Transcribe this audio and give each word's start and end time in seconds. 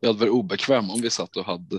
jag 0.00 0.08
hade 0.08 0.18
varit 0.18 0.32
obekväm 0.32 0.90
om 0.90 1.00
vi 1.00 1.10
satt 1.10 1.36
och 1.36 1.44
hade 1.44 1.76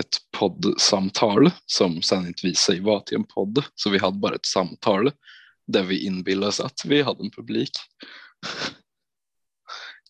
ett 0.00 0.16
poddsamtal 0.38 1.50
som 1.66 2.02
sen 2.02 2.26
inte 2.26 2.46
visade 2.46 2.76
sig 2.76 2.84
vara 2.84 3.00
till 3.00 3.16
en 3.16 3.24
podd. 3.24 3.64
Så 3.74 3.90
vi 3.90 3.98
hade 3.98 4.18
bara 4.18 4.34
ett 4.34 4.46
samtal 4.46 5.10
där 5.66 5.82
vi 5.82 6.06
inbillade 6.06 6.48
oss 6.48 6.60
att 6.60 6.84
vi 6.84 7.02
hade 7.02 7.24
en 7.24 7.30
publik. 7.30 7.70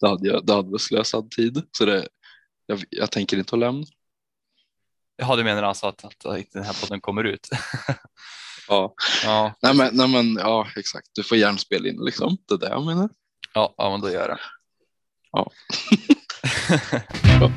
Det 0.01 0.09
hade, 0.09 0.29
jag, 0.29 0.47
det 0.47 0.55
hade 0.55 0.71
väl 0.71 0.79
slösad 0.79 1.31
tid, 1.31 1.63
så 1.73 1.85
det, 1.85 2.09
jag, 2.67 2.85
jag 2.91 3.11
tänker 3.11 3.37
inte 3.37 3.55
att 3.55 3.61
lämna. 3.61 3.87
Ja, 5.17 5.37
du 5.37 5.45
menar 5.45 5.63
alltså 5.63 5.87
att, 5.87 6.05
att, 6.05 6.27
att 6.27 6.53
den 6.53 6.65
här 6.65 6.81
podden 6.81 7.01
kommer 7.01 7.25
ut? 7.25 7.49
Ja. 8.69 8.95
ja. 9.25 9.55
Nej, 9.63 9.75
men, 9.75 9.97
nej 9.97 10.09
men 10.09 10.35
ja 10.35 10.69
exakt, 10.77 11.09
du 11.13 11.23
får 11.23 11.39
gärna 11.39 11.59
spela 11.59 11.89
in 11.89 12.05
liksom, 12.05 12.37
det 12.49 12.55
är 12.55 12.59
det 12.59 12.69
jag 12.69 12.87
menar. 12.87 13.09
Ja, 13.55 13.75
ja 13.77 13.91
men 13.91 14.01
då 14.01 14.11
gör 14.11 14.21
jag 14.21 14.29
det. 14.29 14.41
Ja. 15.33 15.51
Bon. 17.41 17.51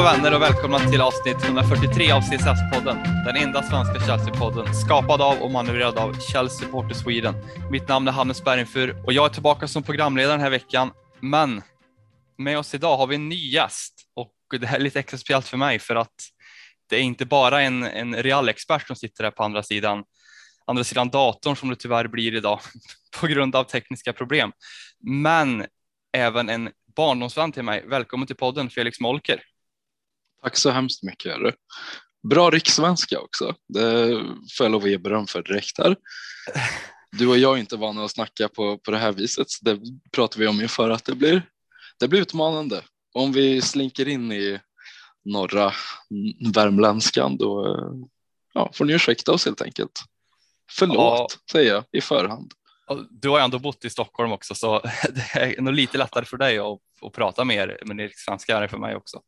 Och 0.00 0.06
vänner 0.06 0.34
och 0.34 0.42
välkomna 0.42 0.78
till 0.78 1.00
avsnitt 1.00 1.44
143 1.44 2.10
av 2.10 2.20
CSS-podden. 2.20 3.24
Den 3.24 3.36
enda 3.36 3.62
svenska 3.62 3.98
Chelsea-podden 3.98 4.72
skapad 4.72 5.20
av 5.22 5.38
och 5.38 5.50
manövrerad 5.50 5.98
av 5.98 6.12
Chelsea 6.12 6.66
Supporter 6.66 6.94
Sweden. 6.94 7.34
Mitt 7.70 7.88
namn 7.88 8.08
är 8.08 8.12
Hannes 8.12 8.44
Bergenfur 8.44 9.06
och 9.06 9.12
jag 9.12 9.24
är 9.24 9.28
tillbaka 9.28 9.68
som 9.68 9.82
programledare 9.82 10.32
den 10.32 10.40
här 10.40 10.50
veckan. 10.50 10.90
Men 11.20 11.62
med 12.38 12.58
oss 12.58 12.74
idag 12.74 12.96
har 12.96 13.06
vi 13.06 13.14
en 13.14 13.28
ny 13.28 13.50
gäst 13.50 13.94
och 14.16 14.34
det 14.60 14.66
här 14.66 14.76
är 14.76 14.82
lite 14.82 14.98
extra 14.98 15.18
speciellt 15.18 15.48
för 15.48 15.56
mig 15.56 15.78
för 15.78 15.96
att 15.96 16.14
det 16.90 16.96
är 16.96 17.02
inte 17.02 17.26
bara 17.26 17.62
en, 17.62 17.82
en 17.82 18.14
real-expert 18.16 18.86
som 18.86 18.96
sitter 18.96 19.24
här 19.24 19.30
på 19.30 19.42
andra 19.42 19.62
sidan, 19.62 20.04
andra 20.66 20.84
sidan 20.84 21.08
datorn 21.08 21.56
som 21.56 21.68
det 21.68 21.76
tyvärr 21.76 22.08
blir 22.08 22.34
idag 22.34 22.60
på 23.20 23.26
grund 23.26 23.56
av 23.56 23.64
tekniska 23.64 24.12
problem. 24.12 24.52
Men 25.00 25.66
även 26.12 26.48
en 26.48 26.70
barndomsvän 26.96 27.52
till 27.52 27.62
mig. 27.62 27.84
Välkommen 27.86 28.26
till 28.26 28.36
podden 28.36 28.70
Felix 28.70 29.00
Molker. 29.00 29.42
Tack 30.42 30.56
så 30.56 30.70
hemskt 30.70 31.02
mycket. 31.02 31.32
Är 31.32 31.54
Bra 32.28 32.50
rikssvenska 32.50 33.20
också. 33.20 33.54
Det 33.68 34.08
får 34.58 34.64
jag 34.64 34.72
lov 34.72 34.82
att 34.82 34.90
ge 34.90 34.98
beröm 34.98 35.26
för 35.26 35.42
direkt 35.42 35.78
här. 35.78 35.96
Du 37.12 37.26
och 37.26 37.38
jag 37.38 37.56
är 37.56 37.60
inte 37.60 37.76
vana 37.76 38.04
att 38.04 38.10
snacka 38.10 38.48
på, 38.48 38.78
på 38.78 38.90
det 38.90 38.98
här 38.98 39.12
viset. 39.12 39.50
Så 39.50 39.64
det 39.64 39.80
pratar 40.12 40.38
vi 40.38 40.46
om 40.46 40.60
inför 40.60 40.90
att 40.90 41.04
det 41.04 41.14
blir, 41.14 41.42
det 41.98 42.08
blir 42.08 42.20
utmanande. 42.20 42.82
Om 43.12 43.32
vi 43.32 43.62
slinker 43.62 44.08
in 44.08 44.32
i 44.32 44.60
norra 45.24 45.72
värmländskan 46.54 47.36
då 47.36 47.78
ja, 48.54 48.70
får 48.74 48.84
ni 48.84 48.92
ursäkta 48.92 49.32
oss 49.32 49.44
helt 49.44 49.62
enkelt. 49.62 50.00
Förlåt 50.70 50.96
ja. 50.96 51.28
säger 51.52 51.72
jag 51.74 51.84
i 51.92 52.00
förhand. 52.00 52.52
Du 53.10 53.28
har 53.28 53.40
ändå 53.40 53.58
bott 53.58 53.84
i 53.84 53.90
Stockholm 53.90 54.32
också 54.32 54.54
så 54.54 54.80
det 55.10 55.40
är 55.40 55.60
nog 55.60 55.74
lite 55.74 55.98
lättare 55.98 56.24
för 56.24 56.36
dig 56.36 56.58
att, 56.58 56.78
att 57.02 57.12
prata 57.12 57.44
mer 57.44 57.78
men 57.84 57.96
det 57.96 58.10
svenska 58.14 58.56
är 58.56 58.60
det 58.60 58.68
för 58.68 58.78
mig 58.78 58.96
också. 58.96 59.20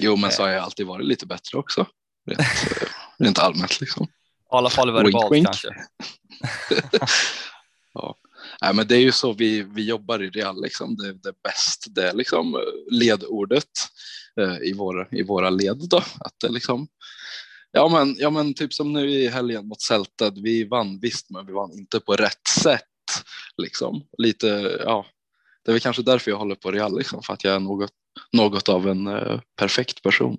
Jo, 0.00 0.16
men 0.16 0.32
så 0.32 0.42
har 0.42 0.48
jag 0.48 0.64
alltid 0.64 0.86
varit 0.86 1.06
lite 1.06 1.26
bättre 1.26 1.58
också. 1.58 1.86
Rent, 2.26 2.40
rent 3.18 3.38
allmänt 3.38 3.80
liksom. 3.80 4.04
I 4.04 4.08
alla 4.48 4.70
fall 4.70 4.92
verbalt 4.92 5.32
wink, 5.32 5.46
kanske. 5.46 5.68
ja. 7.94 8.16
Nej, 8.62 8.74
men 8.74 8.86
det 8.86 8.96
är 8.96 9.00
ju 9.00 9.12
så 9.12 9.32
vi, 9.32 9.62
vi 9.62 9.84
jobbar 9.84 10.22
i 10.22 10.30
Real, 10.30 10.62
liksom. 10.62 10.96
det, 10.96 11.12
det 11.12 11.28
är 11.28 11.34
bäst, 11.42 11.86
det 11.94 12.08
är 12.08 12.12
liksom 12.12 12.60
ledordet 12.90 13.64
eh, 14.40 14.68
i, 14.68 14.72
våra, 14.72 15.08
i 15.10 15.22
våra 15.22 15.50
led. 15.50 15.88
Då. 15.90 15.96
Att 15.96 16.34
det 16.40 16.48
liksom, 16.48 16.88
ja, 17.72 17.88
men, 17.88 18.16
ja, 18.18 18.30
men 18.30 18.54
typ 18.54 18.74
som 18.74 18.92
nu 18.92 19.10
i 19.10 19.28
helgen 19.28 19.68
mot 19.68 19.80
Celta, 19.80 20.30
vi 20.30 20.64
vann 20.64 21.00
visst, 21.00 21.30
men 21.30 21.46
vi 21.46 21.52
vann 21.52 21.72
inte 21.72 22.00
på 22.00 22.16
rätt 22.16 22.48
sätt. 22.48 22.82
Liksom. 23.56 24.02
Lite, 24.18 24.46
ja, 24.84 25.06
det 25.64 25.70
är 25.70 25.72
väl 25.72 25.80
kanske 25.80 26.02
därför 26.02 26.30
jag 26.30 26.38
håller 26.38 26.54
på 26.54 26.70
Real, 26.70 26.98
liksom, 26.98 27.22
för 27.22 27.32
att 27.32 27.44
jag 27.44 27.54
är 27.54 27.60
något 27.60 27.90
något 28.32 28.68
av 28.68 28.88
en 28.88 29.06
eh, 29.06 29.40
perfekt 29.56 30.02
person. 30.02 30.38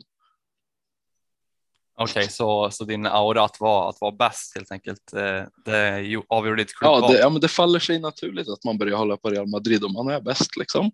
Okej, 1.96 2.22
okay, 2.22 2.28
så, 2.28 2.72
så 2.72 2.84
din 2.86 3.06
aura 3.06 3.44
att 3.44 3.60
vara, 3.60 3.90
att 3.90 4.02
vara 4.02 4.12
bäst 4.12 4.56
helt 4.56 4.72
enkelt, 4.72 5.14
eh, 5.14 5.44
det 5.66 6.24
avgör 6.30 6.56
ditt 6.56 6.74
ja 6.82 7.08
det, 7.08 7.20
ja, 7.20 7.30
men 7.30 7.42
det 7.42 7.48
faller 7.48 7.80
sig 7.80 8.00
naturligt 8.00 8.50
att 8.50 8.64
man 8.64 8.78
börjar 8.78 8.98
hålla 8.98 9.18
på 9.18 9.30
Real 9.30 9.48
Madrid 9.48 9.84
om 9.84 9.94
man 9.94 10.08
är 10.08 10.22
bäst 10.22 10.58
liksom. 10.58 10.92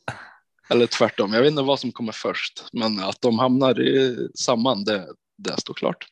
Eller 0.68 0.86
tvärtom, 0.86 1.32
jag 1.32 1.42
vet 1.42 1.50
inte 1.50 1.62
vad 1.62 1.80
som 1.80 1.92
kommer 1.92 2.12
först, 2.12 2.64
men 2.72 3.00
att 3.00 3.20
de 3.20 3.38
hamnar 3.38 3.80
i 3.80 4.28
samman, 4.34 4.84
det, 4.84 5.06
det 5.38 5.60
står 5.60 5.74
klart. 5.74 6.06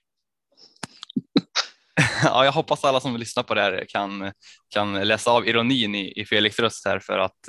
ja, 2.22 2.44
jag 2.44 2.52
hoppas 2.52 2.84
alla 2.84 3.00
som 3.00 3.16
lyssnar 3.16 3.42
på 3.42 3.54
det 3.54 3.60
här 3.60 3.84
kan, 3.88 4.32
kan 4.68 5.08
läsa 5.08 5.30
av 5.30 5.48
ironin 5.48 5.94
i, 5.94 6.20
i 6.20 6.24
Felix 6.24 6.58
röst 6.58 6.84
här 6.84 6.98
för 6.98 7.18
att 7.18 7.48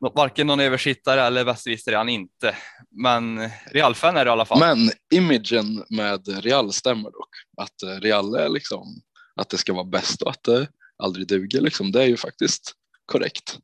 varken 0.00 0.46
någon 0.46 0.60
översittare 0.60 1.22
eller 1.22 1.44
bästvisare 1.44 1.94
är 1.94 1.98
han 1.98 2.08
inte. 2.08 2.56
Men 2.90 3.50
Real-fan 3.66 4.16
är 4.16 4.24
det 4.24 4.28
i 4.28 4.32
alla 4.32 4.44
fall. 4.44 4.58
Men 4.58 4.90
imagen 5.14 5.84
med 5.90 6.28
Real 6.42 6.72
stämmer 6.72 7.10
dock. 7.10 7.30
Att 7.56 7.82
eh, 7.82 8.00
Real 8.00 8.34
är 8.34 8.48
liksom, 8.48 9.02
att 9.34 9.48
det 9.48 9.58
ska 9.58 9.72
vara 9.72 9.84
bäst 9.84 10.22
och 10.22 10.30
att 10.30 10.42
det 10.42 10.68
aldrig 11.02 11.28
duger 11.28 11.60
liksom. 11.60 11.92
Det 11.92 12.02
är 12.02 12.06
ju 12.06 12.16
faktiskt 12.16 12.72
korrekt. 13.06 13.58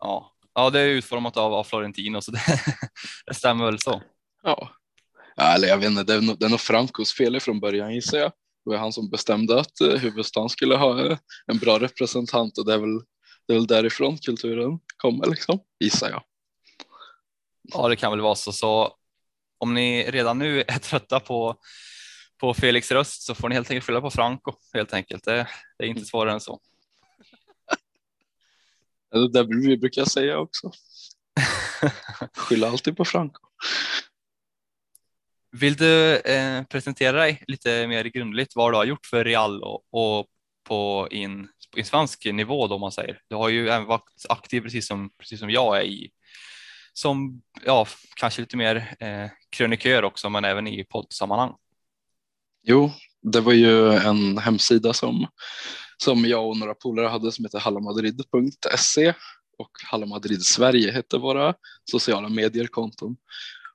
Ja, 0.00 0.32
ja 0.54 0.70
det 0.70 0.80
är 0.80 0.88
utformat 0.88 1.36
av, 1.36 1.54
av 1.54 1.64
Florentino 1.64 2.20
så 2.20 2.30
det, 2.30 2.40
det 3.26 3.34
stämmer 3.34 3.64
väl 3.64 3.78
så. 3.78 4.02
Ja. 4.42 4.70
ja, 5.36 5.54
eller 5.54 5.68
jag 5.68 5.78
vet 5.78 5.90
inte, 5.90 6.02
det 6.02 6.14
är 6.14 6.20
nog, 6.20 6.38
det 6.38 6.46
är 6.46 6.50
nog 6.50 6.60
Francos 6.60 7.12
fel 7.12 7.40
från 7.40 7.60
början 7.60 7.94
gissar 7.94 8.18
jag. 8.18 8.32
Det 8.64 8.70
var 8.70 8.76
han 8.76 8.92
som 8.92 9.10
bestämde 9.10 9.60
att 9.60 9.80
eh, 9.80 9.88
huvudstaden 9.88 10.48
skulle 10.48 10.76
ha 10.76 11.06
eh, 11.06 11.18
en 11.46 11.58
bra 11.58 11.78
representant 11.78 12.58
och 12.58 12.66
det 12.66 12.74
är 12.74 12.78
väl 12.78 13.00
det 13.46 13.52
är 13.52 13.56
väl 13.56 13.66
därifrån 13.66 14.18
kulturen 14.18 14.78
kommer 14.96 15.26
liksom, 15.26 15.60
gissar 15.80 16.10
jag. 16.10 16.22
Ja, 17.62 17.88
det 17.88 17.96
kan 17.96 18.10
väl 18.10 18.20
vara 18.20 18.34
så. 18.34 18.52
Så 18.52 18.96
om 19.58 19.74
ni 19.74 20.10
redan 20.10 20.38
nu 20.38 20.60
är 20.60 20.78
trötta 20.78 21.20
på, 21.20 21.56
på 22.40 22.54
Felix 22.54 22.92
röst 22.92 23.22
så 23.22 23.34
får 23.34 23.48
ni 23.48 23.54
helt 23.54 23.70
enkelt 23.70 23.84
skylla 23.86 24.00
på 24.00 24.10
Franco 24.10 24.52
helt 24.74 24.92
enkelt. 24.92 25.24
Det, 25.24 25.48
det 25.78 25.84
är 25.84 25.88
inte 25.88 26.04
svårare 26.04 26.32
än 26.32 26.40
så. 26.40 26.60
Det 29.10 29.32
där 29.32 29.44
vi 29.68 29.76
brukar 29.76 30.04
säga 30.04 30.38
också. 30.38 30.72
Skylla 32.36 32.68
alltid 32.68 32.96
på 32.96 33.04
Franco. 33.04 33.40
Vill 35.52 35.76
du 35.76 36.16
eh, 36.16 36.62
presentera 36.62 37.20
dig 37.20 37.44
lite 37.46 37.86
mer 37.86 38.04
grundligt 38.04 38.56
vad 38.56 38.72
du 38.72 38.76
har 38.76 38.84
gjort 38.84 39.06
för 39.06 39.24
Real 39.24 39.62
och, 39.62 39.84
och 39.90 40.26
på 40.64 41.08
in 41.10 41.48
i 41.78 41.84
svensk 41.84 42.24
nivå 42.24 42.66
då 42.66 42.78
man 42.78 42.92
säger. 42.92 43.20
Du 43.28 43.36
har 43.36 43.48
ju 43.48 43.68
även 43.68 43.86
varit 43.86 44.26
aktiv 44.28 44.60
precis 44.60 44.86
som, 44.86 45.10
precis 45.18 45.40
som 45.40 45.50
jag 45.50 45.76
är 45.76 45.82
i 45.82 46.10
som 46.92 47.42
ja, 47.64 47.86
kanske 48.16 48.40
lite 48.40 48.56
mer 48.56 48.96
eh, 49.00 49.30
krönikör 49.50 50.02
också, 50.02 50.30
men 50.30 50.44
även 50.44 50.66
i 50.66 50.84
poddsammanhang. 50.84 51.54
Jo, 52.62 52.90
det 53.22 53.40
var 53.40 53.52
ju 53.52 53.92
en 53.92 54.38
hemsida 54.38 54.92
som, 54.92 55.26
som 55.96 56.24
jag 56.24 56.48
och 56.48 56.56
några 56.56 56.74
polare 56.74 57.06
hade 57.06 57.32
som 57.32 57.44
heter 57.44 57.58
hallamadrid.se 57.58 59.14
och 59.58 59.70
Hallamadrid 59.84 60.42
Sverige 60.42 60.92
hette 60.92 61.18
våra 61.18 61.54
sociala 61.90 62.28
medierkonton. 62.28 63.16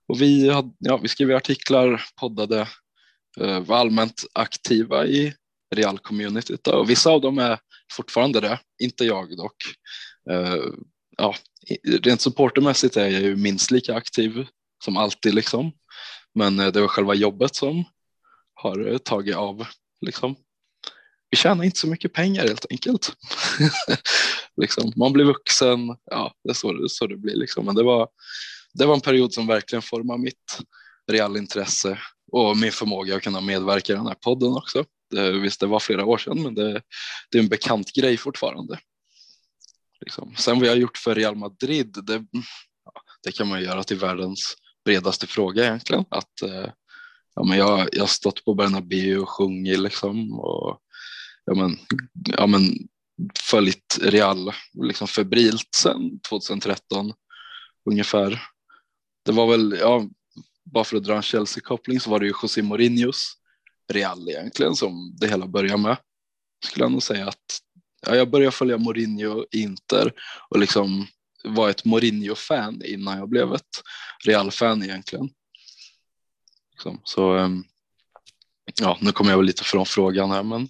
Och 0.07 0.21
vi, 0.21 0.49
hade, 0.49 0.71
ja, 0.79 0.97
vi 0.97 1.07
skrev 1.07 1.35
artiklar, 1.35 2.03
poddade, 2.19 2.67
eh, 3.39 3.59
var 3.59 3.77
allmänt 3.77 4.23
aktiva 4.33 5.05
i 5.05 5.33
Real-communityt 5.75 6.67
och 6.67 6.89
vissa 6.89 7.09
av 7.09 7.21
dem 7.21 7.39
är 7.39 7.59
fortfarande 7.91 8.39
det, 8.39 8.59
inte 8.79 9.05
jag 9.05 9.37
dock. 9.37 9.55
Eh, 10.29 10.63
ja, 11.17 11.35
rent 12.03 12.21
supportermässigt 12.21 12.97
är 12.97 13.07
jag 13.07 13.21
ju 13.21 13.35
minst 13.35 13.71
lika 13.71 13.95
aktiv 13.95 14.47
som 14.83 14.97
alltid 14.97 15.33
liksom. 15.33 15.71
Men 16.35 16.59
eh, 16.59 16.67
det 16.67 16.81
var 16.81 16.87
själva 16.87 17.13
jobbet 17.13 17.55
som 17.55 17.83
har 18.53 18.87
eh, 18.87 18.97
tagit 18.97 19.35
av 19.35 19.65
liksom. 20.01 20.35
Vi 21.29 21.37
tjänar 21.37 21.63
inte 21.63 21.79
så 21.79 21.87
mycket 21.87 22.13
pengar 22.13 22.47
helt 22.47 22.65
enkelt. 22.69 23.13
liksom, 24.61 24.93
man 24.95 25.13
blir 25.13 25.25
vuxen, 25.25 25.79
ja 26.05 26.33
det 26.43 26.49
är 26.49 26.53
så, 26.53 26.85
så 26.89 27.07
det 27.07 27.17
blir 27.17 27.35
liksom. 27.35 27.65
Men 27.65 27.75
det 27.75 27.83
var, 27.83 28.09
det 28.73 28.85
var 28.85 28.93
en 28.93 29.01
period 29.01 29.33
som 29.33 29.47
verkligen 29.47 29.81
formade 29.81 30.19
mitt 30.19 30.59
realintresse 31.11 31.99
och 32.31 32.57
min 32.57 32.71
förmåga 32.71 33.15
att 33.15 33.21
kunna 33.21 33.41
medverka 33.41 33.93
i 33.93 33.95
den 33.95 34.07
här 34.07 34.15
podden 34.15 34.51
också. 34.51 34.85
Det, 35.11 35.39
visst, 35.39 35.59
det 35.59 35.67
var 35.67 35.79
flera 35.79 36.05
år 36.05 36.17
sedan, 36.17 36.43
men 36.43 36.55
det, 36.55 36.81
det 37.31 37.37
är 37.37 37.41
en 37.43 37.49
bekant 37.49 37.93
grej 37.93 38.17
fortfarande. 38.17 38.79
Liksom. 40.01 40.35
Sen 40.37 40.59
vad 40.59 40.67
jag 40.67 40.71
har 40.71 40.77
gjort 40.77 40.97
för 40.97 41.15
Real 41.15 41.35
Madrid, 41.35 41.97
det, 42.03 42.25
det 43.23 43.31
kan 43.31 43.47
man 43.47 43.63
göra 43.63 43.83
till 43.83 43.97
världens 43.97 44.55
bredaste 44.85 45.27
fråga 45.27 45.65
egentligen. 45.65 46.05
Att, 46.09 46.41
eh, 46.41 46.69
ja, 47.35 47.43
men 47.43 47.57
jag, 47.57 47.89
jag 47.91 48.01
har 48.01 48.07
stått 48.07 48.45
på 48.45 48.53
Bernabéu 48.53 49.17
och 49.17 49.29
sjungit 49.29 49.79
liksom 49.79 50.39
och 50.39 50.79
ja, 51.45 51.53
men, 51.53 51.77
ja, 52.37 52.47
men, 52.47 52.61
följt 53.39 53.99
Real 54.01 54.53
liksom 54.73 55.07
febrilt 55.07 55.75
sedan 55.75 56.19
2013 56.29 57.13
ungefär. 57.89 58.41
Det 59.25 59.31
var 59.31 59.47
väl, 59.47 59.77
ja, 59.79 60.09
bara 60.63 60.83
för 60.83 60.97
att 60.97 61.03
dra 61.03 61.15
en 61.15 61.21
Chelsea-koppling 61.21 61.99
så 61.99 62.09
var 62.09 62.19
det 62.19 62.25
ju 62.25 62.33
José 62.41 62.61
Mourinhos 62.61 63.40
Real 63.93 64.29
egentligen 64.29 64.75
som 64.75 65.15
det 65.19 65.27
hela 65.27 65.47
börjar 65.47 65.77
med. 65.77 65.97
Skulle 66.65 66.83
jag 66.83 66.91
nog 66.91 67.03
säga 67.03 67.27
att 67.27 67.59
ja, 68.07 68.15
jag 68.15 68.29
började 68.29 68.51
följa 68.51 68.77
Mourinho 68.77 69.45
Inter 69.51 70.13
och 70.49 70.59
liksom 70.59 71.07
var 71.43 71.69
ett 71.69 71.85
Mourinho-fan 71.85 72.81
innan 72.85 73.17
jag 73.17 73.29
blev 73.29 73.53
ett 73.53 73.81
Real-fan 74.25 74.83
egentligen. 74.83 75.29
Liksom. 76.71 77.01
Så 77.03 77.33
ehm, 77.37 77.63
ja, 78.81 78.97
nu 79.01 79.11
kommer 79.11 79.31
jag 79.31 79.37
väl 79.37 79.45
lite 79.45 79.63
från 79.63 79.85
frågan 79.85 80.31
här, 80.31 80.43
men 80.43 80.69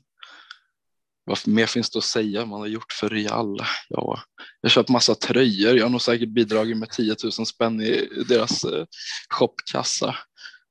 vad 1.24 1.47
mer 1.47 1.65
finns 1.65 1.89
det 1.89 1.97
att 1.97 2.03
säga 2.03 2.45
man 2.45 2.59
har 2.59 2.67
gjort 2.67 2.91
för 2.91 3.09
Real? 3.09 3.57
Ja, 3.89 4.24
jag 4.62 4.69
har 4.69 4.69
köpt 4.69 4.89
massa 4.89 5.15
tröjor. 5.15 5.77
Jag 5.77 5.85
har 5.85 5.89
nog 5.89 6.01
säkert 6.01 6.29
bidragit 6.29 6.77
med 6.77 6.89
10 6.89 7.15
000 7.24 7.31
spänn 7.31 7.81
i 7.81 8.09
deras 8.27 8.63
eh, 8.63 8.85
shopkassa. 9.29 10.15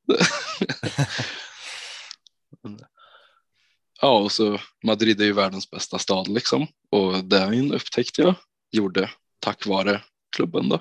ja, 4.01 4.19
och 4.19 4.33
så 4.33 4.59
Madrid 4.85 5.21
är 5.21 5.25
ju 5.25 5.33
världens 5.33 5.71
bästa 5.71 5.99
stad 5.99 6.29
liksom 6.29 6.67
och 6.91 7.25
den 7.25 7.73
upptäckte 7.73 8.23
jag 8.23 8.35
gjorde 8.73 9.11
tack 9.41 9.67
vare 9.67 10.03
klubben 10.37 10.69
då. 10.69 10.81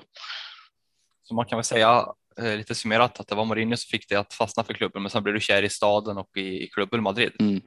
Så 1.22 1.34
man 1.34 1.46
kan 1.46 1.56
väl 1.56 1.64
säga 1.64 2.06
eh, 2.38 2.56
lite 2.56 2.74
summerat 2.74 3.20
att 3.20 3.28
det 3.28 3.34
var 3.34 3.44
Mourinho 3.44 3.76
som 3.76 3.88
fick 3.88 4.08
dig 4.08 4.18
att 4.18 4.34
fastna 4.34 4.64
för 4.64 4.74
klubben, 4.74 5.02
men 5.02 5.10
sen 5.10 5.22
blev 5.22 5.34
du 5.34 5.40
kär 5.40 5.62
i 5.62 5.70
staden 5.70 6.18
och 6.18 6.36
i, 6.36 6.66
klubben 6.66 7.02
Madrid. 7.02 7.32
Mm. 7.38 7.60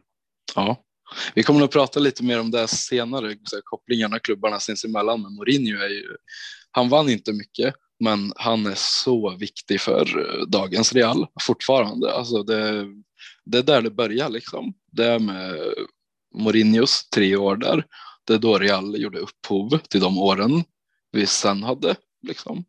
Ja, 0.56 0.84
vi 1.36 1.44
kommer 1.44 1.64
att 1.64 1.72
prata 1.72 2.00
lite 2.00 2.24
mer 2.24 2.40
om 2.40 2.52
det 2.52 2.68
senare, 2.68 3.36
så 3.44 3.62
kopplingarna 3.64 4.20
klubbarna 4.20 4.60
sinsemellan, 4.60 5.22
men 5.22 5.36
Mourinho 5.36 5.82
är 5.82 5.90
ju, 5.90 6.18
han 6.72 6.90
vann 6.90 7.10
inte 7.10 7.34
mycket, 7.34 7.76
men 8.00 8.34
han 8.36 8.66
är 8.66 8.76
så 8.76 9.36
viktig 9.36 9.82
för 9.82 10.20
eh, 10.20 10.48
dagens 10.48 10.94
Real 10.94 11.28
fortfarande. 11.42 12.14
Alltså 12.14 12.44
det, 12.44 12.86
det 13.46 13.58
är 13.58 13.64
där 13.64 13.82
det 13.82 13.92
börjar 13.92 14.30
liksom. 14.30 14.74
Det 14.92 15.06
är 15.06 15.20
med 15.20 15.56
Mourinhos 16.36 17.10
tre 17.10 17.36
år 17.36 17.56
där. 17.56 17.86
Det 18.28 18.34
är 18.34 18.38
då 18.38 18.58
Real 18.58 19.02
gjorde 19.02 19.20
upphov 19.20 19.78
till 19.78 20.02
de 20.02 20.18
åren 20.18 20.64
vi 21.12 21.28
sen 21.28 21.64
hade 21.64 21.96
liksom 22.28 22.66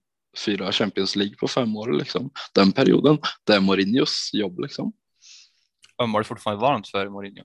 fyra 0.46 0.72
Champions 0.72 1.16
League 1.16 1.36
på 1.36 1.48
fem 1.48 1.76
år 1.76 1.92
liksom. 1.92 2.30
Den 2.54 2.72
perioden, 2.72 3.18
det 3.44 3.54
är 3.54 3.60
Mourinhos 3.60 4.30
jobb 4.32 4.60
liksom. 4.60 4.92
Ömmar 6.02 6.18
du 6.18 6.24
fortfarande 6.24 6.62
varmt 6.62 6.88
för 6.88 7.08
Mourinho? 7.08 7.44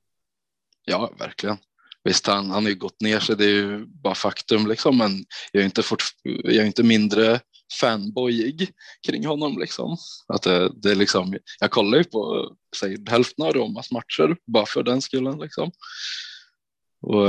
Ja, 0.86 1.14
verkligen. 1.20 1.58
Visst, 2.04 2.28
han, 2.28 2.50
han 2.50 2.64
har 2.64 2.70
ju 2.70 2.76
gått 2.76 3.02
ner 3.02 3.20
sig, 3.20 3.36
det 3.36 3.46
är 3.46 3.50
ju 3.50 3.86
bara 3.86 4.16
faktum 4.16 4.68
liksom, 4.68 4.98
men 4.98 5.26
jag 5.52 5.62
är 5.62 5.66
inte, 5.66 5.84
fort, 5.84 6.04
jag 6.24 6.56
är 6.56 6.66
inte 6.66 6.84
mindre 6.84 7.40
fanboyig 7.82 8.72
kring 9.08 9.26
honom 9.26 9.60
liksom. 9.60 9.98
Att 10.28 10.42
det, 10.42 10.72
det 10.76 10.92
är 10.92 10.96
liksom, 10.96 11.38
jag 11.60 11.72
kollar 11.72 11.98
ju 11.98 12.04
på 12.04 12.52
säg, 12.76 12.98
hälften 13.08 13.46
av 13.46 13.54
Romas 13.54 13.92
matcher 13.92 14.38
bara 14.46 14.66
för 14.66 14.84
den 14.84 15.02
skullen 15.02 15.40
liksom. 15.40 15.72
Och 17.02 17.28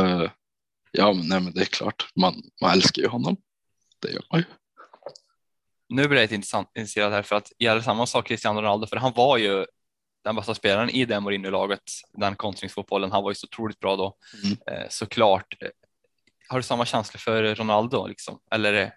ja, 0.92 1.12
men, 1.12 1.28
nej, 1.28 1.40
men 1.40 1.52
det 1.52 1.60
är 1.60 1.64
klart, 1.64 2.08
man, 2.14 2.42
man 2.62 2.72
älskar 2.72 3.02
ju 3.02 3.08
honom. 3.08 3.36
Det 4.02 4.12
gör 4.12 4.24
man 4.32 4.40
ju. 4.40 4.46
Nu 5.88 6.08
blir 6.08 6.18
jag 6.18 6.24
lite 6.24 6.34
intressant 6.34 6.68
intresserad 6.74 7.12
här 7.12 7.22
för 7.22 7.36
att 7.36 7.52
gäller 7.58 7.80
samma 7.80 8.06
sak 8.06 8.26
Cristiano 8.26 8.60
Ronaldo, 8.60 8.86
för 8.86 8.96
han 8.96 9.12
var 9.12 9.36
ju 9.36 9.66
den 10.24 10.36
bästa 10.36 10.54
spelaren 10.54 10.90
i 10.90 11.04
det 11.04 11.20
Mourinho-laget, 11.20 11.82
den 12.12 12.36
kontringsfotbollen. 12.36 13.12
Han 13.12 13.22
var 13.22 13.30
ju 13.30 13.34
så 13.34 13.46
otroligt 13.46 13.80
bra 13.80 13.96
då. 13.96 14.16
Mm. 14.44 14.58
Eh, 14.66 14.86
såklart. 14.90 15.54
Har 16.48 16.58
du 16.58 16.62
samma 16.62 16.86
känsla 16.86 17.18
för 17.18 17.54
Ronaldo 17.54 18.06
liksom? 18.06 18.40
Eller 18.50 18.94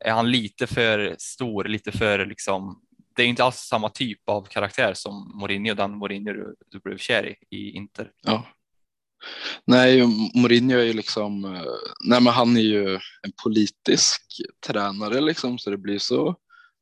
är 0.00 0.12
han 0.12 0.30
lite 0.30 0.66
för 0.66 1.16
stor, 1.18 1.64
lite 1.64 1.92
för 1.92 2.26
liksom? 2.26 2.82
Det 3.16 3.22
är 3.22 3.26
inte 3.26 3.44
alls 3.44 3.56
samma 3.56 3.88
typ 3.88 4.28
av 4.28 4.42
karaktär 4.42 4.94
som 4.94 5.32
Mourinho, 5.40 5.74
den 5.74 5.98
Mourinho 5.98 6.32
du, 6.32 6.54
du 6.70 6.80
blev 6.80 6.98
kär 6.98 7.28
i, 7.28 7.56
i 7.56 7.70
Inter. 7.70 8.10
Ja. 8.22 8.46
Nej, 9.64 10.02
Mourinho 10.34 10.78
är 10.78 10.84
ju 10.84 10.92
liksom, 10.92 11.44
eh, 11.44 11.62
nej 12.04 12.20
men 12.20 12.32
han 12.32 12.56
är 12.56 12.60
ju 12.60 12.94
en 12.94 13.32
politisk 13.42 14.22
tränare 14.66 15.20
liksom 15.20 15.58
så 15.58 15.70
det 15.70 15.78
blir 15.78 15.98
så 15.98 16.36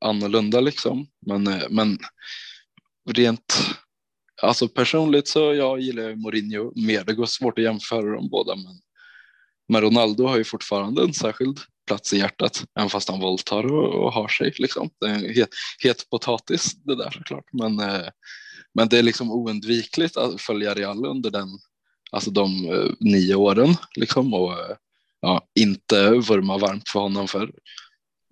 annorlunda 0.05 0.61
liksom. 0.61 1.07
Men, 1.27 1.47
eh, 1.47 1.63
men 1.71 1.99
rent 3.11 3.77
alltså 4.43 4.69
personligt 4.69 5.29
så 5.29 5.55
jag 5.55 5.81
gillar 5.81 6.15
Mourinho 6.15 6.73
mer. 6.87 7.05
Det 7.05 7.15
går 7.15 7.27
svårt 7.27 7.59
att 7.59 7.65
jämföra 7.65 8.15
dem 8.15 8.29
båda, 8.29 8.57
men, 8.57 8.81
men 9.69 9.81
Ronaldo 9.81 10.27
har 10.27 10.37
ju 10.37 10.45
fortfarande 10.45 11.03
en 11.03 11.15
särskild 11.15 11.59
plats 11.87 12.13
i 12.13 12.19
hjärtat, 12.19 12.65
även 12.79 12.91
fast 12.91 13.09
han 13.09 13.21
våldtar 13.21 13.73
och, 13.73 14.05
och 14.05 14.13
har 14.13 14.29
sig. 14.29 14.55
Liksom. 14.59 14.91
Det 15.01 15.07
är 15.07 15.15
en 15.15 15.35
het, 15.35 15.49
het 15.83 16.11
potatis 16.11 16.75
det 16.75 16.97
där 16.97 17.11
såklart, 17.11 17.45
men, 17.53 17.81
eh, 17.81 18.09
men 18.75 18.89
det 18.89 18.99
är 18.99 19.03
liksom 19.03 19.31
oundvikligt 19.31 20.17
att 20.17 20.41
följa 20.41 20.75
Real 20.75 21.07
under 21.07 21.31
den, 21.31 21.49
alltså 22.11 22.31
de 22.31 22.65
eh, 22.65 22.91
nio 23.01 23.35
åren 23.35 23.77
liksom, 23.97 24.35
och 24.35 24.53
eh, 24.53 24.77
ja, 25.21 25.47
inte 25.55 26.11
vurma 26.11 26.59
varmt 26.59 26.89
för 26.89 27.01
honom 27.01 27.29
för 27.29 27.51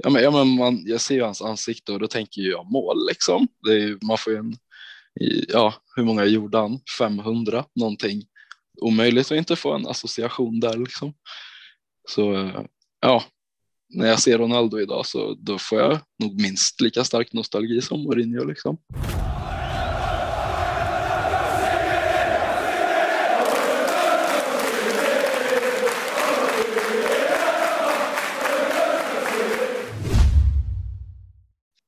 ja, 0.02 0.10
men, 0.10 0.22
ja, 0.22 0.30
men 0.30 0.48
man, 0.48 0.82
jag 0.86 1.00
ser 1.00 1.14
ju 1.14 1.22
hans 1.22 1.42
ansikte 1.42 1.92
och 1.92 1.98
då 1.98 2.06
tänker 2.06 2.42
jag 2.42 2.72
mål 2.72 3.06
liksom. 3.08 3.48
Det 3.66 3.72
är, 3.72 3.98
man 4.06 4.18
får 4.18 4.32
ju 4.32 4.38
en, 4.38 4.56
ja, 5.48 5.74
hur 5.96 6.04
många 6.04 6.24
gjorde 6.24 6.58
han? 6.58 6.80
500 6.98 7.64
någonting. 7.74 8.22
Omöjligt 8.80 9.32
att 9.32 9.38
inte 9.38 9.56
få 9.56 9.72
en 9.74 9.86
association 9.86 10.60
där 10.60 10.76
liksom. 10.76 11.14
Så 12.08 12.34
eh, 12.34 12.62
ja, 13.00 13.24
när 13.92 14.06
jag 14.06 14.20
ser 14.20 14.38
Ronaldo 14.38 14.80
idag 14.80 15.06
så 15.06 15.34
då 15.34 15.58
får 15.58 15.80
jag 15.80 15.98
nog 16.18 16.40
minst 16.40 16.80
lika 16.80 17.04
stark 17.04 17.32
nostalgi 17.32 17.80
som 17.80 18.02
Mourinho 18.02 18.44
liksom. 18.44 18.78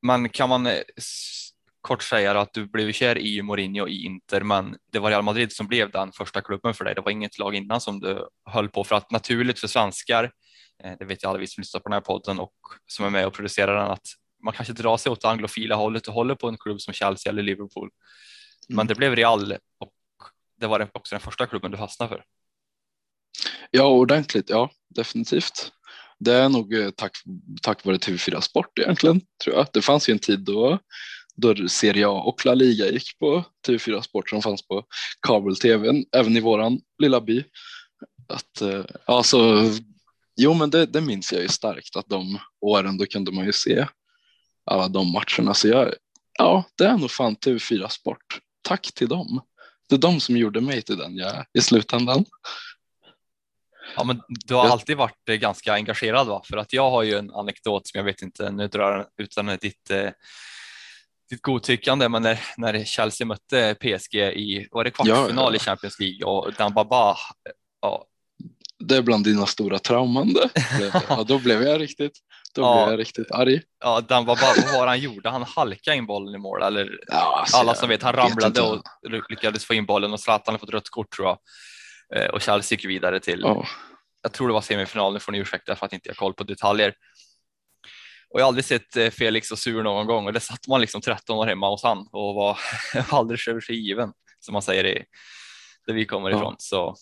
Men 0.05 0.29
kan 0.29 0.49
man 0.49 0.67
eh, 0.67 0.79
kort 1.81 2.03
säga 2.03 2.41
att 2.41 2.55
du 2.55 2.67
blev 2.67 2.93
kär 2.93 3.19
i 3.19 3.43
Mourinho 3.43 3.88
i 3.88 4.05
Inter, 4.05 4.41
men 4.41 4.76
det 4.93 4.99
var 4.99 5.11
Real 5.11 5.23
Madrid 5.23 5.53
som 5.53 5.67
blev 5.67 5.91
den 5.91 6.12
första 6.12 6.41
klubben 6.41 6.75
för 6.75 6.85
dig. 6.85 6.95
Det 6.95 7.00
var 7.00 7.11
inget 7.11 7.38
lag 7.38 7.55
innan 7.55 7.81
som 7.81 8.00
du 8.00 8.29
höll 8.50 8.69
på 8.69 8.85
för 8.85 8.97
att 8.97 9.11
naturligt 9.11 9.59
för 9.59 9.69
svenskar, 9.69 10.31
det 10.99 11.05
vet 11.05 11.23
jag 11.23 11.31
alla 11.31 11.38
vi 11.38 11.47
som 11.47 11.61
lyssnar 11.61 11.81
på 11.81 11.88
den 11.88 11.95
här 11.95 12.00
podden 12.00 12.38
och 12.41 12.55
som 12.87 13.07
är 13.07 13.11
med 13.11 13.26
och 13.26 13.33
producerar 13.33 13.75
den, 13.75 13.91
att 13.91 14.07
man 14.45 14.55
kanske 14.55 14.73
drar 14.73 14.97
sig 14.97 15.12
åt 15.12 15.21
det 15.21 15.29
anglofila 15.29 15.75
hållet 15.75 16.09
och 16.09 16.14
håller 16.14 16.35
på 16.35 16.49
en 16.49 16.57
klubb 16.57 16.81
som 16.81 16.95
Chelsea 16.95 17.31
eller 17.31 17.43
Liverpool. 17.43 17.91
Men 18.69 18.76
mm. 18.76 18.87
det 18.87 18.95
blev 18.95 19.17
Real 19.17 19.52
och 19.79 19.93
det 20.61 20.67
var 20.67 20.91
också 20.93 21.14
den 21.14 21.21
första 21.21 21.47
klubben 21.47 21.71
du 21.71 21.76
fastnade 21.76 22.09
för. 22.09 22.25
Ja, 23.71 23.87
ordentligt. 23.87 24.50
Ja, 24.50 24.71
definitivt. 24.88 25.73
Det 26.19 26.33
är 26.33 26.49
nog 26.49 26.75
eh, 26.75 26.91
tack, 26.91 27.12
tack 27.62 27.85
vare 27.85 27.97
TV4 27.97 28.41
Sport 28.41 28.79
egentligen, 28.79 29.21
tror 29.45 29.57
jag. 29.57 29.67
Det 29.73 29.83
fanns 29.83 30.09
ju 30.09 30.12
en 30.12 30.19
tid 30.19 30.41
då, 30.41 30.79
då 31.37 31.69
Serie 31.69 32.09
A 32.09 32.11
och 32.11 32.47
La 32.47 32.55
Liga 32.55 32.91
gick 32.91 33.19
på 33.19 33.45
TV4 33.69 34.00
Sport 34.00 34.31
som 34.31 34.43
fanns 34.43 34.69
på 34.69 34.85
kabel-tv, 35.26 36.05
även 36.12 36.37
i 36.37 36.41
våran 36.41 36.81
lilla 36.99 37.21
by. 37.21 37.45
Att, 38.29 38.61
eh, 38.61 38.85
alltså, 39.05 39.62
jo, 40.37 40.55
men 40.55 40.71
det, 40.71 40.87
det 40.87 41.01
minns 41.01 41.33
jag 41.33 41.43
ju 41.43 41.49
starkt 41.49 41.97
att 41.97 42.09
de 42.09 42.39
åren 42.61 42.99
då 42.99 43.07
kunde 43.07 43.33
man 43.33 43.45
ju 43.45 43.53
se 43.53 43.87
alla 44.65 44.89
de 44.89 45.12
matcherna. 45.12 45.55
Så 45.55 45.69
jag, 45.69 45.95
ja, 46.39 46.65
det 46.79 46.85
är 46.85 46.97
nog 46.97 47.11
fan 47.11 47.37
TV4 47.37 47.89
Sport. 47.89 48.41
Tack 48.62 48.93
till 48.95 49.09
dem. 49.09 49.41
Det 49.89 49.95
är 49.95 49.99
de 49.99 50.21
som 50.21 50.37
gjorde 50.37 50.61
mig 50.61 50.83
till 50.83 50.97
den 50.97 51.17
jag 51.17 51.37
är 51.37 51.45
i 51.53 51.61
slutändan. 51.61 52.25
Ja, 53.97 54.05
men 54.05 54.23
du 54.29 54.55
har 54.55 54.69
alltid 54.69 54.97
varit 54.97 55.29
eh, 55.29 55.35
ganska 55.35 55.73
engagerad 55.73 56.27
va? 56.27 56.43
För 56.45 56.57
att 56.57 56.73
jag 56.73 56.91
har 56.91 57.03
ju 57.03 57.19
en 57.19 57.31
anekdot 57.31 57.87
som 57.87 57.99
jag 57.99 58.05
vet 58.05 58.23
inte, 58.23 58.51
nu 58.51 58.69
drar 58.69 58.97
jag 58.97 59.07
utan 59.17 59.47
ditt, 59.47 59.91
eh, 59.91 60.11
ditt 61.31 61.43
godtyckande, 61.43 62.09
men 62.09 62.23
när, 62.23 62.41
när 62.57 62.85
Chelsea 62.85 63.27
mötte 63.27 63.75
PSG 63.75 64.15
i, 64.15 64.69
var 64.71 64.85
det 64.85 64.91
kvartsfinal 64.91 65.37
ja, 65.37 65.51
ja. 65.51 65.57
i 65.57 65.59
Champions 65.59 66.01
League 66.01 66.25
och 66.25 66.53
Dambaba, 66.53 67.17
ja. 67.81 68.07
Det 68.89 68.97
är 68.97 69.03
bland 69.03 69.25
dina 69.25 69.47
stora 69.47 69.79
trauman 69.79 70.33
det. 70.33 70.51
Ja, 71.09 71.25
då 71.29 71.39
blev 71.39 71.62
jag 71.62 71.81
riktigt, 71.81 72.12
Då 72.55 72.62
Ja. 72.62 72.75
blev 72.85 72.93
jag 72.93 73.01
riktigt 73.01 73.31
arg. 73.31 73.62
Ja, 73.85 74.01
den 74.01 74.25
var 74.25 74.37
bara, 74.37 74.67
vad 74.67 74.81
var 74.81 74.87
han 74.87 75.01
gjorde? 75.01 75.31
Han 75.31 75.43
halkade 75.43 75.97
in 75.97 76.07
bollen 76.07 76.35
i 76.35 76.39
mål 76.39 76.62
eller 76.62 76.99
Ja, 77.07 77.39
alltså, 77.41 77.57
alla 77.57 77.75
som 77.75 77.89
vet, 77.89 78.03
han 78.03 78.15
vet 78.15 78.25
ramlade 78.25 78.47
inte. 78.49 78.62
och 78.62 79.31
lyckades 79.31 79.65
få 79.65 79.75
in 79.75 79.87
bollen 79.87 80.12
och 80.12 80.21
Zlatan 80.21 80.53
hade 80.53 80.61
fått 80.61 80.71
rött 80.71 80.89
kort 80.91 81.11
tror 81.17 81.29
jag. 81.29 81.39
Eh, 82.23 82.29
Och 82.31 82.41
Chelsea 82.41 82.77
gick 82.77 82.85
vidare 82.85 83.21
till, 83.21 83.41
Ja. 83.45 83.67
jag 84.23 84.33
tror 84.33 84.49
det 84.49 84.55
var 84.55 84.61
semifinal, 84.61 85.12
nu 85.12 85.19
får 85.21 85.33
ni 85.33 85.39
ursäkta 85.39 85.77
för 85.77 85.87
att 85.87 85.93
inte 85.93 86.09
jag 86.09 86.15
har 86.15 86.19
koll 86.19 86.35
på 86.35 86.45
detaljer. 86.45 86.95
Och 88.31 88.41
jag 88.41 88.45
har 88.45 88.49
aldrig 88.49 88.65
sett 88.65 88.97
eh, 88.97 89.11
Felix 89.11 89.49
så 89.49 89.57
sur 89.57 89.83
någon 89.83 90.07
gång 90.07 90.27
och 90.27 90.33
det 90.33 90.41
satt 90.41 90.69
man 90.69 90.81
liksom 90.81 91.01
13 91.01 91.39
år 91.39 91.47
hemma 91.47 91.69
hos 91.69 91.83
han 91.83 91.99
och 92.12 92.35
var 92.35 92.59
alldeles 93.11 93.49
över 93.49 93.61
sig 93.61 93.77
given 93.89 94.12
som 94.41 94.53
man 94.53 94.62
säger 94.62 94.87
i 94.87 95.05
där 95.87 95.95
vi 95.95 96.05
kommer 96.07 96.31
Ja. 96.31 96.37
ifrån. 96.37 96.55
Så 96.59 96.97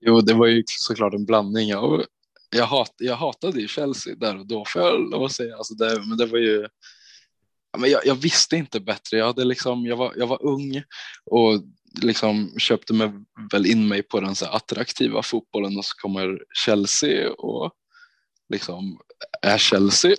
Jo, 0.00 0.20
det 0.20 0.34
var 0.34 0.46
ju 0.46 0.62
såklart 0.66 1.14
en 1.14 1.24
blandning 1.24 1.74
av 1.74 2.04
jag, 2.50 2.66
hat, 2.66 2.94
jag 2.98 3.16
hatade 3.16 3.60
ju 3.60 3.68
Chelsea 3.68 4.14
där 4.14 4.38
och 4.38 4.46
då 4.46 4.64
får 4.64 4.82
jag 4.82 5.10
lov 5.10 5.24
att 5.24 5.32
säga. 5.32 5.56
Alltså 5.56 5.74
det, 5.74 6.02
men 6.06 6.18
det 6.18 6.26
var 6.26 6.38
ju 6.38 6.68
men 7.78 7.90
jag, 7.90 8.06
jag 8.06 8.14
visste 8.14 8.56
inte 8.56 8.80
bättre. 8.80 9.18
Jag, 9.18 9.26
hade 9.26 9.44
liksom, 9.44 9.86
jag, 9.86 9.96
var, 9.96 10.12
jag 10.16 10.26
var 10.26 10.44
ung 10.44 10.82
och 11.24 11.62
liksom 12.02 12.54
köpte 12.58 12.94
mig 12.94 13.12
väl 13.52 13.66
in 13.66 13.88
mig 13.88 14.02
på 14.02 14.20
den 14.20 14.34
så 14.34 14.44
här 14.44 14.56
attraktiva 14.56 15.22
fotbollen 15.22 15.78
och 15.78 15.84
så 15.84 15.94
kommer 15.96 16.38
Chelsea 16.54 17.32
och 17.32 17.72
liksom 18.48 18.98
är 19.42 19.58
Chelsea. 19.58 20.16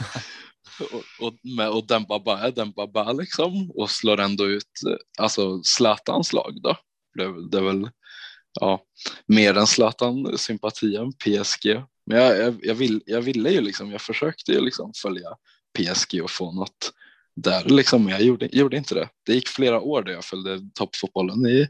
och, 0.92 1.26
och, 1.26 1.34
med, 1.56 1.70
och 1.70 1.84
bara 2.24 2.40
är 2.40 2.50
Dembaba 2.50 3.12
liksom 3.12 3.70
och 3.70 3.90
slår 3.90 4.20
ändå 4.20 4.46
ut 4.46 4.70
alltså 5.18 5.62
Zlatans 5.62 6.32
lag 6.32 6.62
då. 6.62 6.76
Det, 7.14 7.50
det 7.50 7.58
är 7.58 7.62
väl 7.62 7.90
ja, 8.60 8.82
mer 9.26 9.56
än 9.56 9.66
Zlatan 9.66 10.38
sympatien 10.38 11.12
PSG. 11.12 11.82
Men 12.06 12.18
jag, 12.18 12.38
jag, 12.38 12.60
jag, 12.62 12.74
vill, 12.74 13.02
jag 13.06 13.22
ville 13.22 13.50
ju 13.50 13.60
liksom, 13.60 13.90
jag 13.90 14.00
försökte 14.00 14.52
ju 14.52 14.60
liksom 14.60 14.92
följa 15.02 15.28
PSG 15.78 16.22
och 16.22 16.30
få 16.30 16.52
något 16.52 16.92
där 17.36 17.64
liksom, 17.64 18.04
men 18.04 18.12
jag 18.12 18.22
gjorde, 18.22 18.48
gjorde 18.56 18.76
inte 18.76 18.94
det. 18.94 19.08
Det 19.26 19.34
gick 19.34 19.48
flera 19.48 19.80
år 19.80 20.02
där 20.02 20.12
jag 20.12 20.24
följde 20.24 20.60
toppfotbollen 20.74 21.46
i, 21.46 21.68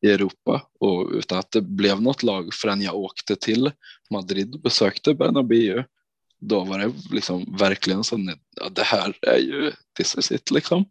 i 0.00 0.10
Europa 0.10 0.68
och 0.80 1.10
utan 1.12 1.38
att 1.38 1.50
det 1.50 1.60
blev 1.60 2.02
något 2.02 2.22
lag 2.22 2.54
förrän 2.54 2.82
jag 2.82 2.94
åkte 2.94 3.36
till 3.36 3.72
Madrid 4.10 4.54
och 4.54 4.60
besökte 4.60 5.14
Bernabéu. 5.14 5.84
Då 6.40 6.64
var 6.64 6.78
det 6.78 6.92
liksom 7.12 7.56
verkligen 7.58 8.04
så 8.04 8.34
ja, 8.56 8.68
det 8.68 8.82
här 8.82 9.18
är 9.22 9.38
ju 9.38 9.72
this 9.96 10.16
is 10.18 10.32
it 10.32 10.50
liksom. 10.50 10.88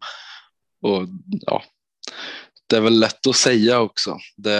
Och 0.82 1.08
ja, 1.42 1.64
det 2.68 2.78
är 2.78 2.82
väl 2.82 3.00
lätt 3.00 3.28
att 3.28 3.36
säga 3.36 3.80
också. 3.80 4.20
Det 4.38 4.54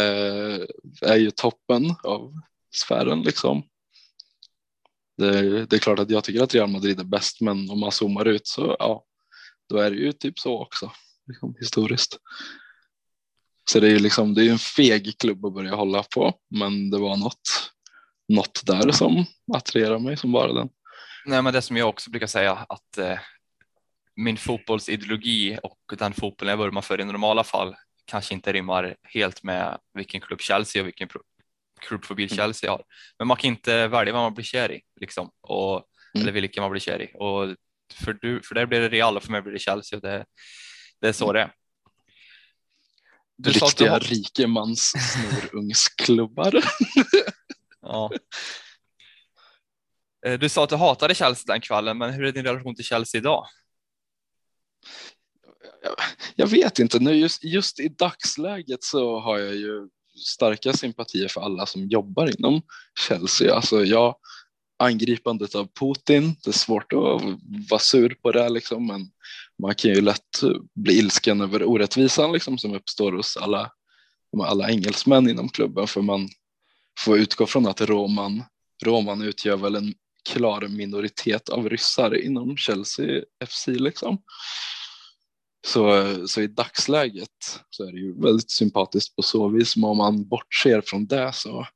är 1.02 1.16
ju 1.16 1.32
toppen 1.32 1.96
av 2.04 2.34
sfären 2.76 3.22
liksom. 3.22 3.64
Det, 5.18 5.66
det 5.66 5.76
är 5.76 5.80
klart 5.80 6.00
att 6.00 6.10
jag 6.10 6.24
tycker 6.24 6.44
att 6.44 6.54
Real 6.54 6.70
Madrid 6.70 7.00
är 7.00 7.04
bäst, 7.04 7.42
men 7.42 7.70
om 7.70 7.80
man 7.80 7.92
zoomar 7.92 8.26
ut 8.26 8.48
så 8.48 8.76
ja, 8.80 9.06
då 9.70 9.78
är 9.78 9.92
det 9.92 9.98
ju 9.98 10.12
typ 10.12 10.40
så 10.40 10.62
också 10.62 10.92
liksom, 11.28 11.56
historiskt. 11.60 12.18
Så 13.70 13.80
det 13.80 13.88
är 13.88 13.92
ju 13.92 14.00
liksom, 14.00 14.34
det 14.34 14.42
är 14.42 14.46
ju 14.46 14.50
en 14.50 14.60
feg 14.60 15.18
klubb 15.18 15.46
att 15.46 15.54
börja 15.54 15.76
hålla 15.76 16.04
på, 16.04 16.34
men 16.50 16.90
det 16.90 16.98
var 16.98 17.18
något, 17.18 17.72
något 18.28 18.66
där 18.66 18.92
som 18.92 19.26
attraherar 19.54 20.00
mig 20.00 20.18
som 20.18 20.32
bara 20.32 20.54
den. 20.54 20.70
Nej, 21.26 21.42
men 21.42 21.54
det 21.54 21.62
som 21.62 21.78
jag 21.78 21.90
också 21.90 22.10
brukar 22.10 22.28
säga 22.28 22.52
att 22.52 22.98
eh, 22.98 23.20
min 24.16 24.38
fotbollsideologi 24.38 25.60
och 25.64 25.94
den 25.98 26.14
fotbollen 26.14 26.52
jag 26.52 26.58
vurmar 26.58 26.82
för 26.82 27.02
i 27.02 27.06
normala 27.06 27.44
fall 27.44 27.76
kanske 28.06 28.34
inte 28.34 28.54
rimmar 28.54 28.96
helt 29.04 29.44
med 29.44 29.80
vilken 29.94 30.22
klubb 30.22 30.42
Chelsea 30.42 30.82
och 30.82 30.88
vilken 30.88 31.08
pro- 31.08 31.22
klubbfobi 31.82 32.24
Mm. 32.24 32.36
Chelsea 32.38 32.72
har. 32.72 32.84
Men 33.20 33.28
man 33.28 33.38
kan 33.38 33.48
inte 33.48 33.88
välja 33.88 34.14
vad 34.14 34.22
man 34.22 34.34
blir 34.34 34.46
kär 34.46 34.72
i 34.72 34.82
liksom, 35.02 35.32
och, 35.42 35.84
Mm. 36.16 36.22
eller 36.28 36.32
vilken 36.32 36.62
man 36.62 36.72
blir 36.72 36.82
kär 36.82 37.02
i. 37.02 37.12
Och 37.14 37.56
för, 37.94 38.14
du, 38.22 38.42
för 38.42 38.56
där 38.56 38.66
blir 38.66 38.82
det 38.82 38.90
Real 38.90 39.18
och 39.18 39.24
för 39.24 39.32
mig 39.32 39.42
blir 39.42 39.54
det 39.54 39.60
Chelsea 39.60 39.98
och 39.98 40.02
det, 40.04 40.26
det 41.02 41.08
är 41.08 41.14
så 41.14 41.34
det 41.34 41.42
är. 41.42 41.52
Du 43.38 43.54
sa 43.54 43.66
att 43.68 43.78
du 43.78 43.86
Riktiga 43.86 44.00
rikemans 44.00 44.94
snorungsklubbar. 45.12 46.54
Ja. 47.82 48.12
Eh, 50.26 50.40
Du 50.40 50.50
sa 50.50 50.64
att 50.64 50.70
du 50.70 50.76
hatade 50.76 51.16
Chelsea 51.16 51.54
den 51.54 51.62
kvällen, 51.62 51.98
men 51.98 52.14
hur 52.14 52.24
är 52.26 52.32
din 52.32 52.44
relation 52.46 52.76
till 52.76 52.86
Chelsea 52.86 53.20
idag? 53.20 53.48
Jag 56.36 56.48
vet 56.48 56.80
inte, 56.80 57.00
nu 57.00 57.14
just, 57.14 57.44
just 57.44 57.80
i 57.80 57.88
dagsläget 57.88 58.84
så 58.84 59.20
har 59.20 59.40
jag 59.40 59.56
ju 59.56 59.88
starka 60.26 60.74
sympatier 60.74 61.28
för 61.28 61.42
alla 61.42 61.66
som 61.66 61.88
jobbar 61.88 62.40
inom 62.40 62.62
Chelsea. 63.08 63.56
Alltså 63.56 63.84
jag, 63.84 64.16
angripandet 64.80 65.56
av 65.56 65.68
Putin, 65.80 66.36
det 66.44 66.50
är 66.50 66.54
svårt 66.54 66.94
att 66.94 67.22
vara 67.70 67.80
sur 67.80 68.18
på 68.22 68.32
det 68.32 68.50
liksom, 68.50 68.88
men 68.88 69.02
man 69.62 69.76
kan 69.76 69.92
ju 69.92 70.02
lätt 70.02 70.42
bli 70.76 70.94
ilsken 70.94 71.42
över 71.42 71.64
orättvisan 71.64 72.32
liksom, 72.32 72.58
som 72.58 72.76
uppstår 72.76 73.12
hos 73.12 73.38
alla, 73.38 73.72
alla 74.44 74.70
engelsmän 74.70 75.30
inom 75.30 75.50
klubben, 75.50 75.88
för 75.88 76.02
man 76.02 76.30
får 77.00 77.18
utgå 77.18 77.46
från 77.46 77.68
att 77.68 77.82
Roman, 77.82 78.44
Roman 78.84 79.22
utgör 79.22 79.58
väl 79.58 79.76
en 79.76 79.94
klar 80.30 80.68
minoritet 80.68 81.50
av 81.50 81.70
ryssar 81.70 82.24
inom 82.24 82.58
Chelsea 82.58 83.24
FC 83.46 83.68
liksom. 83.68 84.18
Så, 85.66 86.28
så 86.28 86.42
i 86.42 86.48
dagsläget 86.48 87.60
så 87.70 87.88
är 87.88 87.92
det 87.92 88.00
ju 88.00 88.22
väldigt 88.22 88.52
sympatiskt 88.52 89.16
på 89.16 89.22
så 89.22 89.48
vis, 89.48 89.76
men 89.76 89.90
om 89.90 89.98
man 89.98 90.28
bortser 90.28 90.82
från 90.82 91.08
det 91.08 91.34
så 91.34 91.68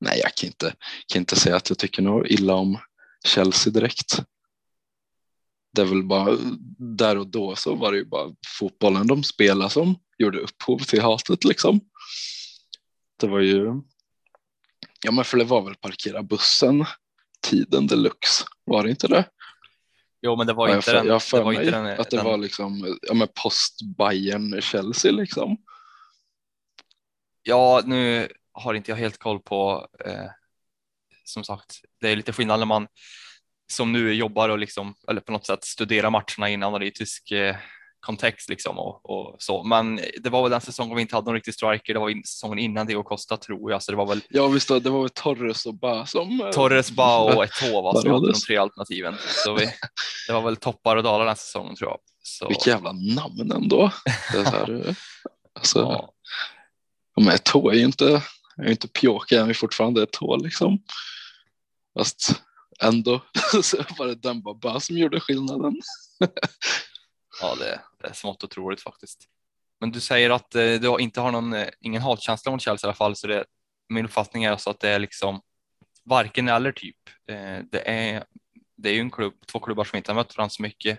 nej, 0.00 0.20
jag 0.22 0.34
kan 0.34 0.46
inte, 0.46 0.74
kan 1.06 1.20
inte 1.20 1.36
säga 1.36 1.56
att 1.56 1.68
jag 1.68 1.78
tycker 1.78 2.02
något 2.02 2.26
illa 2.26 2.54
om 2.54 2.78
Chelsea 3.24 3.72
direkt. 3.72 4.20
Det 5.72 5.82
är 5.82 5.86
väl 5.86 6.02
bara 6.02 6.36
där 6.78 7.18
och 7.18 7.26
då 7.26 7.56
så 7.56 7.74
var 7.74 7.92
det 7.92 7.98
ju 7.98 8.04
bara 8.04 8.34
fotbollen 8.58 9.06
de 9.06 9.22
spelade 9.22 9.70
som 9.70 9.98
gjorde 10.18 10.38
upphov 10.38 10.78
till 10.78 11.02
hatet 11.02 11.44
liksom. 11.44 11.80
Det 13.20 13.26
var 13.26 13.40
ju, 13.40 13.82
ja 15.04 15.12
men 15.12 15.24
för 15.24 15.38
det 15.38 15.44
var 15.44 15.62
väl 15.62 15.74
parkera 15.74 16.22
bussen 16.22 16.84
tiden 17.42 17.86
deluxe, 17.86 18.44
var 18.64 18.84
det 18.84 18.90
inte 18.90 19.08
det? 19.08 19.24
Jo, 20.22 20.36
men 20.36 20.46
det 20.46 20.52
var 20.52 20.76
inte 20.76 20.90
jag, 20.90 21.00
den. 21.00 21.06
jag 21.06 21.22
för 21.22 21.38
det 21.38 21.44
var 21.44 21.52
mig 21.52 21.66
inte 21.66 21.78
den, 21.78 22.00
att 22.00 22.10
det 22.10 22.16
den, 22.16 22.24
var 22.24 22.36
liksom 22.36 22.98
ja, 23.02 23.14
men 23.14 23.28
post 23.42 23.82
Bayern 23.98 24.60
Chelsea 24.62 25.12
liksom. 25.12 25.56
Ja, 27.42 27.82
nu 27.84 28.28
har 28.52 28.74
inte 28.74 28.90
jag 28.90 28.96
helt 28.96 29.18
koll 29.18 29.40
på. 29.40 29.88
Eh, 30.04 30.26
som 31.24 31.44
sagt, 31.44 31.80
det 32.00 32.08
är 32.08 32.16
lite 32.16 32.32
skillnad 32.32 32.58
när 32.58 32.66
man 32.66 32.86
som 33.72 33.92
nu 33.92 34.14
jobbar 34.14 34.48
och 34.48 34.58
liksom 34.58 34.94
eller 35.08 35.20
på 35.20 35.32
något 35.32 35.46
sätt 35.46 35.64
studerar 35.64 36.10
matcherna 36.10 36.50
i 36.50 36.54
en 36.54 36.62
analytisk 36.62 37.30
eh, 37.30 37.56
kontext 38.00 38.48
liksom 38.48 38.78
och, 38.78 39.10
och 39.10 39.36
så. 39.38 39.62
Men 39.62 40.00
det 40.22 40.30
var 40.30 40.42
väl 40.42 40.50
den 40.50 40.60
säsongen 40.60 40.96
vi 40.96 41.02
inte 41.02 41.16
hade 41.16 41.24
någon 41.24 41.34
riktig 41.34 41.54
striker. 41.54 41.94
Det 41.94 42.00
var 42.00 42.10
in, 42.10 42.24
säsongen 42.24 42.58
innan 42.58 42.86
Diego 42.86 43.02
Costa 43.02 43.36
tror 43.36 43.70
jag, 43.70 43.82
så 43.82 43.92
det 43.92 43.96
var 43.96 44.06
väl 44.06 44.20
Ja 44.28 44.48
visst, 44.48 44.68
det 44.68 44.90
var 44.90 45.00
väl 45.00 45.10
Torres 45.10 45.66
och 45.66 45.74
Ba 45.74 46.06
som... 46.06 46.40
eh, 46.40 46.50
Torres, 46.50 46.90
Ba 46.90 47.18
och 47.18 47.44
Eto'o 47.44 47.82
va, 47.82 48.00
som 48.00 48.10
hade 48.10 48.32
de 48.32 48.38
tre 48.38 48.56
alternativen. 48.56 49.14
Så 49.44 49.54
vi, 49.54 49.70
det 50.26 50.32
var 50.32 50.42
väl 50.42 50.56
toppar 50.56 50.96
och 50.96 51.02
dalar 51.02 51.26
den 51.26 51.36
säsongen 51.36 51.76
tror 51.76 51.90
jag. 51.90 51.98
Så, 52.22 52.48
Vilka 52.48 52.70
jävla 52.70 52.92
namn 52.92 53.52
ändå. 53.52 53.92
Det 54.32 54.38
är 54.38 54.44
så 54.44 54.50
här, 54.50 54.88
eh, 54.88 54.94
alltså, 55.54 55.78
ja. 55.78 56.12
men 57.20 57.38
tå 57.38 57.70
är 57.70 57.74
ju 57.74 57.84
inte, 57.84 58.22
är 58.56 58.64
ju 58.64 58.70
inte 58.70 58.88
pjåka, 58.88 59.40
han 59.40 59.50
är 59.50 59.54
fortfarande 59.54 60.06
tå 60.06 60.36
liksom. 60.36 60.78
Fast 61.98 62.42
ändå 62.82 63.20
så 63.62 63.76
var 63.98 64.06
det 64.06 64.14
Dembaba 64.14 64.80
som 64.80 64.98
gjorde 64.98 65.20
skillnaden. 65.20 65.80
ja 67.40 67.54
det, 67.54 67.80
det 67.98 68.08
är 68.08 68.12
smått 68.12 68.44
otroligt 68.44 68.82
faktiskt. 68.82 69.28
Men 69.80 69.90
du 69.90 70.00
säger 70.00 70.30
att 70.30 70.54
eh, 70.54 70.72
du 70.74 70.96
inte 70.98 71.20
har 71.20 71.32
någon, 71.32 71.52
eh, 71.52 71.68
ingen 71.80 72.02
hatkänsla 72.02 72.52
mot 72.52 72.62
Chelsea 72.62 72.86
i 72.86 72.88
alla 72.88 72.96
fall, 72.96 73.16
så 73.16 73.26
det, 73.26 73.44
min 73.88 74.04
uppfattning 74.04 74.44
är 74.44 74.50
alltså 74.50 74.70
att 74.70 74.80
det 74.80 74.88
är 74.88 74.98
liksom 74.98 75.40
varken 76.04 76.48
eller 76.48 76.72
typ. 76.72 76.96
Eh, 77.28 77.58
det, 77.72 77.88
är, 77.88 78.24
det 78.76 78.88
är 78.88 78.94
ju 78.94 79.00
en 79.00 79.10
klubb, 79.10 79.34
två 79.46 79.60
klubbar 79.60 79.84
som 79.84 79.96
inte 79.96 80.12
har 80.12 80.16
mött 80.16 80.36
varandra 80.36 80.50
så 80.50 80.62
mycket. 80.62 80.98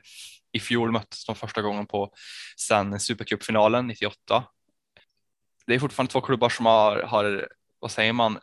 I 0.52 0.60
fjol 0.60 0.92
möttes 0.92 1.26
de 1.26 1.36
första 1.36 1.62
gången 1.62 1.88
på 1.88 2.14
sen 2.58 3.00
Supercupfinalen 3.00 3.88
98. 3.88 4.44
Det 5.66 5.76
är 5.76 5.80
fortfarande 5.80 6.12
två 6.12 6.22
klubbar 6.22 6.50
som 6.50 6.66
har, 6.66 7.02
har 7.02 7.48
vad 7.80 7.92
säger 7.92 8.14
man, 8.14 8.40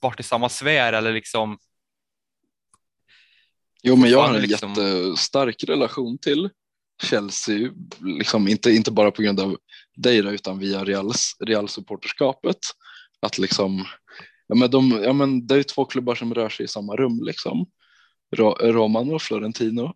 varit 0.00 0.20
i 0.20 0.22
samma 0.22 0.48
sfär 0.48 0.92
eller 0.92 1.12
liksom 1.12 1.58
Jo 3.88 3.96
men 3.96 4.10
jag 4.10 4.22
har 4.22 4.34
en 4.34 4.42
liksom- 4.42 4.74
jättestark 4.74 5.64
relation 5.64 6.18
till 6.18 6.50
Chelsea, 7.02 7.70
liksom 8.00 8.48
inte, 8.48 8.70
inte 8.70 8.90
bara 8.90 9.10
på 9.10 9.22
grund 9.22 9.40
av 9.40 9.56
dig 9.96 10.22
då, 10.22 10.30
utan 10.30 10.58
via 10.58 10.84
Reals, 10.84 11.36
Real 11.40 11.68
supporterskapet. 11.68 12.58
Att 13.20 13.38
liksom, 13.38 13.84
ja 14.46 14.54
men, 14.54 14.70
de, 14.70 15.00
ja 15.04 15.12
men 15.12 15.46
det 15.46 15.54
är 15.54 15.58
ju 15.58 15.64
två 15.64 15.84
klubbar 15.84 16.14
som 16.14 16.34
rör 16.34 16.48
sig 16.48 16.64
i 16.64 16.68
samma 16.68 16.96
rum 16.96 17.20
liksom. 17.24 17.66
Ro, 18.36 18.50
Roman 18.50 19.14
och 19.14 19.22
Florentino. 19.22 19.92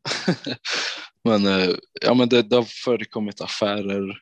men 1.24 1.46
eh, 1.46 1.70
ja 2.02 2.14
men 2.14 2.28
det, 2.28 2.42
det 2.42 2.56
har 2.56 2.84
förekommit 2.84 3.40
affärer 3.40 4.18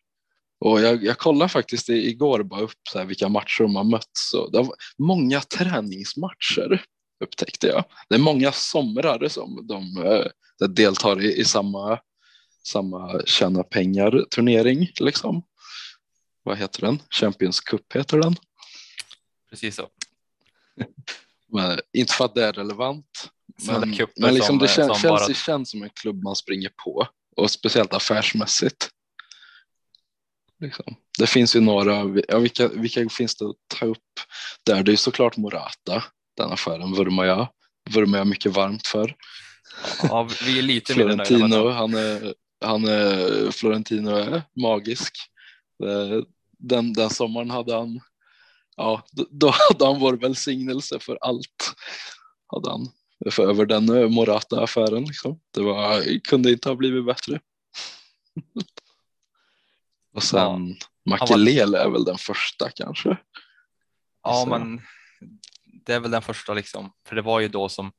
och 0.61 0.81
jag, 0.81 1.05
jag 1.05 1.19
kollade 1.19 1.49
faktiskt 1.49 1.89
igår 1.89 2.43
bara 2.43 2.61
upp 2.61 2.81
så 2.93 2.99
här 2.99 3.07
vilka 3.07 3.29
matcher 3.29 3.63
de 3.63 3.77
har 3.77 3.85
mötts 3.85 4.33
det 4.53 4.59
var 4.59 4.75
många 4.99 5.41
träningsmatcher 5.41 6.85
upptäckte 7.25 7.67
jag. 7.67 7.85
Det 8.09 8.15
är 8.15 8.19
många 8.19 8.53
somrar 8.53 9.29
som 9.29 9.67
de 9.67 10.03
eh, 10.05 10.69
deltar 10.69 11.23
i, 11.23 11.41
i 11.41 11.45
samma, 11.45 11.99
samma 12.67 13.23
tjäna 13.25 13.63
pengar 13.63 14.25
turnering 14.31 14.91
liksom. 15.01 15.43
Vad 16.43 16.59
heter 16.59 16.81
den? 16.81 17.03
Champions 17.11 17.61
Cup 17.61 17.93
heter 17.95 18.19
den. 18.19 18.37
Precis 19.51 19.77
så. 19.77 19.89
Men, 21.53 21.79
inte 21.93 22.13
för 22.13 22.25
att 22.25 22.35
det 22.35 22.45
är 22.45 22.53
relevant. 22.53 23.31
Sådana 23.59 23.87
Men, 23.87 24.07
men 24.17 24.35
liksom 24.35 24.47
som, 24.47 24.59
det 24.59 24.65
eh, 24.65 24.77
känns, 24.77 25.01
som 25.01 25.09
bara- 25.09 25.19
Chelsea 25.19 25.35
känns 25.35 25.71
som 25.71 25.83
en 25.83 25.91
klubb 25.91 26.23
man 26.23 26.37
springer 26.37 26.71
på 26.85 27.07
och 27.37 27.51
speciellt 27.51 27.95
affärsmässigt. 27.95 28.91
Liksom. 30.61 30.95
Det 31.19 31.27
finns 31.27 31.57
ju 31.57 31.61
några, 31.61 32.23
ja, 32.29 32.39
vilka, 32.39 32.69
vilka 32.69 33.09
finns 33.09 33.37
det 33.37 33.45
att 33.45 33.57
ta 33.67 33.87
upp 33.87 34.21
där? 34.63 34.83
Det 34.83 34.93
är 34.93 34.97
såklart 34.97 35.37
Morata, 35.37 36.05
den 36.38 36.52
affären 36.52 36.92
vurmar 36.92 37.25
jag, 37.25 37.49
vurmar 37.90 38.18
jag 38.18 38.26
mycket 38.26 38.52
varmt 38.52 38.87
för. 38.87 39.16
Ja, 40.02 40.28
vi 40.47 40.59
är 40.59 40.62
lite 40.62 40.95
Florentino, 40.95 41.68
han 41.68 41.95
är, 41.95 42.35
han 42.64 42.85
är, 42.85 43.50
Florentino 43.50 44.11
är 44.11 44.42
magisk. 44.57 45.14
Eh, 45.85 46.23
Den, 46.59 46.92
den 46.92 47.11
sommaren 47.11 47.50
hade 47.50 47.75
han, 47.75 48.00
ja, 48.76 49.02
då- 49.12 49.54
hade 49.71 49.87
han 49.87 50.00
vår 50.00 50.12
välsignelse 50.16 50.99
för 50.99 51.18
allt. 51.21 51.75
Hade 52.47 52.71
han 52.71 52.88
för 53.30 53.49
över 53.50 53.66
den 53.66 53.88
eh, 53.88 54.09
Morata-affären. 54.09 55.04
Liksom. 55.04 55.40
Det 55.54 55.62
var, 55.62 56.18
kunde 56.18 56.52
inte 56.52 56.68
ha 56.68 56.76
blivit 56.76 57.07
bättre. 57.07 57.40
Och 60.14 60.23
sen 60.23 60.38
var- 60.38 60.76
Makelele 61.04 61.78
är 61.78 61.88
väl 61.90 62.04
den 62.04 62.18
första 62.18 62.71
kanske. 62.71 63.16
Ja, 64.23 64.35
Så. 64.35 64.47
men 64.50 64.80
det 65.88 65.95
är 65.95 66.00
väl 66.00 66.11
den 66.11 66.23
första 66.23 66.54
liksom, 66.54 66.92
för 67.09 67.16
det 67.16 67.23
var 67.23 67.40
ju 67.40 67.49
då 67.49 67.68
som 67.68 67.92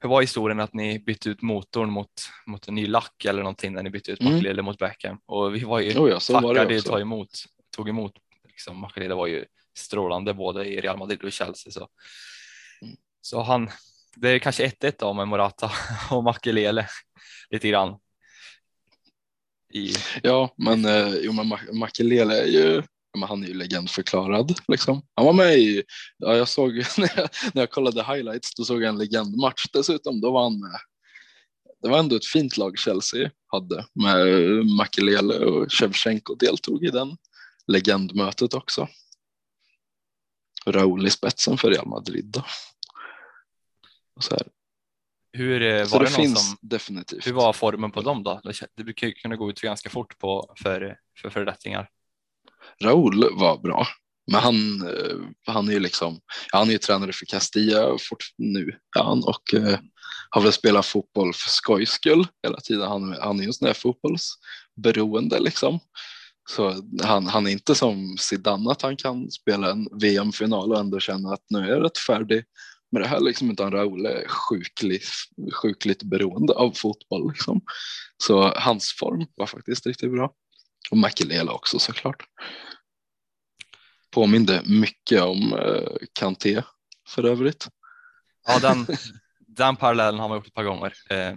hur 0.00 0.08
var 0.08 0.20
historien 0.20 0.60
att 0.60 0.74
ni 0.74 0.98
bytte 0.98 1.30
ut 1.30 1.42
motorn 1.42 1.90
mot, 1.90 2.10
mot 2.46 2.68
en 2.68 2.74
ny 2.74 2.86
lack 2.86 3.24
eller 3.24 3.42
någonting 3.42 3.72
när 3.72 3.82
ni 3.82 3.90
bytte 3.90 4.12
ut 4.12 4.20
Mm. 4.20 4.32
Makelele 4.32 4.62
mot 4.62 4.78
Beckham 4.78 5.18
och 5.26 5.54
vi 5.54 5.64
var 5.64 5.80
ju 5.80 5.98
Oh 5.98 6.10
ja, 6.10 6.20
tackade 6.20 6.74
ju 6.74 6.78
också. 6.78 6.90
ta 6.90 7.00
emot, 7.00 7.28
tog 7.76 7.88
emot 7.88 8.12
liksom 8.48 8.78
Makelele 8.80 9.14
var 9.14 9.26
ju 9.26 9.44
strålande 9.78 10.34
både 10.34 10.64
i 10.66 10.80
Real 10.80 10.98
Madrid 10.98 11.22
och 11.22 11.28
i 11.28 11.30
Chelsea 11.30 11.72
så. 11.72 11.88
Mm. 12.82 12.96
Så 13.20 13.42
han, 13.42 13.70
det 14.16 14.28
är 14.28 14.38
kanske 14.38 14.68
1-1 14.68 14.94
då 14.98 15.12
med 15.12 15.28
Morata 15.28 15.70
och 16.10 16.24
Makelele 16.24 16.88
lite 17.50 17.68
grann. 17.68 17.98
I, 19.72 19.94
Ja, 20.22 20.54
men, 20.56 20.84
eh, 20.84 21.14
jo, 21.22 21.32
men 21.32 21.46
Ma- 21.46 21.72
Makelele 21.72 22.42
är 22.42 22.46
ju 22.46 22.82
men 23.14 23.28
han 23.28 23.44
är 23.44 23.48
ju 23.48 23.54
legendförklarad. 23.54 24.54
Liksom. 24.68 25.02
Han 25.14 25.26
var 25.26 25.32
med 25.32 25.58
i, 25.58 25.82
ja, 26.18 26.36
jag 26.36 26.48
såg 26.48 26.72
när 26.98 27.12
jag, 27.16 27.28
när 27.54 27.62
jag 27.62 27.70
kollade 27.70 28.02
highlights, 28.02 28.54
då 28.54 28.64
såg 28.64 28.82
jag 28.82 28.88
en 28.88 28.98
legendmatch 28.98 29.64
dessutom. 29.72 30.20
Då 30.20 30.30
var 30.30 30.42
han 30.42 30.60
med. 30.60 30.80
Det 31.82 31.88
var 31.88 31.98
ändå 31.98 32.16
ett 32.16 32.26
fint 32.26 32.56
lag 32.56 32.78
Chelsea 32.78 33.30
hade 33.46 33.86
med 33.94 34.26
Makelele 34.66 35.38
och 35.38 35.72
Shevchenko 35.72 36.34
deltog 36.34 36.84
i 36.84 36.90
den 36.90 37.16
legendmötet 37.66 38.54
också. 38.54 38.88
Raúl 40.66 41.06
i 41.06 41.10
spetsen 41.10 41.58
för 41.58 41.70
Real 41.70 41.88
Madrid. 41.88 42.24
Då. 42.24 42.44
Och 44.16 44.24
så 44.24 44.34
här. 44.34 44.48
hur 45.32 45.62
eh, 45.62 45.88
var 45.88 45.98
det, 45.98 46.04
det, 46.04 46.10
finns 46.10 46.48
som, 46.48 46.58
definitivt. 46.60 47.26
hur 47.26 47.32
var 47.32 47.52
formen 47.52 47.90
på 47.90 48.00
dem 48.00 48.22
då? 48.22 48.40
Det 48.76 48.84
brukar 48.84 49.06
ju 49.06 49.12
kunna 49.12 49.36
gå 49.36 49.50
ut 49.50 49.60
ganska 49.60 49.90
fort 49.90 50.18
på 50.18 50.54
för, 50.56 50.98
för 51.18 51.30
föredettingar. 51.30 51.90
Raúl 52.82 53.38
var 53.38 53.58
bra, 53.58 53.86
men 54.30 54.40
han, 54.40 54.82
eh, 54.82 55.16
han 55.46 55.68
är 55.68 55.72
ju 55.72 55.80
liksom, 55.80 56.20
han 56.52 56.68
är 56.68 56.72
ju 56.72 56.78
tränare 56.78 57.12
för 57.12 57.26
Castilla 57.26 57.98
fort, 58.00 58.24
nu 58.38 58.78
han, 58.96 59.24
och 59.24 59.54
eh, 59.54 59.78
har 60.30 60.40
väl 60.42 60.52
spelat 60.52 60.86
fotboll 60.86 61.32
för 61.34 61.50
skojs 61.50 61.90
skull 61.90 62.26
hela 62.42 62.60
tiden. 62.60 62.88
Han, 62.88 63.16
han 63.20 63.38
är 63.38 63.42
ju 63.42 63.46
en 63.46 63.52
sån 63.52 63.66
där 63.66 63.74
fotbollsberoende 63.74 65.40
liksom. 65.40 65.78
Så 66.50 66.74
han, 67.02 67.26
han 67.26 67.46
är 67.46 67.50
inte 67.50 67.74
som 67.74 68.16
Zidane 68.18 68.70
att 68.70 68.82
han 68.82 68.96
kan 68.96 69.30
spela 69.30 69.70
en 69.70 69.88
VM-final 70.00 70.72
och 70.72 70.78
ändå 70.78 71.00
känna 71.00 71.32
att 71.32 71.44
nu 71.50 71.58
är 71.58 71.68
jag 71.68 71.84
rätt 71.84 71.98
färdig 71.98 72.44
med 72.92 73.02
det 73.02 73.08
här 73.08 73.20
liksom, 73.20 73.50
utan 73.50 73.72
Raúl 73.72 74.06
är 74.06 74.28
sjukligt, 74.28 75.08
sjukligt 75.62 76.02
beroende 76.02 76.52
av 76.52 76.72
fotboll 76.72 77.32
liksom. 77.32 77.60
Så 78.22 78.52
hans 78.56 78.96
form 78.98 79.26
var 79.36 79.46
faktiskt 79.46 79.86
riktigt 79.86 80.12
bra. 80.12 80.32
Och 80.94 80.98
Makelele 80.98 81.50
också 81.50 81.78
såklart. 81.78 82.22
Påminde 84.10 84.62
mycket 84.64 85.22
om 85.22 85.52
eh, 85.52 85.96
Kanté 86.12 86.62
för 87.08 87.24
övrigt. 87.24 87.68
Ja, 88.46 88.58
den, 88.58 88.86
den 89.38 89.76
parallellen 89.76 90.20
har 90.20 90.28
man 90.28 90.38
gjort 90.38 90.46
ett 90.46 90.54
par 90.54 90.64
gånger. 90.64 90.94
Eh, 91.10 91.34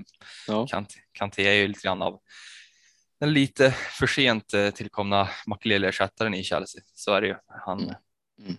Ja. 0.48 0.68
Kanté, 0.68 1.00
Kanté 1.12 1.48
är 1.48 1.54
ju 1.54 1.68
lite 1.68 1.80
grann 1.84 2.02
av 2.02 2.20
den 3.20 3.34
lite 3.34 3.72
för 3.72 4.08
sent 4.08 4.54
eh, 4.54 4.70
tillkomna 4.70 5.30
Makelele-ersättaren 5.48 6.34
i 6.34 6.44
Chelsea. 6.44 6.82
Så 6.94 7.14
är 7.14 7.22
det 7.22 7.28
ju. 7.28 7.36
Han, 7.66 7.96
Mm. 8.40 8.58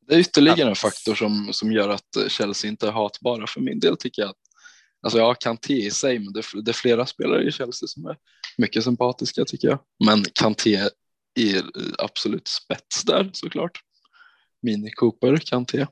Det 0.00 0.14
är 0.14 0.18
ytterligare 0.18 0.68
en 0.68 0.76
faktor 0.76 1.14
som, 1.14 1.52
som 1.52 1.72
gör 1.72 1.88
att 1.88 2.16
Chelsea 2.28 2.68
inte 2.70 2.88
är 2.88 2.92
hatbara 2.92 3.46
för 3.46 3.60
min 3.60 3.80
del 3.80 3.96
tycker 3.96 4.22
jag. 4.22 4.30
Att, 4.30 4.36
alltså 5.02 5.18
ja, 5.18 5.34
Kanté 5.34 5.74
i 5.86 5.90
sig, 5.90 6.18
men 6.18 6.32
det, 6.32 6.40
är- 6.40 6.62
det 6.62 6.70
är 6.70 6.72
flera 6.72 7.06
spelare 7.06 7.44
i 7.48 7.52
Chelsea 7.52 7.86
som 7.86 8.06
är 8.06 8.16
mycket 8.58 8.84
sympatiska 8.84 9.44
tycker 9.44 9.68
jag. 9.68 9.78
Men 10.04 10.24
Kanté 10.34 10.74
är 11.40 11.56
eh, 11.56 11.62
absolut 11.98 12.48
spets 12.48 13.02
där 13.04 13.30
såklart. 13.32 13.80
Mini 14.62 14.90
Cooper, 14.90 15.36
Kanté. 15.36 15.86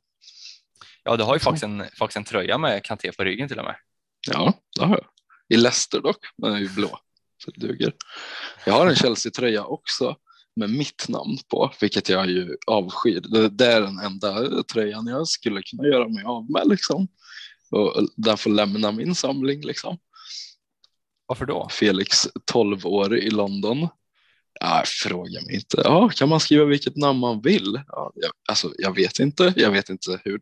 ja, 1.04 1.16
du 1.16 1.24
har 1.24 1.34
ju 1.34 1.40
faktiskt 1.40 1.64
en, 1.64 1.84
faktiskt 1.98 2.16
en 2.16 2.24
tröja 2.24 2.58
med 2.58 2.84
Kanté 2.84 3.12
på 3.12 3.24
ryggen 3.24 3.48
till 3.48 3.58
och 3.58 3.64
med. 3.64 3.76
Ja, 4.30 4.54
det 4.78 4.84
har 4.84 4.94
jag. 4.96 5.06
I 5.48 5.56
Leicester 5.56 6.00
dock, 6.00 6.16
men 6.38 6.50
den 6.50 6.58
är 6.58 6.62
ju 6.62 6.68
blå. 6.74 6.98
Så 7.44 7.50
det 7.50 7.66
duger. 7.66 7.92
Jag 8.66 8.72
har 8.72 8.86
en 8.86 8.96
Chelsea-tröja 8.96 9.64
också 9.64 10.16
med 10.56 10.70
mitt 10.70 11.08
namn 11.08 11.38
på, 11.50 11.72
vilket 11.80 12.08
jag 12.08 12.26
ju 12.30 12.56
avskyr. 12.66 13.20
Det, 13.20 13.48
det 13.48 13.66
är 13.66 13.80
den 13.80 13.98
enda 13.98 14.62
tröjan 14.62 15.06
jag 15.06 15.28
skulle 15.28 15.62
kunna 15.62 15.88
göra 15.88 16.08
mig 16.08 16.24
av 16.24 16.50
med 16.50 16.68
liksom. 16.68 17.08
Och 17.70 18.08
den 18.16 18.36
får 18.36 18.50
lämna 18.50 18.92
min 18.92 19.14
samling 19.14 19.60
liksom. 19.60 19.98
Varför 21.26 21.46
då? 21.46 21.68
Felix, 21.70 22.28
12 22.44 22.86
år 22.86 23.18
i 23.18 23.30
London. 23.30 23.88
Ja, 24.60 24.82
fråga 24.86 25.42
mig 25.42 25.54
inte. 25.54 25.80
Ja, 25.84 26.08
kan 26.08 26.28
man 26.28 26.40
skriva 26.40 26.64
vilket 26.64 26.96
namn 26.96 27.18
man 27.18 27.40
vill? 27.40 27.82
Ja, 27.86 28.12
jag, 28.14 28.30
alltså, 28.48 28.72
jag 28.78 28.94
vet 28.94 29.18
inte. 29.18 29.52
Jag 29.56 29.70
vet 29.70 29.88
inte 29.88 30.20
hur 30.24 30.40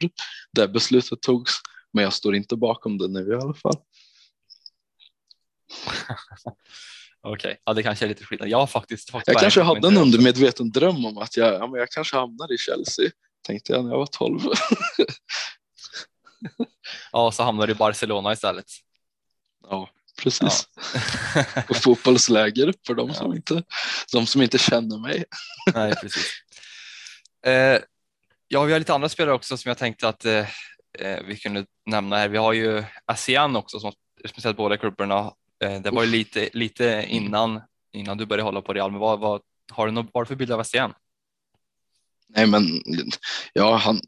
det 0.53 0.69
beslutet 0.69 1.23
togs, 1.23 1.53
men 1.93 2.05
jag 2.05 2.13
står 2.13 2.35
inte 2.35 2.57
bakom 2.57 2.99
det 2.99 3.09
nu 3.09 3.33
i 3.33 3.35
alla 3.35 3.55
fall. 3.55 3.73
Okej, 7.21 7.61
ja, 7.65 7.75
det 7.75 7.83
kanske 7.83 8.05
är 8.05 8.09
lite 8.09 8.25
skillnad. 8.25 8.49
Jag 8.49 8.71
faktiskt 8.71 9.11
fått 9.11 9.23
Jag 9.27 9.41
kanske 9.41 9.63
hade 9.63 9.89
en 9.89 9.97
undermedveten 9.97 10.71
dröm 10.71 11.07
om 11.07 11.19
att 11.19 11.37
jag, 11.37 11.55
ja, 11.55 11.67
men 11.67 11.81
jag 11.81 11.91
kanske 11.91 12.17
hamnar 12.17 12.53
i 12.53 12.59
Chelsea, 12.59 13.11
tänkte 13.47 13.73
jag 13.73 13.85
när 13.85 13.91
jag 13.91 13.99
var 13.99 14.07
12. 14.07 14.41
Ja, 17.13 17.33
så 17.33 17.43
hamnar 17.43 17.67
du 17.67 17.73
i 17.73 17.77
Barcelona 17.77 18.33
istället. 18.33 18.67
ja, 19.71 19.89
precis. 20.23 20.69
På 21.69 21.75
fotbollsläger 21.75 22.75
för 22.87 22.95
de 22.95 23.15
som, 23.15 23.31
Ja. 23.31 23.37
inte, 23.37 23.63
de 24.13 24.27
som 24.27 24.43
inte 24.43 24.59
känner 24.59 24.99
mig. 24.99 25.25
Nej, 25.75 25.95
precis. 25.95 26.33
Eh, 27.47 27.79
ja, 28.49 28.63
vi 28.63 28.73
har 28.73 28.79
lite 28.79 28.95
andra 28.95 29.09
spelare 29.09 29.35
också 29.35 29.57
som 29.57 29.69
jag 29.69 29.79
tänkte 29.79 30.09
att 30.09 30.25
eh, 30.25 30.47
eh, 30.99 31.21
vi 31.27 31.37
kunde 31.37 31.67
nämna 31.87 32.17
här. 32.17 32.29
Vi 32.29 32.39
har 32.39 32.53
ju 32.53 32.85
ASEAN 33.05 33.57
också 33.57 33.81
som 33.81 33.87
har 33.87 34.29
speciellt 34.29 34.57
båda 34.57 34.77
klubbarna. 34.77 35.33
Eh, 35.65 35.81
det 35.81 35.91
var 35.91 36.05
ju 36.05 36.11
lite, 36.11 36.49
lite 36.53 37.05
innan, 37.09 37.61
innan 37.93 38.19
du 38.19 38.27
började 38.27 38.43
hålla 38.43 38.63
på 38.63 38.73
Real, 38.73 38.91
men 38.91 39.01
vad, 39.01 39.21
vad, 39.21 39.41
har 39.73 39.87
du 39.87 40.07
vad 40.13 40.25
du 40.25 40.27
för 40.27 40.35
bild 40.35 40.53
av 40.53 40.61
ASEAN? 40.61 40.95
Nej, 42.37 42.47
men 42.47 42.83
ja, 43.53 43.77
han, 43.77 44.01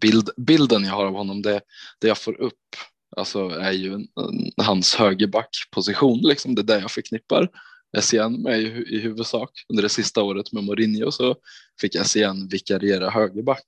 bild, 0.00 0.30
bilden 0.36 0.84
jag 0.84 0.92
har 0.92 1.06
av 1.06 1.14
honom, 1.14 1.42
det, 1.42 1.60
det 2.00 2.08
jag 2.08 2.18
får 2.18 2.40
upp 2.40 2.76
alltså, 3.16 3.48
är 3.48 3.72
ju 3.72 3.94
en, 3.94 4.06
en, 4.20 4.64
hans 4.64 4.94
högerbackposition. 4.94 6.20
Liksom. 6.22 6.54
Det 6.54 6.62
är 6.62 6.66
det 6.76 6.80
jag 6.80 6.90
förknippar 6.90 7.48
SCN 8.00 8.42
med 8.42 8.60
i, 8.60 8.66
i 8.96 8.98
huvudsak. 8.98 9.50
Under 9.68 9.82
det 9.82 9.88
sista 9.88 10.22
året 10.22 10.52
med 10.52 10.64
Mourinho 10.64 11.10
så 11.10 11.36
fick 11.80 11.96
SCN 11.96 12.48
vikariera 12.50 13.10
högerback 13.10 13.64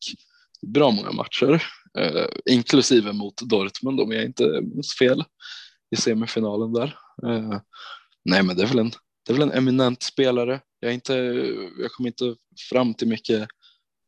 bra 0.63 0.91
många 0.91 1.13
matcher, 1.13 1.63
eh, 1.99 2.27
inklusive 2.51 3.13
mot 3.13 3.37
Dortmund 3.37 4.01
om 4.01 4.13
jag 4.13 4.25
inte 4.25 4.61
minns 4.63 4.95
fel 4.99 5.25
i 5.91 5.97
semifinalen 5.97 6.73
där. 6.73 6.99
Eh, 7.27 7.61
nej, 8.25 8.43
men 8.43 8.57
det 8.57 8.63
är 8.63 8.67
väl 8.67 8.79
en, 8.79 8.91
det 9.27 9.33
är 9.33 9.35
väl 9.35 9.43
en 9.43 9.59
eminent 9.59 10.03
spelare. 10.03 10.61
Jag, 10.81 10.91
är 10.91 10.95
inte, 10.95 11.15
jag 11.79 11.91
kommer 11.91 12.09
inte 12.09 12.35
fram 12.71 12.95
till 12.95 13.09
mycket 13.09 13.49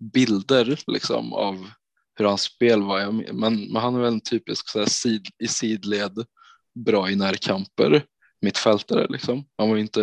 bilder 0.00 0.78
liksom 0.86 1.32
av 1.32 1.70
hur 2.14 2.24
hans 2.24 2.42
spel 2.42 2.82
var. 2.82 3.10
Men, 3.32 3.72
men 3.72 3.82
han 3.82 3.94
är 3.94 3.98
väl 4.00 4.12
en 4.12 4.20
typisk 4.20 4.68
så 4.68 4.78
här, 4.78 4.86
sid, 4.86 5.26
i 5.42 5.48
sidled, 5.48 6.24
bra 6.74 7.10
i 7.10 7.16
närkamper, 7.16 8.04
mittfältare 8.40 9.06
liksom. 9.08 9.44
Han 9.58 9.68
var 9.70 9.76
inte 9.76 10.02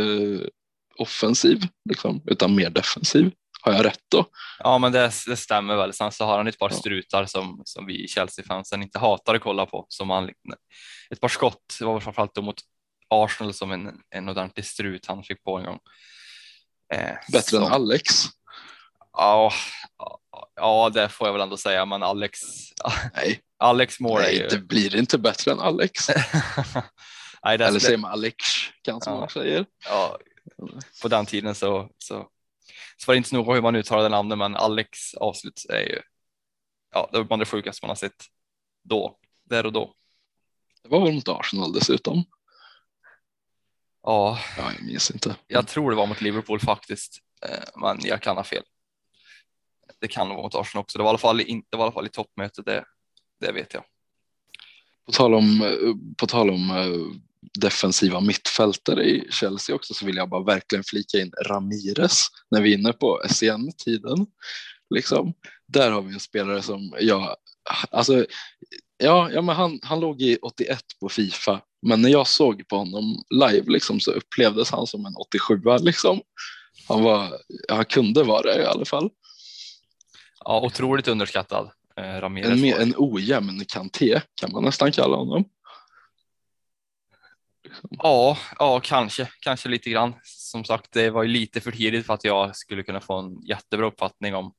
offensiv 0.97 1.61
liksom, 1.89 2.21
utan 2.25 2.55
mer 2.55 2.69
defensiv 2.69 3.31
Har 3.61 3.73
jag 3.73 3.85
rätt 3.85 4.03
då? 4.11 4.25
Ja, 4.59 4.77
men 4.77 4.91
det, 4.91 5.11
det 5.27 5.35
stämmer 5.37 5.75
väl. 5.75 5.93
Sen 5.93 6.11
så 6.11 6.25
har 6.25 6.37
han 6.37 6.47
ett 6.47 6.59
par 6.59 6.69
Ja. 6.69 6.75
strutar 6.75 7.25
som, 7.25 7.61
som 7.65 7.85
vi 7.85 8.07
Chelsea-fansen 8.07 8.81
inte 8.83 8.99
hatar 8.99 9.35
att 9.35 9.41
kolla 9.41 9.65
på. 9.65 9.85
Som 9.89 10.09
han, 10.09 10.29
ett 11.09 11.19
par 11.21 11.27
skott, 11.27 11.75
det 11.79 11.85
var 11.85 11.99
framförallt 11.99 12.35
då 12.35 12.41
mot 12.41 12.61
Arsenal 13.09 13.53
som 13.53 13.71
en, 13.71 13.91
en 14.09 14.29
ordentlig 14.29 14.65
strut 14.65 15.05
han 15.05 15.23
fick 15.23 15.43
på 15.43 15.57
en 15.57 15.65
gång. 15.65 15.79
Eh, 16.93 17.15
Bättre 17.31 17.41
som- 17.57 17.63
än 17.63 17.71
Alex. 17.71 18.23
Ja, 19.17 19.51
ja, 20.55 20.89
det 20.93 21.09
får 21.09 21.27
jag 21.27 21.33
väl 21.33 21.41
ändå 21.41 21.57
säga, 21.57 21.85
men 21.85 22.03
Alex, 22.03 22.39
Nej, 23.15 23.41
Alex 23.57 23.99
är 23.99 24.03
nej 24.21 24.37
ju... 24.37 24.47
det 24.47 24.57
blir 24.59 24.95
inte 24.95 25.17
bättre 25.17 25.51
än 25.51 25.59
Alex. 25.59 26.09
Nej, 27.43 27.57
det, 27.57 27.65
Eller 27.65 27.79
säger 27.79 27.97
man 27.97 28.11
Alex 28.11 28.37
kanske 28.81 29.09
Ja. 29.09 29.19
man 29.19 29.29
säger. 29.29 29.65
ja, 29.89 30.17
på 31.01 31.07
den 31.07 31.25
tiden 31.25 31.55
så, 31.55 31.89
så, 31.97 32.27
så 32.97 33.07
var 33.07 33.13
det 33.13 33.17
inte 33.17 33.29
så 33.29 33.35
noga 33.35 33.53
hur 33.53 33.61
man 33.61 33.75
uttalade 33.75 34.09
namnet, 34.09 34.37
men 34.37 34.55
Alex 34.55 35.13
avslut 35.13 35.65
är 35.69 35.79
ju, 35.81 36.01
ja, 36.93 37.09
det 37.11 37.17
var 37.17 37.25
bland 37.25 37.41
det 37.41 37.45
sjukaste 37.45 37.83
man 37.85 37.89
har 37.89 37.95
sett 37.95 38.25
då, 38.83 39.17
där 39.43 39.65
och 39.65 39.73
då. 39.73 39.93
Det 40.83 40.89
var 40.89 41.05
väl 41.05 41.13
mot 41.13 41.27
Arsenal 41.29 41.73
dessutom. 41.73 42.23
Ja, 44.03 44.39
Ja, 44.57 44.71
jag 44.73 44.83
minns 44.83 45.11
inte. 45.11 45.35
jag 45.47 45.67
tror 45.67 45.89
det 45.91 45.97
var 45.97 46.05
mot 46.07 46.21
Liverpool 46.21 46.59
faktiskt, 46.59 47.19
eh, 47.45 47.63
men 47.75 47.99
jag 48.01 48.21
kan 48.21 48.37
ha 48.37 48.43
fel. 48.43 48.63
Det 50.05 50.09
kan 50.09 50.29
vara 50.29 50.41
mot 50.41 50.55
Arsenal 50.55 50.81
också. 50.81 50.97
Det 50.97 51.03
var 51.03 51.09
i 51.09 51.11
alla 51.11 51.17
fall, 51.17 51.41
in, 51.41 51.63
det 51.69 51.77
var 51.77 51.83
i 51.83 51.85
alla 51.85 51.91
fall 51.91 52.05
i 52.05 52.09
toppmötet, 52.09 52.65
det, 52.65 52.83
det 53.39 53.51
vet 53.51 53.73
jag. 53.73 53.83
På 55.05 55.11
tal 55.11 55.33
om, 55.33 55.75
på 56.17 56.27
tal 56.27 56.49
om 56.49 56.71
eh, 56.71 57.19
defensiva 57.59 58.21
mittfältare 58.21 59.03
i 59.03 59.27
Chelsea 59.29 59.75
också 59.75 59.93
så 59.93 60.05
vill 60.05 60.15
jag 60.15 60.29
bara 60.29 60.43
verkligen 60.43 60.83
flika 60.83 61.17
in 61.17 61.31
Ramirez 61.45 62.27
när 62.51 62.61
vi 62.61 62.73
är 62.73 62.77
inne 62.77 62.93
på 62.93 63.21
SCN-tiden. 63.29 64.27
Liksom. 64.89 65.33
Där 65.67 65.91
har 65.91 66.01
vi 66.01 66.13
en 66.13 66.19
spelare 66.19 66.61
som 66.61 66.93
jag, 66.99 67.35
alltså, 67.91 68.25
ja, 68.97 69.29
ja 69.31 69.41
men 69.41 69.55
han, 69.55 69.79
han 69.83 69.99
låg 69.99 70.21
i 70.21 70.37
81 70.41 70.79
på 70.99 71.09
Fifa, 71.09 71.61
men 71.81 72.01
när 72.01 72.09
jag 72.09 72.27
såg 72.27 72.67
på 72.67 72.77
honom 72.77 73.23
live 73.29 73.71
liksom, 73.71 73.99
så 73.99 74.11
upplevdes 74.11 74.71
han 74.71 74.87
som 74.87 75.05
en 75.05 75.15
87 75.15 75.61
liksom. 75.79 76.21
Han, 76.87 77.03
var, 77.03 77.33
han 77.69 77.85
kunde 77.85 78.23
vara 78.23 78.41
det 78.41 78.61
i 78.61 78.65
alla 78.65 78.85
fall. 78.85 79.09
Ja, 80.45 80.61
otroligt 80.61 81.07
underskattad. 81.07 81.71
Eh, 81.97 82.03
Ramirez. 82.03 82.63
En, 82.63 82.81
en 82.81 82.93
ojämn 82.97 83.65
Kanté 83.67 84.21
kan 84.41 84.51
man 84.51 84.63
nästan 84.63 84.91
kalla 84.91 85.17
honom. 85.17 85.45
Ja, 87.89 88.37
ja, 88.59 88.79
kanske, 88.79 89.29
kanske 89.39 89.69
lite 89.69 89.89
grann. 89.89 90.13
Som 90.23 90.63
sagt, 90.63 90.91
det 90.91 91.09
var 91.09 91.23
ju 91.23 91.29
lite 91.29 91.61
för 91.61 91.71
tidigt 91.71 92.05
för 92.05 92.13
att 92.13 92.23
jag 92.23 92.55
skulle 92.55 92.83
kunna 92.83 93.01
få 93.01 93.19
en 93.19 93.41
jättebra 93.41 93.87
uppfattning 93.87 94.35
om, 94.35 94.53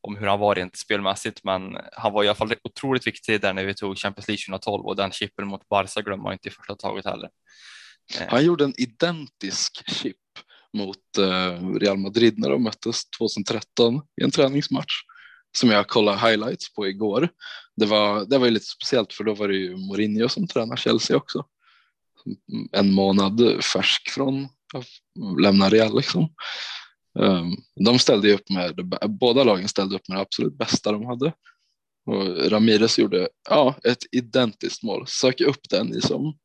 om 0.00 0.16
hur 0.16 0.26
han 0.26 0.38
var 0.38 0.54
rent 0.54 0.76
spelmässigt, 0.76 1.44
men 1.44 1.76
han 1.92 2.12
var 2.12 2.24
i 2.24 2.28
alla 2.28 2.34
fall 2.34 2.54
otroligt 2.64 3.06
viktig 3.06 3.40
där 3.40 3.52
när 3.52 3.64
vi 3.64 3.74
tog 3.74 3.98
Champions 3.98 4.28
League 4.28 4.58
2012 4.58 4.84
och 4.84 4.96
den 4.96 5.10
chippen 5.10 5.46
mot 5.46 5.68
Barca 5.68 6.00
glömmer 6.00 6.22
man 6.22 6.32
inte 6.32 6.48
i 6.48 6.50
första 6.50 6.74
taget 6.74 7.04
heller. 7.04 7.30
Han 8.28 8.44
gjorde 8.44 8.64
en 8.64 8.80
identisk 8.80 9.90
chip 9.90 10.16
mot 10.76 11.18
eh, 11.18 11.78
Real 11.78 11.98
Madrid 11.98 12.38
när 12.38 12.50
de 12.50 12.62
möttes 12.62 13.10
2013 13.10 14.00
i 14.20 14.24
en 14.24 14.30
träningsmatch 14.30 14.92
som 15.56 15.70
jag 15.70 15.88
kollade 15.88 16.18
highlights 16.18 16.74
på 16.74 16.88
igår. 16.88 17.28
Det 17.76 17.86
var, 17.86 18.24
det 18.24 18.38
var 18.38 18.46
ju 18.46 18.52
lite 18.52 18.66
speciellt 18.66 19.12
för 19.12 19.24
då 19.24 19.34
var 19.34 19.48
det 19.48 19.56
ju 19.56 19.76
Mourinho 19.76 20.28
som 20.28 20.46
tränar 20.46 20.76
Chelsea 20.76 21.16
också. 21.16 21.44
En 22.72 22.94
månad 22.94 23.64
färsk 23.64 24.10
från 24.10 24.44
att 24.74 24.86
lämna 25.42 25.68
Real 25.68 25.96
liksom. 25.96 26.28
Ehm, 27.18 27.56
de 27.84 27.98
ställde 27.98 28.28
ju 28.28 28.34
upp 28.34 28.50
med, 28.50 28.74
båda 29.08 29.44
lagen 29.44 29.68
ställde 29.68 29.96
upp 29.96 30.08
med 30.08 30.18
det 30.18 30.22
absolut 30.22 30.58
bästa 30.58 30.92
de 30.92 31.06
hade. 31.06 31.32
Och 32.06 32.50
Ramirez 32.50 32.98
gjorde 32.98 33.28
ja, 33.50 33.74
ett 33.84 34.02
identiskt 34.10 34.82
mål. 34.82 35.04
Sök 35.06 35.40
upp 35.40 35.68
den 35.70 35.86
ni 35.86 36.00
som, 36.00 36.38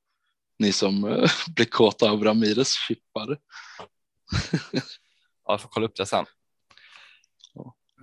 ni 0.60 0.72
som 0.72 1.04
eh, 1.04 1.32
blir 1.56 1.66
kåta 1.66 2.12
av 2.12 2.24
Ramirez 2.24 2.74
chippar. 2.88 3.38
Ja, 5.46 5.54
jag 5.54 5.62
får 5.62 5.70
kolla 5.70 5.86
upp 5.86 5.96
det 5.96 6.06
sen. 6.06 6.26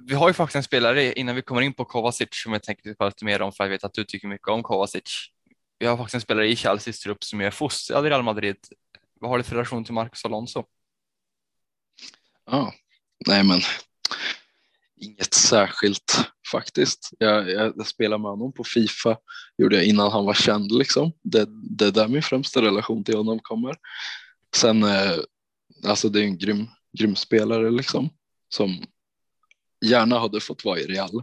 Vi 0.06 0.14
har 0.14 0.28
ju 0.28 0.34
faktiskt 0.34 0.56
en 0.56 0.62
spelare 0.62 1.12
innan 1.12 1.34
vi 1.34 1.42
kommer 1.42 1.60
in 1.60 1.74
på 1.74 1.84
Kovacic 1.84 2.28
som 2.30 2.52
jag 2.52 2.62
tänkte 2.62 2.88
prata 2.88 3.06
lite 3.06 3.24
mer 3.24 3.42
om 3.42 3.52
för 3.52 3.64
jag 3.64 3.70
vet 3.70 3.84
att 3.84 3.94
du 3.94 4.04
tycker 4.04 4.28
mycket 4.28 4.48
om 4.48 4.62
Kovacic. 4.62 5.26
Vi 5.78 5.86
har 5.86 5.96
faktiskt 5.96 6.14
en 6.14 6.20
spelare 6.20 6.48
i 6.48 6.56
Chelseas 6.56 7.00
trupp 7.00 7.24
som 7.24 7.40
är 7.40 7.50
fostrad 7.50 8.06
i 8.06 8.10
Real 8.10 8.22
Madrid. 8.22 8.56
Vad 9.20 9.30
har 9.30 9.38
du 9.38 9.44
för 9.44 9.54
relation 9.54 9.84
till 9.84 9.94
Marcus 9.94 10.24
Alonso? 10.24 10.64
Ja, 12.46 12.72
nej 13.26 13.44
men 13.44 13.60
inget 15.00 15.34
särskilt 15.34 16.30
faktiskt. 16.50 17.10
Jag, 17.18 17.50
jag, 17.50 17.72
jag 17.76 17.86
spelade 17.86 18.22
med 18.22 18.30
honom 18.30 18.52
på 18.52 18.64
Fifa, 18.64 19.16
gjorde 19.58 19.76
jag 19.76 19.84
innan 19.84 20.12
han 20.12 20.24
var 20.24 20.34
känd 20.34 20.72
liksom. 20.72 21.12
Det, 21.22 21.46
det 21.48 21.86
är 21.86 21.90
där 21.90 22.08
min 22.08 22.22
främsta 22.22 22.62
relation 22.62 23.04
till 23.04 23.16
honom 23.16 23.38
kommer. 23.42 23.76
Sen, 24.56 24.82
eh, 24.82 25.16
alltså 25.86 26.08
det 26.08 26.20
är 26.20 26.24
en 26.24 26.38
grym, 26.38 26.66
grym 26.98 27.16
spelare 27.16 27.70
liksom 27.70 28.10
som 28.48 28.84
gärna 29.84 30.18
hade 30.18 30.40
fått 30.40 30.64
vara 30.64 30.78
i 30.78 30.86
Real. 30.86 31.22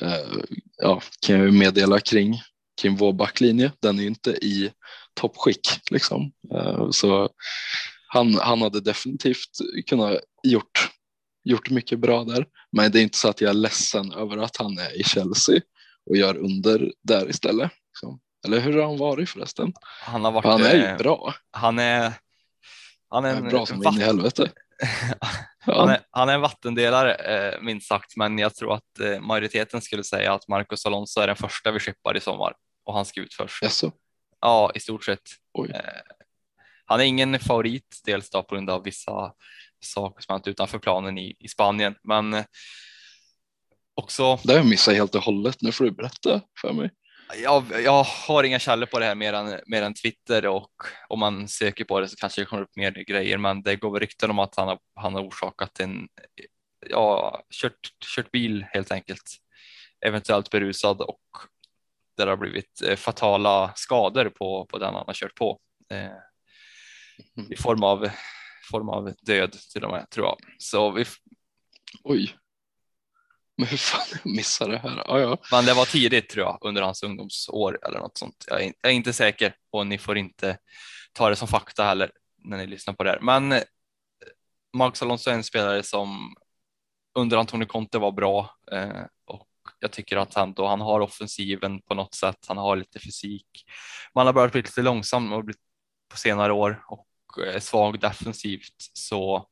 Eh, 0.00 0.42
ja, 0.76 1.02
kan 1.26 1.36
jag 1.36 1.54
meddela 1.54 2.00
kring, 2.00 2.40
kring 2.82 2.96
vår 2.96 3.12
backlinje. 3.12 3.72
Den 3.80 3.98
är 3.98 4.02
ju 4.02 4.08
inte 4.08 4.30
i 4.30 4.72
toppskick 5.14 5.68
liksom. 5.90 6.32
Eh, 6.54 6.90
så 6.90 7.30
han, 8.08 8.34
han 8.34 8.62
hade 8.62 8.80
definitivt 8.80 9.50
kunnat 9.86 10.20
gjort, 10.42 10.90
gjort 11.44 11.70
mycket 11.70 11.98
bra 11.98 12.24
där. 12.24 12.46
Men 12.72 12.92
det 12.92 13.00
är 13.00 13.02
inte 13.02 13.18
så 13.18 13.28
att 13.28 13.40
jag 13.40 13.50
är 13.50 13.54
ledsen 13.54 14.12
över 14.12 14.36
att 14.36 14.56
han 14.56 14.78
är 14.78 15.00
i 15.00 15.04
Chelsea 15.04 15.60
och 16.10 16.16
gör 16.16 16.36
under 16.36 16.92
där 17.02 17.30
istället. 17.30 17.70
Så. 17.92 18.18
Eller 18.46 18.60
hur 18.60 18.72
har 18.72 18.86
han 18.86 18.98
varit 18.98 19.30
förresten? 19.30 19.72
Han 20.02 20.24
har 20.24 20.32
varit. 20.32 20.44
Han 20.44 20.62
är 20.62 20.74
ju 20.74 20.84
eh, 20.84 20.96
bra. 20.96 21.34
Han 21.50 21.78
är. 21.78 22.12
Han 23.14 23.24
är 23.24 23.36
en 23.36 23.48
bra 23.48 23.66
som 23.66 23.80
vatt- 23.80 23.94
in 23.94 24.00
i 24.00 24.04
helvete. 24.04 24.50
Han 25.58 25.88
är, 25.88 26.00
han 26.10 26.28
är 26.28 26.34
en 26.34 26.40
vattendelare 26.40 27.14
eh, 27.14 27.60
minst 27.62 27.88
sagt, 27.88 28.16
men 28.16 28.38
jag 28.38 28.54
tror 28.54 28.74
att 28.74 29.00
eh, 29.00 29.20
majoriteten 29.20 29.80
skulle 29.80 30.04
säga 30.04 30.32
att 30.32 30.48
Marcos 30.48 30.86
Alonso 30.86 31.20
är 31.20 31.26
den 31.26 31.36
första 31.36 31.70
vi 31.70 31.80
skippar 31.80 32.16
i 32.16 32.20
sommar 32.20 32.54
och 32.84 32.94
han 32.94 33.04
ska 33.04 33.20
ut 33.20 33.34
först. 33.34 33.62
jaså? 33.62 33.92
Ja, 34.40 34.72
i 34.74 34.80
stort 34.80 35.04
sett. 35.04 35.20
Eh, 35.74 35.80
han 36.84 37.00
är 37.00 37.04
ingen 37.04 37.38
favorit, 37.38 38.00
dels 38.04 38.30
då 38.30 38.42
på 38.42 38.54
grund 38.54 38.70
av 38.70 38.84
vissa 38.84 39.32
saker 39.80 40.22
som 40.22 40.32
hänt 40.32 40.48
utanför 40.48 40.78
planen 40.78 41.18
i, 41.18 41.36
i 41.38 41.48
Spanien, 41.48 41.94
men 42.02 42.34
eh, 42.34 42.44
också. 43.94 44.38
Det 44.42 44.52
har 44.52 44.58
jag 44.58 44.66
missat 44.66 44.94
helt 44.94 45.14
och 45.14 45.22
hållet. 45.22 45.56
Nu 45.62 45.72
får 45.72 45.84
du 45.84 45.90
berätta 45.90 46.40
för 46.60 46.72
mig. 46.72 46.90
Jag, 47.42 47.64
jag 47.84 48.04
har 48.04 48.44
inga 48.44 48.58
källor 48.58 48.86
på 48.86 48.98
det 48.98 49.04
här 49.04 49.14
mer 49.14 49.32
än, 49.32 49.60
mer 49.66 49.82
än 49.82 49.94
Twitter 49.94 50.46
och 50.46 50.72
om 51.08 51.18
man 51.18 51.48
söker 51.48 51.84
på 51.84 52.00
det 52.00 52.08
så 52.08 52.16
kanske 52.16 52.40
det 52.40 52.44
kommer 52.44 52.62
upp 52.62 52.76
mer 52.76 52.90
grejer, 52.92 53.38
men 53.38 53.62
det 53.62 53.76
går 53.76 54.00
rykten 54.00 54.30
om 54.30 54.38
att 54.38 54.56
han 54.56 54.68
har, 54.68 54.78
han 54.94 55.14
har 55.14 55.28
orsakat 55.28 55.80
en, 55.80 56.08
ja, 56.90 57.42
kört, 57.50 57.92
kört 58.16 58.30
bil 58.30 58.66
helt 58.70 58.92
enkelt, 58.92 59.36
eventuellt 60.06 60.50
berusad 60.50 61.00
och 61.00 61.20
där 62.16 62.26
har 62.26 62.36
blivit 62.36 62.82
eh, 62.82 62.96
fatala 62.96 63.72
skador 63.76 64.28
på, 64.28 64.66
på 64.66 64.78
den 64.78 64.94
han 64.94 65.04
har 65.06 65.14
kört 65.14 65.34
på. 65.34 65.58
Eh, 65.90 66.10
Mm. 67.36 67.52
I 67.52 67.56
form 67.56 67.82
av, 67.82 68.08
form 68.70 68.88
av 68.88 69.14
död 69.22 69.56
till 69.72 69.84
och 69.84 69.90
med 69.90 70.10
tror 70.10 70.26
jag. 70.26 70.36
Så 70.58 70.90
vi, 70.90 71.04
Oj. 72.04 72.36
Men 73.58 73.66
hur 73.66 73.76
fan 73.76 74.06
jag 74.10 74.32
missade 74.32 74.72
det 74.72 74.78
här? 74.78 75.04
Ja, 75.06 75.20
ja. 75.20 75.38
men 75.50 75.64
det 75.64 75.74
var 75.74 75.84
tidigt 75.84 76.28
tror 76.28 76.46
jag 76.46 76.58
under 76.60 76.82
hans 76.82 77.02
ungdomsår 77.02 77.78
eller 77.86 77.98
något 77.98 78.18
sånt. 78.18 78.44
Jag 78.48 78.64
är, 78.64 78.72
jag 78.82 78.92
är 78.92 78.96
inte 78.96 79.12
säker 79.12 79.54
och 79.70 79.86
ni 79.86 79.98
får 79.98 80.18
inte 80.18 80.58
ta 81.12 81.28
det 81.28 81.36
som 81.36 81.48
fakta 81.48 81.84
heller 81.84 82.10
när 82.44 82.56
ni 82.56 82.66
lyssnar 82.66 82.94
på 82.94 83.04
det 83.04 83.10
här. 83.10 83.20
Men 83.20 83.52
eh, 83.52 83.62
Marcus 84.76 85.02
Alonso 85.02 85.30
är 85.30 85.34
en 85.34 85.44
spelare 85.44 85.82
som 85.82 86.34
under 87.14 87.36
Antonio 87.36 87.66
Conte 87.66 87.98
var 87.98 88.12
bra 88.12 88.56
eh, 88.72 89.02
och 89.24 89.48
jag 89.78 89.92
tycker 89.92 90.16
att 90.16 90.34
han 90.34 90.52
då 90.52 90.66
han 90.66 90.80
har 90.80 91.00
offensiven 91.00 91.82
på 91.82 91.94
något 91.94 92.14
sätt. 92.14 92.46
Han 92.48 92.58
har 92.58 92.76
lite 92.76 92.98
fysik. 92.98 93.64
Man 94.14 94.26
har 94.26 94.32
börjat 94.32 94.52
bli 94.52 94.62
lite 94.62 94.82
långsam 94.82 95.32
och 95.32 95.44
blivit 95.44 95.62
på 96.08 96.16
senare 96.16 96.52
år 96.52 96.84
och 96.88 97.44
eh, 97.46 97.60
svag 97.60 98.00
defensivt 98.00 98.76
så 98.92 99.48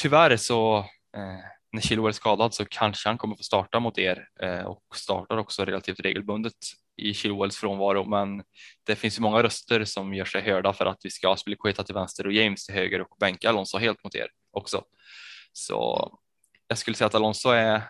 tyvärr 0.00 0.36
så 0.36 0.78
eh, 1.16 1.55
när 1.76 1.82
Chilwell 1.82 2.08
är 2.08 2.12
skadad 2.12 2.54
så 2.54 2.64
kanske 2.64 3.08
han 3.08 3.18
kommer 3.18 3.36
få 3.36 3.42
starta 3.42 3.80
mot 3.80 3.98
er 3.98 4.28
eh, 4.40 4.60
och 4.60 4.82
startar 4.94 5.36
också 5.36 5.64
relativt 5.64 6.00
regelbundet 6.00 6.54
i 6.96 7.14
Chilwells 7.14 7.56
frånvaro. 7.56 8.04
Men 8.04 8.42
det 8.86 8.96
finns 8.96 9.18
ju 9.18 9.22
många 9.22 9.42
röster 9.42 9.84
som 9.84 10.14
gör 10.14 10.24
sig 10.24 10.42
hörda 10.42 10.72
för 10.72 10.86
att 10.86 10.98
vi 11.02 11.10
ska 11.10 11.36
spela 11.36 11.56
Queta 11.56 11.82
till 11.82 11.94
vänster 11.94 12.26
och 12.26 12.32
James 12.32 12.66
till 12.66 12.74
höger 12.74 13.00
och 13.00 13.16
bänka 13.20 13.48
Alonso 13.48 13.78
helt 13.78 14.04
mot 14.04 14.14
er 14.14 14.28
också. 14.50 14.84
Så 15.52 16.10
jag 16.68 16.78
skulle 16.78 16.96
säga 16.96 17.06
att 17.06 17.14
Alonso 17.14 17.48
är, 17.48 17.82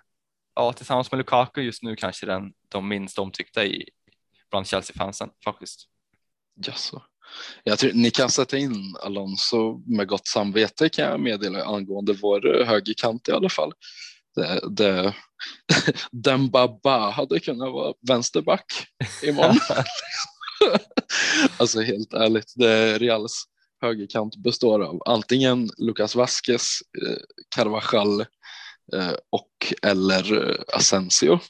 ja, 0.55 0.73
tillsammans 0.73 1.13
med 1.13 1.19
Lukaku 1.19 1.61
just 1.61 1.83
nu 1.83 1.97
kanske 1.97 2.27
den 2.27 2.53
de 2.69 2.89
minst 2.89 3.19
omtyckta 3.19 3.65
i 3.65 3.89
bland 4.51 4.67
Chelsea-fansen 4.67 5.31
faktiskt. 5.45 5.89
Jaså. 6.55 7.03
Jag 7.65 7.79
tror, 7.79 7.93
ni 7.93 8.11
kan 8.11 8.31
sätta 8.31 8.59
in 8.59 8.97
Alonso 9.03 9.83
med 9.87 10.09
gott 10.09 10.27
samvete 10.27 10.89
kan 10.89 11.05
jag 11.05 11.21
meddela 11.21 11.65
angående 11.65 12.13
vår 12.13 12.65
högerkant 12.65 13.29
i 13.29 13.33
alla 13.33 13.49
fall. 13.49 13.73
Det, 14.37 14.61
det, 14.71 15.15
Dembaba 16.13 17.11
hade 17.11 17.41
kunnat 17.41 17.73
vara 17.73 17.95
vänsterback 18.09 18.87
imorgon. 19.23 19.59
alltså 21.59 21.81
helt 21.81 22.13
ärligt, 22.13 22.53
det 22.57 22.99
Reals 22.99 23.45
högerkant 23.83 24.37
består 24.37 24.83
av 24.83 25.03
antingen 25.07 25.71
Lucas 25.79 26.15
Vasquez, 26.15 26.81
eh, 27.03 27.17
Carvajal 27.57 28.21
eh, 28.93 29.15
och 29.31 29.73
eller 29.83 30.51
eh, 30.51 30.57
Asensio. 30.77 31.41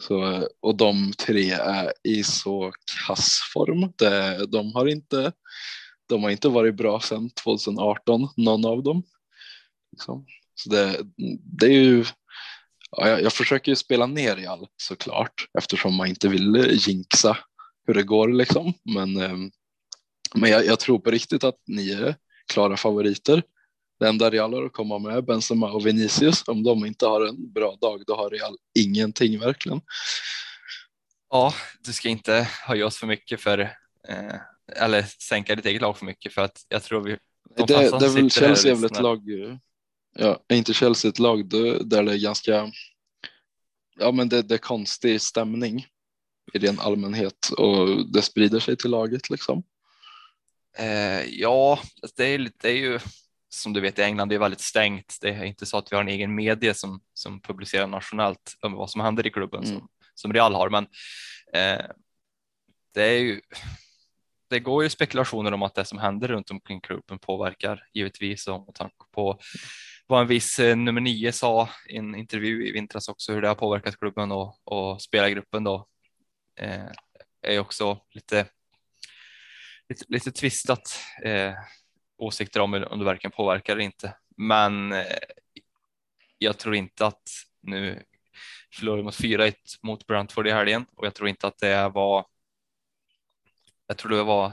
Så, 0.00 0.48
och 0.60 0.76
de 0.76 1.12
tre 1.12 1.50
är 1.50 1.92
i 2.04 2.24
så 2.24 2.72
kass 3.06 3.38
form. 3.52 3.92
Det, 3.96 4.46
de, 4.46 4.74
har 4.74 4.86
inte, 4.86 5.32
de 6.08 6.22
har 6.22 6.30
inte 6.30 6.48
varit 6.48 6.74
bra 6.74 7.00
sedan 7.00 7.30
2018, 7.30 8.28
någon 8.36 8.64
av 8.64 8.82
dem. 8.82 9.02
Liksom. 9.92 10.26
Så 10.54 10.70
det, 10.70 10.96
det 11.58 11.66
är 11.66 11.70
ju, 11.70 12.04
ja, 12.90 13.08
jag, 13.08 13.22
jag 13.22 13.32
försöker 13.32 13.72
ju 13.72 13.76
spela 13.76 14.06
ner 14.06 14.36
i 14.36 14.46
allt 14.46 14.74
såklart 14.76 15.48
eftersom 15.58 15.94
man 15.94 16.06
inte 16.06 16.28
vill 16.28 16.78
jinxa 16.86 17.38
hur 17.86 17.94
det 17.94 18.02
går 18.02 18.28
liksom. 18.28 18.72
Men, 18.94 19.16
eh, 19.16 19.36
men 20.34 20.50
jag, 20.50 20.66
jag 20.66 20.80
tror 20.80 20.98
på 20.98 21.10
riktigt 21.10 21.44
att 21.44 21.58
ni 21.66 21.90
är 21.90 22.16
klara 22.52 22.76
favoriter. 22.76 23.42
Det 24.00 24.08
enda 24.08 24.30
Real 24.30 24.54
har 24.54 24.64
att 24.64 24.72
komma 24.72 24.98
med 24.98 25.16
är 25.16 25.22
Benzema 25.22 25.72
och 25.72 25.86
Vinicius. 25.86 26.48
Om 26.48 26.62
de 26.62 26.86
inte 26.86 27.06
har 27.06 27.26
en 27.26 27.52
bra 27.52 27.76
dag, 27.80 28.02
då 28.06 28.16
har 28.16 28.30
Real 28.30 28.56
ingenting 28.78 29.38
verkligen. 29.38 29.80
Ja, 31.30 31.54
du 31.80 31.92
ska 31.92 32.08
inte 32.08 32.48
höja 32.66 32.86
oss 32.86 32.96
för 32.96 33.06
mycket 33.06 33.40
för 33.40 33.58
eh, 34.08 34.34
eller 34.76 35.02
sänka 35.02 35.54
ditt 35.54 35.66
eget 35.66 35.82
lag 35.82 35.98
för 35.98 36.06
mycket 36.06 36.32
för 36.32 36.42
att 36.42 36.66
jag 36.68 36.82
tror 36.82 37.00
vi. 37.00 37.18
De 37.56 37.66
det, 37.66 37.98
det 37.98 38.06
är 38.06 38.14
väl 38.14 38.30
Chelsea 38.30 38.72
är 38.72 38.76
väl 38.76 38.84
ett 38.84 39.02
lag. 39.02 39.22
Ja, 40.16 40.44
är 40.48 40.56
inte 40.56 40.74
Chelsea 40.74 41.08
ett 41.08 41.18
lag 41.18 41.48
där 41.48 42.02
det 42.02 42.12
är 42.12 42.22
ganska. 42.22 42.70
Ja, 43.96 44.12
men 44.12 44.28
det, 44.28 44.42
det 44.42 44.54
är 44.54 44.58
konstig 44.58 45.20
stämning 45.20 45.86
i 46.52 46.58
ren 46.58 46.80
allmänhet 46.80 47.48
och 47.56 48.12
det 48.12 48.22
sprider 48.22 48.60
sig 48.60 48.76
till 48.76 48.90
laget 48.90 49.30
liksom. 49.30 49.62
Eh, 50.78 51.24
ja, 51.24 51.78
det 52.16 52.24
är, 52.24 52.50
det 52.62 52.68
är 52.68 52.76
ju 52.76 53.00
som 53.54 53.72
du 53.72 53.80
vet 53.80 53.98
i 53.98 54.02
England 54.02 54.28
det 54.28 54.34
är 54.34 54.38
väldigt 54.38 54.60
stängt. 54.60 55.18
Det 55.20 55.28
är 55.28 55.44
inte 55.44 55.66
så 55.66 55.78
att 55.78 55.92
vi 55.92 55.96
har 55.96 56.02
en 56.02 56.08
egen 56.08 56.34
media 56.34 56.74
som, 56.74 57.00
som 57.14 57.40
publicerar 57.40 57.86
nationellt 57.86 58.56
om 58.60 58.72
vad 58.72 58.90
som 58.90 59.00
händer 59.00 59.26
i 59.26 59.30
klubben 59.30 59.64
mm. 59.64 59.74
som, 59.74 59.88
som 60.14 60.32
Real 60.32 60.54
har. 60.54 60.70
Men 60.70 60.84
eh, 61.52 61.86
det 62.94 63.02
är 63.02 63.18
ju 63.18 63.40
det 64.50 64.60
går 64.60 64.82
ju 64.82 64.90
spekulationer 64.90 65.52
om 65.52 65.62
att 65.62 65.74
det 65.74 65.84
som 65.84 65.98
händer 65.98 66.28
runt 66.28 66.50
omkring 66.50 66.80
klubben 66.80 67.18
påverkar 67.18 67.88
givetvis 67.94 68.48
och 68.48 68.66
med 68.66 68.74
tanke 68.74 69.04
på 69.14 69.38
vad 70.06 70.20
en 70.20 70.26
viss 70.26 70.58
eh, 70.58 70.76
nummer 70.76 71.00
nio 71.00 71.32
sa 71.32 71.68
i 71.88 71.96
en 71.96 72.14
intervju 72.14 72.68
i 72.68 72.72
vintras 72.72 73.08
också 73.08 73.32
hur 73.32 73.42
det 73.42 73.48
har 73.48 73.54
påverkat 73.54 73.98
klubben 73.98 74.32
och, 74.32 74.58
och 74.64 75.02
spelargruppen 75.02 75.64
då 75.64 75.86
eh, 76.60 76.86
är 77.42 77.58
också 77.58 78.00
lite 78.10 78.46
lite, 79.88 80.04
lite 80.08 80.32
tvistat 80.32 80.98
eh, 81.24 81.52
åsikter 82.16 82.60
om 82.60 82.74
om 82.90 82.98
det 82.98 83.04
verkligen 83.04 83.32
påverkar 83.32 83.72
eller 83.72 83.84
inte. 83.84 84.16
Men 84.36 84.92
eh, 84.92 85.04
jag 86.38 86.58
tror 86.58 86.74
inte 86.74 87.06
att 87.06 87.28
nu 87.60 88.02
förlorade 88.74 89.02
mot 89.02 89.14
4-1 89.14 89.54
mot 89.82 90.06
Brentford 90.06 90.46
i 90.46 90.50
helgen 90.50 90.86
och 90.96 91.06
jag 91.06 91.14
tror 91.14 91.28
inte 91.28 91.46
att 91.46 91.58
det 91.58 91.88
var. 91.88 92.26
Jag 93.86 93.96
tror 93.96 94.10
det 94.10 94.22
var 94.22 94.52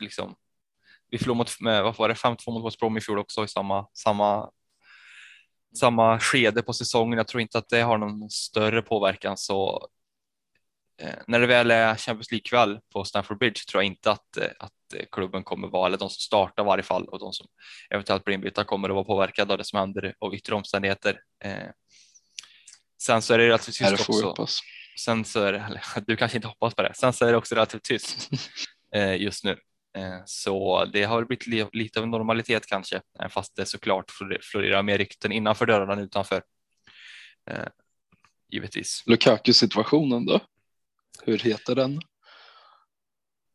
liksom. 0.00 0.34
Vi 1.10 1.18
förlorade 1.18 1.38
mot 1.38 1.60
med, 1.60 1.82
vad 1.82 1.96
var 1.96 2.08
det 2.08 2.14
5-2 2.14 2.50
mot 2.50 2.66
West 2.66 2.78
Brom 2.78 2.96
i 2.96 3.00
fjol 3.00 3.18
också 3.18 3.44
i 3.44 3.48
samma 3.48 3.86
samma 3.92 4.50
samma 5.78 6.20
skede 6.20 6.62
på 6.62 6.72
säsongen. 6.72 7.16
Jag 7.16 7.28
tror 7.28 7.40
inte 7.40 7.58
att 7.58 7.68
det 7.68 7.80
har 7.80 7.98
någon 7.98 8.30
större 8.30 8.82
påverkan 8.82 9.36
så 9.36 9.88
när 11.26 11.40
det 11.40 11.46
väl 11.46 11.70
är 11.70 11.96
Champions 11.96 12.30
League 12.30 12.44
kväll 12.44 12.80
på 12.92 13.04
Stamford 13.04 13.38
Bridge 13.38 13.60
tror 13.70 13.82
jag 13.82 13.86
inte 13.86 14.10
att, 14.10 14.36
eh, 14.36 14.48
att 14.58 14.72
eh, 14.94 15.04
klubben 15.12 15.44
kommer 15.44 15.68
vara, 15.68 15.86
eller 15.86 15.98
de 15.98 16.10
som 16.10 16.20
startar 16.20 16.64
varje 16.64 16.82
fall 16.82 17.08
och 17.08 17.18
de 17.18 17.32
som 17.32 17.46
eventuellt 17.90 18.24
blir 18.24 18.34
inbytta 18.34 18.64
kommer 18.64 18.88
att 18.88 18.94
vara 18.94 19.04
påverkade 19.04 19.52
av 19.52 19.58
det 19.58 19.64
som 19.64 19.78
händer 19.78 20.14
och 20.18 20.34
yttre 20.34 20.54
omständigheter. 20.54 21.20
Sen 23.02 23.22
så 23.22 23.34
är 23.34 23.38
det 23.38 23.46
relativt 23.46 23.74
tyst 23.74 23.92
också. 23.92 24.46
Sen 25.04 25.24
så 25.24 25.40
är 25.42 25.52
det, 25.52 25.80
du 26.06 26.16
kanske 26.16 26.38
inte 26.38 26.48
hoppas 26.48 26.74
på 26.74 26.82
det. 26.82 26.94
Sen 26.94 27.12
så 27.12 27.26
är 27.26 27.30
det 27.30 27.38
också 27.38 27.54
relativt 27.54 27.82
tyst 27.82 28.30
just 29.18 29.44
nu. 29.44 29.58
Så 30.26 30.84
det 30.84 31.04
har 31.04 31.24
blivit 31.24 31.74
lite 31.74 32.00
av 32.00 32.08
normalitet 32.08 32.66
kanske, 32.66 33.00
fast 33.30 33.56
det 33.56 33.66
såklart 33.66 34.10
florerar 34.42 34.82
mer 34.82 34.98
rykten 34.98 35.32
innanför 35.32 35.66
dörrarna 35.66 35.92
än 35.92 35.98
utanför. 35.98 36.42
Givetvis. 38.50 39.02
Lukaku-situationen 39.06 40.26
då? 40.26 40.40
Hur 41.22 41.38
heter 41.38 41.74
den? 41.74 42.00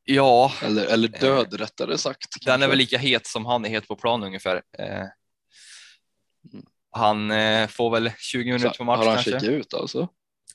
Ja. 0.03 0.51
Eller, 0.61 0.85
eller 0.85 1.07
död 1.07 1.53
eh, 1.53 1.57
rättare 1.57 1.97
sagt. 1.97 2.27
Den 2.33 2.51
kanske. 2.51 2.65
är 2.65 2.69
väl 2.69 2.77
lika 2.77 2.97
het 2.97 3.27
som 3.27 3.45
han 3.45 3.65
är 3.65 3.69
het 3.69 3.87
på 3.87 3.95
plan 3.95 4.23
ungefär. 4.23 4.61
Eh, 4.77 4.95
mm. 4.95 6.65
han 6.91 7.31
eh, 7.31 7.67
får 7.67 7.91
väl 7.91 8.11
20 8.19 8.51
minuter 8.51 8.77
på 8.77 8.83
match 8.83 8.97
Har 8.97 9.15
han 9.15 9.23
kanske. 9.23 9.47
ut 9.47 9.73
alltså? 9.73 10.07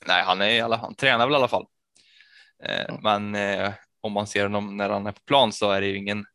Nej, 0.05 0.23
han 0.23 0.41
är 0.41 0.49
i 0.49 0.61
alla 0.61 0.77
han 0.77 0.95
tränar 0.95 1.25
väl 1.25 1.33
i 1.33 1.35
alla 1.35 1.47
fall. 1.47 1.65
Eh, 2.63 2.85
mm. 2.89 3.01
Men 3.03 3.35
eh, 3.35 3.73
om 4.01 4.11
man 4.11 4.27
ser 4.27 4.43
honom 4.43 4.77
när 4.77 4.89
han 4.89 5.07
är 5.07 5.11
på 5.11 5.21
plan 5.21 5.51
så 5.51 5.71
är 5.71 5.81
det 5.81 5.87
ju 5.87 5.97
ingen 5.97 6.25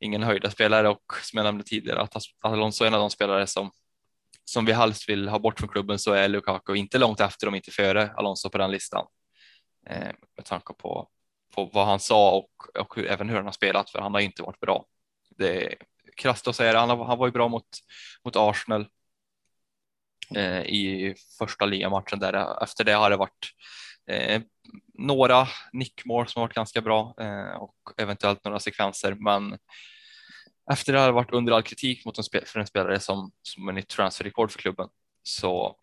ingen 0.00 0.22
höjda 0.22 0.50
spelare 0.50 0.88
och 0.88 1.02
som 1.22 1.36
jag 1.36 1.44
nämnde 1.44 1.64
tidigare 1.64 2.00
att 2.00 2.16
Alonso 2.40 2.84
är 2.84 2.88
en 2.88 2.94
av 2.94 3.00
de 3.00 3.10
spelare 3.10 3.46
som 3.46 3.70
som 4.44 4.64
vi 4.64 4.72
helst 4.72 5.08
vill 5.08 5.28
ha 5.28 5.38
bort 5.38 5.58
från 5.58 5.68
klubben 5.68 5.98
så 5.98 6.12
är 6.12 6.28
Lukaku 6.28 6.74
inte 6.74 6.98
långt 6.98 7.20
efter 7.20 7.48
om 7.48 7.54
inte 7.54 7.70
före 7.70 8.10
Alonso 8.16 8.50
på 8.50 8.58
den 8.58 8.70
listan 8.70 9.06
eh, 9.86 10.12
med 10.36 10.44
tanke 10.44 10.74
på, 10.74 11.08
på 11.54 11.64
vad 11.64 11.86
han 11.86 12.00
sa 12.00 12.36
och, 12.36 12.80
och 12.80 12.96
hur, 12.96 13.06
även 13.06 13.28
hur 13.28 13.36
han 13.36 13.44
har 13.44 13.52
spelat, 13.52 13.90
för 13.90 13.98
han 13.98 14.14
har 14.14 14.20
inte 14.20 14.42
varit 14.42 14.60
bra. 14.60 14.86
Det 15.36 15.66
är 15.66 15.74
krasst 16.16 16.48
att 16.48 16.56
säga 16.56 16.72
det. 16.72 16.78
Han, 16.78 17.00
han 17.00 17.18
var 17.18 17.26
ju 17.26 17.32
bra 17.32 17.48
mot, 17.48 17.68
mot 18.24 18.36
Arsenal 18.36 18.86
eh, 20.34 20.60
i 20.60 21.14
första 21.38 21.66
ligamatchen 21.66 22.18
där. 22.18 22.62
Efter 22.62 22.84
det 22.84 22.92
har 22.92 23.10
det 23.10 23.16
varit 23.16 23.52
eh, 24.06 24.42
några 24.94 25.48
nickmål 25.72 26.28
som 26.28 26.40
har 26.40 26.48
varit 26.48 26.54
ganska 26.54 26.80
bra 26.80 27.14
eh, 27.20 27.56
och 27.56 27.74
eventuellt 27.96 28.44
några 28.44 28.60
sekvenser, 28.60 29.14
men 29.14 29.58
efter 30.70 30.92
det 30.92 30.98
har 30.98 31.06
det 31.06 31.12
varit 31.12 31.32
under 31.32 31.52
all 31.52 31.62
kritik 31.62 32.04
mot 32.04 32.18
en, 32.18 32.24
för 32.46 32.60
en 32.60 32.66
spelare 32.66 33.00
som, 33.00 33.32
som 33.42 33.68
är 33.68 33.72
nytt 33.72 33.88
transferrekord 33.88 34.50
för 34.50 34.58
klubben. 34.58 34.88
Så 35.22 35.76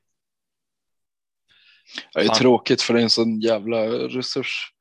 det 2.13 2.19
är 2.19 2.25
Fan. 2.25 2.35
tråkigt 2.35 2.81
för 2.81 2.93
det 2.93 2.99
är 2.99 3.03
en 3.03 3.09
sån 3.09 3.39
jävla 3.39 3.85
resurs 3.87 4.73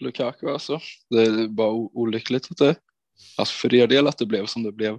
Lukaku 0.00 0.48
alltså. 0.48 0.80
Det 1.10 1.22
är 1.22 1.48
bara 1.48 1.70
olyckligt 1.72 2.50
att 2.50 2.56
det, 2.56 2.76
alltså 3.36 3.54
för 3.54 3.74
er 3.74 3.86
del 3.86 4.06
att 4.06 4.18
det 4.18 4.26
blev 4.26 4.46
som 4.46 4.62
det 4.62 4.72
blev. 4.72 4.98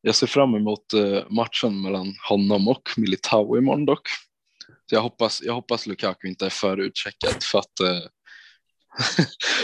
Jag 0.00 0.14
ser 0.14 0.26
fram 0.26 0.54
emot 0.54 0.92
eh, 0.92 1.30
matchen 1.30 1.82
mellan 1.82 2.14
honom 2.28 2.68
och 2.68 2.88
Militao 2.96 3.56
imorgon 3.58 3.86
dock. 3.86 4.08
Så 4.86 4.94
jag 4.94 5.02
hoppas, 5.02 5.42
jag 5.42 5.54
hoppas 5.54 5.86
Lukaku 5.86 6.28
inte 6.28 6.46
är 6.46 6.50
för 6.50 6.76
utcheckad 6.76 7.42
för 7.42 7.58
att, 7.58 7.80
eh, 7.80 8.08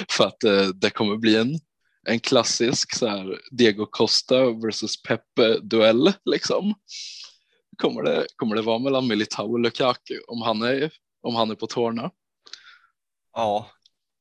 för 0.11 0.27
att 0.27 0.45
eh, 0.45 0.67
det 0.67 0.91
kommer 0.91 1.17
bli 1.17 1.37
en, 1.37 1.61
en 2.09 2.21
klassisk 2.21 2.95
så 2.95 3.07
här, 3.07 3.41
Diego 3.51 3.87
Costa 3.87 4.51
versus 4.51 5.03
Pepe 5.03 5.59
duell 5.63 6.13
liksom 6.25 6.75
kommer 7.77 8.03
det, 8.03 8.27
kommer 8.37 8.57
det 8.57 8.63
vara 8.63 8.79
mellan 8.79 9.07
Militao 9.07 9.53
och 9.53 9.61
Lukaku 9.61 10.19
om 10.27 10.43
han 10.43 10.63
är, 10.63 10.91
om 11.23 11.35
han 11.35 11.51
är 11.51 11.55
på 11.55 11.67
tårna. 11.67 12.11
Ja, 13.33 13.71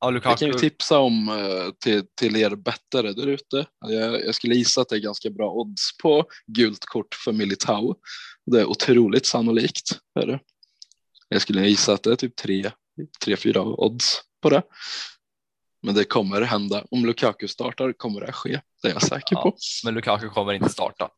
ja 0.00 0.10
Lukaku. 0.10 0.30
Jag 0.30 0.38
kan 0.38 0.48
ju 0.48 0.70
tipsa 0.70 0.98
om 0.98 1.28
eh, 1.28 1.70
till, 1.78 2.06
till 2.14 2.36
er 2.36 2.50
bettare 2.50 3.12
där 3.12 3.26
ute. 3.26 3.66
Jag, 3.80 4.26
jag 4.26 4.34
skulle 4.34 4.54
gissa 4.54 4.80
att 4.80 4.88
det 4.88 4.96
är 4.96 5.00
ganska 5.00 5.30
bra 5.30 5.52
odds 5.52 5.96
på 6.02 6.24
gult 6.46 6.84
kort 6.84 7.14
för 7.14 7.32
Militao. 7.32 7.94
Det 8.46 8.60
är 8.60 8.64
otroligt 8.64 9.26
sannolikt. 9.26 9.98
Är 10.20 10.26
det. 10.26 10.40
Jag 11.28 11.42
skulle 11.42 11.68
gissa 11.68 11.92
att 11.92 12.02
det 12.02 12.12
är 12.12 12.16
typ 12.16 12.36
tre, 12.36 12.70
tre, 13.24 13.36
fyra 13.36 13.62
odds 13.62 14.20
på 14.42 14.50
det. 14.50 14.62
Men 15.82 15.94
det 15.94 16.04
kommer 16.04 16.42
hända. 16.42 16.84
Om 16.90 17.06
Lukaku 17.06 17.48
startar 17.48 17.92
kommer 17.92 18.20
det 18.20 18.32
ske. 18.32 18.60
Det 18.82 18.88
är 18.88 18.92
jag 18.92 19.02
säker 19.02 19.36
ja, 19.36 19.42
på. 19.42 19.56
Men 19.84 19.94
Lukaku 19.94 20.28
kommer 20.28 20.52
inte 20.52 20.68
starta. 20.68 21.10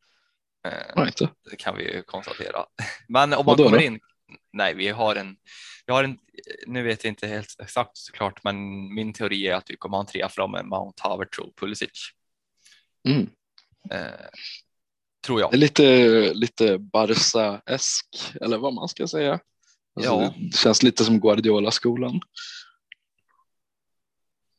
Nej, 0.96 1.06
inte. 1.06 1.28
Det 1.50 1.56
kan 1.56 1.76
vi 1.76 1.92
ju 1.92 2.02
konstatera. 2.02 2.66
Men 3.08 3.32
om 3.34 3.46
man 3.46 3.56
kommer 3.56 3.82
in. 3.82 4.00
Nej, 4.52 4.74
vi 4.74 4.88
har 4.88 5.16
en. 5.16 5.36
Vi 5.86 5.92
har 5.92 6.04
en. 6.04 6.18
Nu 6.66 6.82
vet 6.82 7.04
jag 7.04 7.10
inte 7.10 7.26
helt 7.26 7.60
exakt 7.62 7.96
såklart, 7.96 8.44
men 8.44 8.56
min 8.94 9.12
teori 9.12 9.46
är 9.46 9.54
att 9.54 9.70
vi 9.70 9.76
kommer 9.76 9.96
ha 9.96 10.00
en 10.00 10.06
trea 10.06 10.28
fram 10.28 10.50
med 10.50 10.66
Mount 10.66 11.02
Havertz 11.02 11.38
och 11.38 11.56
Pulisic. 11.56 12.10
Mm. 13.08 13.30
Eh, 13.90 14.26
tror 15.26 15.40
jag. 15.40 15.50
Det 15.50 15.56
är 15.56 15.58
lite 15.58 16.34
lite 16.34 16.78
Barca-esk 16.78 18.34
eller 18.40 18.58
vad 18.58 18.74
man 18.74 18.88
ska 18.88 19.08
säga. 19.08 19.32
Alltså, 19.96 20.12
ja. 20.12 20.34
Det 20.36 20.56
känns 20.56 20.82
lite 20.82 21.04
som 21.04 21.20
Guardiola-skolan. 21.20 22.20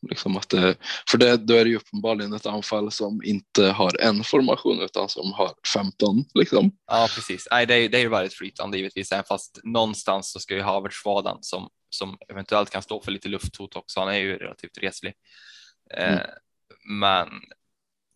Liksom 0.10 0.38
att 0.38 0.50
det, 0.50 0.76
för 1.12 1.17
det, 1.17 1.38
då 1.38 1.54
är 1.54 1.63
det 1.63 1.70
ju 1.70 1.76
uppenbarligen 1.76 2.34
ett 2.34 2.46
anfall 2.46 2.91
som 2.91 3.22
inte 3.24 3.65
har 3.65 4.02
en 4.02 4.24
formation 4.24 4.82
utan 4.82 5.10
som 5.10 5.34
har 5.34 5.54
15. 5.74 6.26
Liksom. 6.34 6.72
Ja, 6.88 7.08
precis. 7.15 7.48
Nej, 7.52 7.65
det, 7.65 7.74
är, 7.74 7.89
det 7.89 7.98
är 7.98 8.02
ju 8.02 8.10
väldigt 8.10 8.34
flytande 8.34 8.78
givetvis, 8.78 9.12
även 9.12 9.24
fast 9.24 9.60
någonstans 9.63 10.32
så 10.32 10.39
ska 10.39 10.56
ju 10.56 10.62
Havertz 10.62 11.06
vara 11.06 11.22
den 11.22 11.38
som, 11.41 11.70
som 11.89 12.17
eventuellt 12.30 12.70
kan 12.70 12.82
stå 12.82 13.02
för 13.02 13.12
lite 13.12 13.30
lufthot 13.30 13.76
också. 13.76 14.00
Han 14.00 14.10
är 14.10 14.17
ju 14.17 14.38
relativt 14.38 14.78
reslig. 14.78 15.13
Eh, 15.93 16.13
mm. 16.13 16.28
men, 17.00 17.30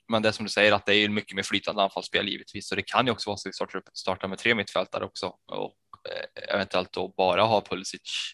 men 0.10 0.22
det 0.22 0.34
som 0.34 0.46
du 0.46 0.50
säger 0.50 0.72
att 0.72 0.86
det 0.86 0.96
är 0.96 1.10
mycket 1.10 1.36
mer 1.36 1.44
flytande 1.44 1.84
anfallsspel 1.84 2.30
givetvis, 2.30 2.68
så 2.68 2.76
det 2.76 2.84
kan 2.84 3.06
ju 3.06 3.12
också 3.12 3.30
vara 3.30 3.38
så 3.38 3.50
att 3.50 3.56
starta, 3.56 3.82
starta 3.94 4.28
med 4.28 4.38
tre 4.38 4.56
mittfältare 4.56 5.06
också 5.06 5.34
och 5.48 5.78
eh, 6.10 6.54
eventuellt 6.56 6.94
då 6.94 7.14
bara 7.18 7.44
ha 7.44 7.62
Pulisic 7.62 8.34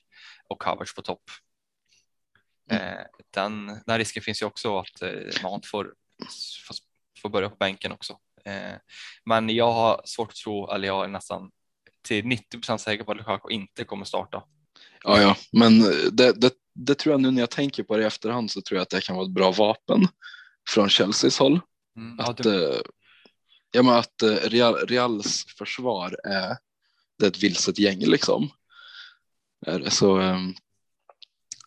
och 0.49 0.63
Havertz 0.63 0.95
på 0.95 1.01
topp. 1.01 1.23
Mm. 2.71 2.83
Eh, 2.83 3.05
den, 3.33 3.79
den 3.85 3.97
risken 3.97 4.23
finns 4.23 4.41
ju 4.41 4.45
också 4.45 4.79
att 4.79 5.01
eh, 5.01 5.43
Mount 5.43 5.67
får, 5.67 5.93
får 7.21 7.29
börja 7.29 7.49
på 7.49 7.55
bänken 7.55 7.91
också. 7.91 8.17
Eh, 8.45 8.75
men 9.25 9.49
jag 9.49 9.71
har 9.71 10.01
svårt 10.05 10.29
att 10.29 10.35
tro, 10.35 10.71
eller 10.71 10.87
jag 10.87 11.03
är 11.03 11.07
nästan 11.07 11.51
till 12.01 12.25
90 12.25 12.57
procent 12.57 12.81
säker 12.81 13.03
på 13.03 13.11
att 13.11 13.17
Lukaku 13.17 13.49
inte 13.49 13.83
kommer 13.83 14.05
starta. 14.05 14.43
Ja, 15.03 15.21
ja, 15.21 15.35
men 15.51 15.79
det, 16.11 16.41
det, 16.41 16.53
det, 16.75 16.95
tror 16.95 17.13
jag 17.13 17.21
nu 17.21 17.31
när 17.31 17.41
jag 17.41 17.49
tänker 17.49 17.83
på 17.83 17.97
det 17.97 18.03
i 18.03 18.05
efterhand 18.05 18.51
så 18.51 18.61
tror 18.61 18.77
jag 18.77 18.81
att 18.81 18.89
det 18.89 19.01
kan 19.01 19.15
vara 19.15 19.25
ett 19.25 19.33
bra 19.33 19.51
vapen 19.51 20.07
från 20.69 20.89
Chelseas 20.89 21.39
håll. 21.39 21.59
Mm, 21.97 22.19
att, 22.19 22.37
du... 22.37 22.81
ja, 23.71 23.83
men 23.83 23.93
att 23.93 24.23
Real, 24.43 24.75
Reals 24.75 25.45
försvar 25.57 26.17
är, 26.23 26.57
det 27.19 27.25
är 27.25 27.29
ett 27.29 27.43
vilset 27.43 27.79
gäng 27.79 27.99
liksom. 27.99 28.49
Så 29.87 30.19
ehm, 30.19 30.53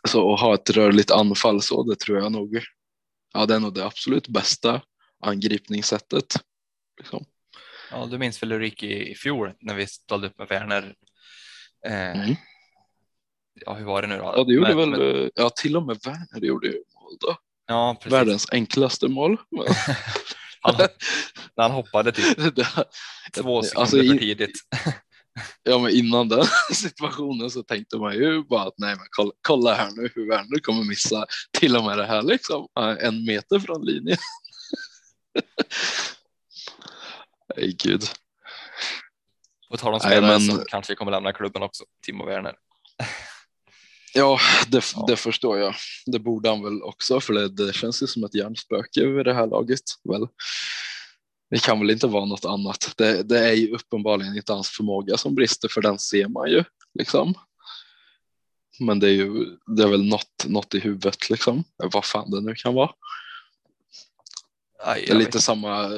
så 0.09 0.35
att 0.35 0.41
ha 0.41 0.55
ett 0.55 0.71
rörligt 0.71 1.11
anfall 1.11 1.63
så, 1.63 1.83
det 1.83 1.99
tror 1.99 2.19
jag 2.19 2.33
nog. 2.33 2.61
Ja, 3.33 3.47
det 3.47 3.55
är 3.55 3.61
nog 3.61 3.75
det 3.75 3.85
absolut 3.85 4.29
bästa 4.29 4.83
angripningssättet. 5.25 6.35
Liksom. 6.99 7.25
Ja, 7.91 8.07
du 8.07 8.19
minns 8.19 8.43
väl 8.43 8.53
Ulrik 8.53 8.83
i 8.83 9.15
fjol 9.15 9.53
när 9.61 9.75
vi 9.75 9.87
ställde 9.87 10.27
upp 10.27 10.39
med 10.39 10.49
Werner. 10.49 10.95
Eh, 11.87 12.23
mm. 12.23 12.37
Ja, 13.55 13.75
hur 13.75 13.85
var 13.85 14.03
det 14.03 14.09
nu 14.09 14.17
då? 14.19 14.33
Ja, 14.37 14.45
det 14.45 14.53
gjorde 14.53 14.75
men, 14.75 14.91
väl, 14.91 15.01
men... 15.01 15.31
ja 15.35 15.51
till 15.51 15.77
och 15.77 15.83
med 15.83 15.99
Werner 16.05 16.47
gjorde 16.47 16.67
ju 16.67 16.73
mål 16.73 17.17
då. 17.21 17.37
Ja, 17.67 17.97
precis. 18.01 18.13
Världens 18.13 18.47
enklaste 18.53 19.09
mål. 19.09 19.37
han, 20.61 20.75
han 21.57 21.71
hoppade 21.71 22.13
typ 22.13 22.39
två 23.35 23.63
sekunder 23.63 23.81
alltså, 23.81 23.97
för 23.97 24.19
tidigt. 24.19 24.59
Ja, 25.63 25.79
men 25.79 25.91
innan 25.91 26.29
den 26.29 26.45
situationen 26.75 27.51
så 27.51 27.63
tänkte 27.63 27.97
man 27.97 28.15
ju 28.15 28.45
bara 28.45 28.63
att 28.63 28.75
nej, 28.77 28.97
men 28.97 29.07
kolla, 29.11 29.33
kolla 29.41 29.75
här 29.75 29.91
nu 29.91 30.11
hur 30.15 30.29
Werner 30.29 30.61
kommer 30.61 30.85
missa 30.85 31.27
till 31.59 31.77
och 31.77 31.85
med 31.85 31.99
det 31.99 32.07
här 32.07 32.23
liksom 32.23 32.67
en 33.01 33.25
meter 33.25 33.59
från 33.59 33.85
linjen. 33.85 34.19
Nej, 37.57 37.77
gud. 37.79 38.05
På 39.71 39.77
tal 39.77 39.95
om 39.95 40.01
spelare 40.01 40.39
men... 40.39 40.41
som 40.41 40.65
kanske 40.69 40.95
kommer 40.95 41.13
lämna 41.13 41.33
klubben 41.33 41.63
också, 41.63 41.85
Timo 42.07 42.27
Werner. 42.27 42.55
Ja 44.15 44.39
det, 44.69 44.85
ja. 44.95 45.05
det 45.09 45.17
förstår 45.17 45.59
jag. 45.59 45.75
Det 46.07 46.19
borde 46.19 46.49
han 46.49 46.63
väl 46.63 46.83
också, 46.83 47.21
för 47.21 47.33
det, 47.33 47.49
det 47.49 47.73
känns 47.73 48.03
ju 48.03 48.07
som 48.07 48.25
ett 48.25 48.35
hjärnspöke 48.35 49.01
över 49.01 49.25
det 49.25 49.35
här 49.35 49.47
laget. 49.47 49.81
Väl 50.05 50.27
det 51.51 51.63
kan 51.63 51.79
väl 51.81 51.91
inte 51.91 52.07
vara 52.07 52.25
något 52.25 52.45
annat. 52.45 52.95
Det, 52.97 53.23
det, 53.23 53.49
är 53.49 53.53
ju 53.53 53.75
uppenbarligen 53.75 54.37
inte 54.37 54.53
hans 54.53 54.69
förmåga 54.69 55.17
som 55.17 55.35
brister 55.35 55.69
för 55.69 55.81
den 55.81 55.99
ser 55.99 56.29
man 56.29 56.51
ju 56.51 56.65
liksom. 56.99 57.35
Men 58.79 59.01
det 59.01 59.07
är 59.07 59.13
ju 59.13 59.57
det 59.77 59.83
är 59.83 59.89
väl 59.89 60.05
något, 60.05 60.47
något 60.47 60.75
i 60.75 60.81
huvudet 60.81 61.31
liksom, 61.31 61.65
vad 61.77 62.05
fan 62.05 62.31
det 62.31 62.41
nu 62.41 62.55
kan 62.55 62.75
vara. 62.75 62.91
Aj, 64.83 65.05
det 65.07 65.13
är 65.13 65.19
lite 65.19 65.41
samma, 65.41 65.91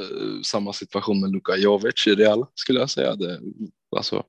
samma 0.45 0.73
situation 0.73 1.21
med 1.21 1.33
Luka 1.33 1.57
Jovic 1.57 2.07
i 2.07 2.15
Real 2.15 2.47
skulle 2.55 2.81
jag 2.81 2.91
säga. 2.91 3.15
Det, 3.15 3.41
alltså, 3.97 4.25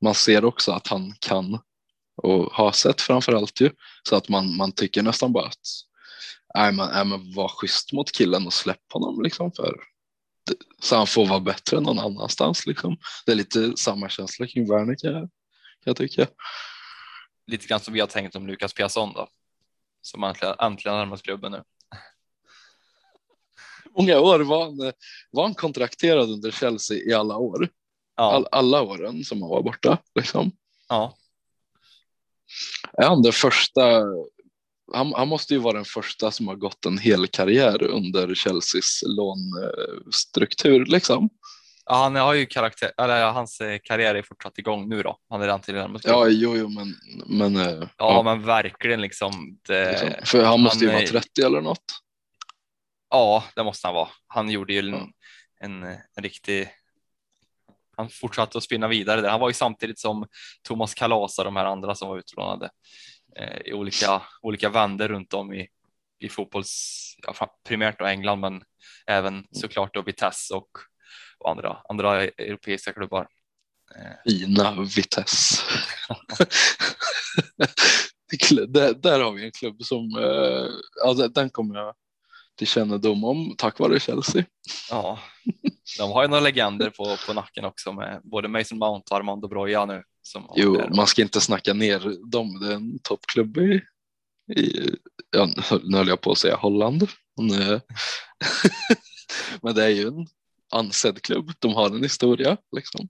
man 0.00 0.14
ser 0.14 0.44
också 0.44 0.72
att 0.72 0.86
han 0.86 1.14
kan 1.20 1.58
och 2.22 2.52
har 2.52 2.72
sett 2.72 3.00
framförallt 3.00 3.60
ju 3.60 3.70
så 4.02 4.16
att 4.16 4.28
man, 4.28 4.56
man 4.56 4.72
tycker 4.72 5.02
nästan 5.02 5.32
bara 5.32 5.46
att 5.46 5.66
nej 6.54 6.72
men, 6.72 6.88
nej 6.92 7.04
men 7.04 7.34
var 7.34 7.48
schysst 7.48 7.92
mot 7.92 8.12
killen 8.12 8.46
och 8.46 8.52
släpp 8.52 8.92
honom 8.92 9.22
liksom 9.22 9.52
för 9.52 9.76
så 10.80 10.96
han 10.96 11.06
får 11.06 11.26
vara 11.26 11.40
bättre 11.40 11.80
någon 11.80 11.98
annanstans. 11.98 12.66
Liksom. 12.66 12.96
Det 13.26 13.32
är 13.32 13.36
lite 13.36 13.76
samma 13.76 14.08
känsla 14.08 14.46
kring 14.46 14.68
Werner 14.70 14.94
kan 14.94 15.12
jag, 15.12 15.20
kan 15.20 15.30
jag 15.84 15.96
tycka. 15.96 16.26
Lite 17.46 17.66
grann 17.66 17.80
som 17.80 17.94
vi 17.94 18.00
har 18.00 18.06
tänkt 18.06 18.36
om 18.36 18.46
Lukas 18.46 18.74
Piasson 18.74 19.12
då, 19.12 19.28
som 20.02 20.24
äntligen, 20.24 20.54
äntligen 20.58 20.98
närmat 20.98 21.22
klubben 21.22 21.52
nu. 21.52 21.62
Många 23.96 24.20
år 24.20 24.40
var 24.40 24.64
han, 24.64 24.92
var 25.30 25.42
han 25.42 25.54
kontrakterad 25.54 26.30
under 26.30 26.50
Chelsea 26.50 26.96
i 26.96 27.12
alla 27.14 27.36
år. 27.36 27.68
Ja. 28.16 28.34
All, 28.34 28.46
alla 28.52 28.82
åren 28.82 29.24
som 29.24 29.42
han 29.42 29.50
var 29.50 29.62
borta. 29.62 29.98
Liksom. 30.14 30.52
Ja. 30.88 31.16
Är 32.92 33.04
han 33.04 33.22
den 33.22 33.32
första 33.32 34.02
han, 34.92 35.12
han, 35.16 35.28
måste 35.28 35.54
ju 35.54 35.60
vara 35.60 35.76
den 35.76 35.84
första 35.84 36.30
som 36.30 36.48
har 36.48 36.56
gått 36.56 36.86
en 36.86 36.98
hel 36.98 37.26
karriär 37.26 37.82
under 37.82 38.34
Chelseas 38.34 39.02
lånstruktur 39.06 40.86
liksom. 40.86 41.30
Ja, 41.86 41.96
han 41.96 42.16
har 42.16 42.34
ju 42.34 42.46
karaktär, 42.46 42.92
eller 42.98 43.32
hans 43.32 43.60
eh, 43.60 43.78
karriär 43.84 44.14
är 44.14 44.22
fortsatt 44.22 44.58
igång 44.58 44.88
nu 44.88 45.02
då. 45.02 45.18
Han 45.28 45.40
är 45.40 45.44
redan 45.44 45.60
till 45.60 45.74
den. 45.74 45.98
Ja, 46.02 46.28
jo, 46.28 46.56
jo, 46.56 46.68
men. 46.68 46.94
men 47.26 47.54
ja, 47.54 47.70
eh, 47.70 47.88
ja, 47.96 48.22
men 48.22 48.42
verkligen 48.42 49.00
liksom. 49.00 49.58
Det, 49.68 49.90
liksom. 49.90 50.08
För 50.24 50.44
han 50.44 50.60
måste 50.60 50.86
han, 50.86 50.94
ju 50.94 51.12
vara 51.12 51.22
30 51.22 51.42
eller 51.42 51.60
något. 51.60 51.84
Ja, 53.10 53.44
det 53.56 53.64
måste 53.64 53.86
han 53.86 53.94
vara. 53.94 54.08
Han 54.26 54.50
gjorde 54.50 54.72
ju 54.72 54.78
en, 54.78 54.88
ja. 54.88 55.08
en, 55.60 55.82
en 55.82 56.22
riktig. 56.22 56.68
Han 57.96 58.08
fortsatte 58.08 58.58
att 58.58 58.64
spinna 58.64 58.88
vidare. 58.88 59.20
Där. 59.20 59.28
Han 59.28 59.40
var 59.40 59.48
ju 59.48 59.54
samtidigt 59.54 59.98
som 59.98 60.26
Thomas 60.68 60.94
Kalas 60.94 61.38
och 61.38 61.44
de 61.44 61.56
här 61.56 61.64
andra 61.64 61.94
som 61.94 62.08
var 62.08 62.18
utlånade 62.18 62.70
i 63.64 63.72
olika, 63.72 64.22
olika 64.42 64.68
vänder 64.68 65.08
runt 65.08 65.34
om 65.34 65.52
i, 65.52 65.68
i 66.18 66.28
fotbolls, 66.28 67.14
ja, 67.26 67.58
primärt 67.68 67.98
då 67.98 68.04
England, 68.04 68.40
men 68.40 68.62
även 69.06 69.34
mm. 69.34 69.46
såklart 69.52 69.94
då 69.94 70.02
Vitesse 70.02 70.54
och, 70.54 70.70
och 71.38 71.50
andra, 71.50 71.78
andra 71.88 72.22
europeiska 72.22 72.92
klubbar. 72.92 73.28
Eh. 73.96 74.30
Fina 74.30 74.82
Vitesse. 74.96 75.62
där, 78.68 78.94
där, 78.94 79.20
har 79.20 79.32
vi 79.32 79.44
en 79.44 79.52
klubb 79.52 79.82
som, 79.82 80.16
eh, 80.18 80.66
ja, 81.04 81.28
den 81.28 81.50
kommer 81.50 81.74
jag 81.74 81.94
till 82.56 82.66
kännedom 82.66 83.24
om 83.24 83.54
tack 83.58 83.78
vare 83.78 84.00
Chelsea. 84.00 84.44
Ja, 84.90 85.18
de 85.98 86.12
har 86.12 86.22
ju 86.22 86.28
några 86.28 86.40
legender 86.40 86.90
på, 86.90 87.16
på 87.26 87.32
nacken 87.32 87.64
också 87.64 87.92
med 87.92 88.20
både 88.24 88.48
Mason 88.48 88.78
Mount 88.78 89.04
och 89.10 89.16
Armando 89.16 89.48
Broja 89.48 89.86
nu. 89.86 90.02
Som 90.22 90.52
jo, 90.56 90.94
man 90.96 91.06
ska 91.06 91.22
inte 91.22 91.40
snacka 91.40 91.72
ner 91.72 92.30
dem. 92.30 92.60
Det 92.60 92.66
är 92.66 92.76
en 92.76 92.98
toppklubb 92.98 93.58
i, 93.58 93.82
i 94.56 94.90
ja, 95.30 95.48
nu 95.84 95.96
höll 95.96 96.08
jag 96.08 96.20
på 96.20 96.32
att 96.32 96.38
säga 96.38 96.56
Holland. 96.56 97.08
Men 99.62 99.74
det 99.74 99.84
är 99.84 99.88
ju 99.88 100.06
en 100.06 100.26
ansedd 100.72 101.22
klubb. 101.22 101.52
De 101.58 101.74
har 101.74 101.86
en 101.86 102.02
historia 102.02 102.56
liksom. 102.76 103.08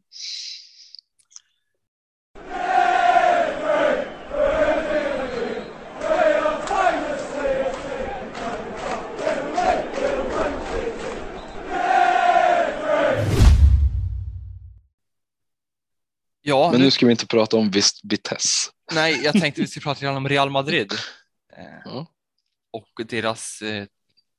Ja, 16.42 16.70
Men 16.70 16.80
nu, 16.80 16.84
nu 16.84 16.90
ska 16.90 17.06
vi 17.06 17.12
inte 17.12 17.26
prata 17.26 17.56
om 17.56 17.70
visst 17.70 18.00
Vitesse. 18.04 18.70
Nej, 18.92 19.20
jag 19.24 19.40
tänkte 19.40 19.60
vi 19.60 19.66
skulle 19.66 19.82
prata 19.82 20.10
om 20.10 20.28
Real 20.28 20.50
Madrid 20.50 20.92
eh, 21.56 21.64
ja. 21.84 22.06
och 22.70 23.06
deras, 23.06 23.62
eh, 23.62 23.86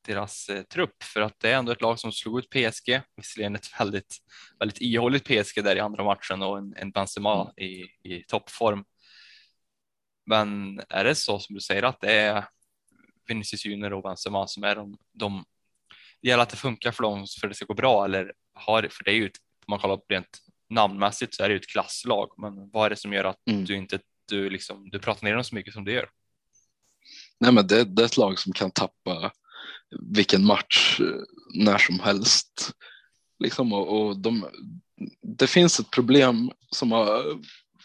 deras 0.06 0.50
eh, 0.50 0.64
trupp 0.64 1.04
för 1.04 1.22
att 1.22 1.40
det 1.40 1.50
är 1.50 1.56
ändå 1.56 1.72
ett 1.72 1.82
lag 1.82 2.00
som 2.00 2.12
slog 2.12 2.40
ut 2.40 2.50
PSG, 2.50 3.02
visserligen 3.16 3.56
ett 3.56 3.80
väldigt, 3.80 4.18
väldigt 4.60 4.82
ihåligt 4.82 5.24
PSG 5.24 5.64
där 5.64 5.76
i 5.76 5.80
andra 5.80 6.04
matchen 6.04 6.42
och 6.42 6.58
en, 6.58 6.74
en 6.78 6.92
Benzema 6.92 7.42
mm. 7.42 7.70
i, 7.70 7.84
i 8.04 8.24
toppform. 8.28 8.84
Men 10.26 10.82
är 10.90 11.04
det 11.04 11.16
så 11.16 11.40
som 11.40 11.56
du 11.56 11.62
säger 11.62 11.84
att 11.84 12.02
det 12.02 12.14
är 12.14 12.46
Vinicius 13.28 13.66
Junior 13.66 13.94
och 13.94 14.04
Benzema 14.04 14.48
som 14.48 14.64
är 14.64 14.76
de, 14.76 14.98
de 15.14 15.46
det 16.22 16.30
gäller 16.30 16.44
att 16.44 16.50
det 16.50 16.58
funkar 16.58 16.92
för 16.92 17.04
dem 17.04 17.26
för 17.40 17.48
att 17.48 17.52
det 17.52 17.56
ska 17.56 17.66
gå 17.66 17.74
bra 17.74 18.06
eller 18.06 18.34
har, 18.54 18.88
för 18.92 19.04
det 19.04 19.12
är 19.12 19.16
ju 19.16 19.26
om 19.26 19.32
man 19.68 19.80
kollar 19.80 19.98
på 19.98 20.06
rent 20.10 20.42
namnmässigt 20.72 21.36
så 21.36 21.44
är 21.44 21.50
det 21.50 21.54
ju 21.54 21.60
ett 21.60 21.70
klasslag, 21.70 22.34
men 22.38 22.70
vad 22.70 22.86
är 22.86 22.90
det 22.90 22.96
som 22.96 23.14
gör 23.14 23.24
att 23.24 23.48
mm. 23.48 23.66
du 23.66 23.76
inte 23.76 24.00
du 24.28 24.50
liksom, 24.50 24.90
du 24.90 25.00
pratar 25.00 25.28
ner 25.28 25.34
dem 25.34 25.44
så 25.44 25.56
mycket 25.56 25.74
som 25.74 25.86
du 25.86 25.94
gör? 25.94 26.10
Nej, 27.40 27.52
men 27.52 27.68
det, 27.68 27.84
det 27.84 28.02
är 28.02 28.06
ett 28.06 28.18
lag 28.18 28.40
som 28.40 28.54
kan 28.54 28.72
tappa 28.72 29.32
vilken 30.00 30.46
match 30.46 31.00
eh, 31.00 31.22
när 31.54 31.78
som 31.78 32.00
helst. 32.00 32.72
Liksom, 33.40 33.74
och, 33.74 34.02
och 34.02 34.18
de, 34.18 34.46
det 35.38 35.48
finns 35.48 35.80
ett 35.80 35.92
problem 35.92 36.52
som 36.72 36.92
har, 36.92 37.40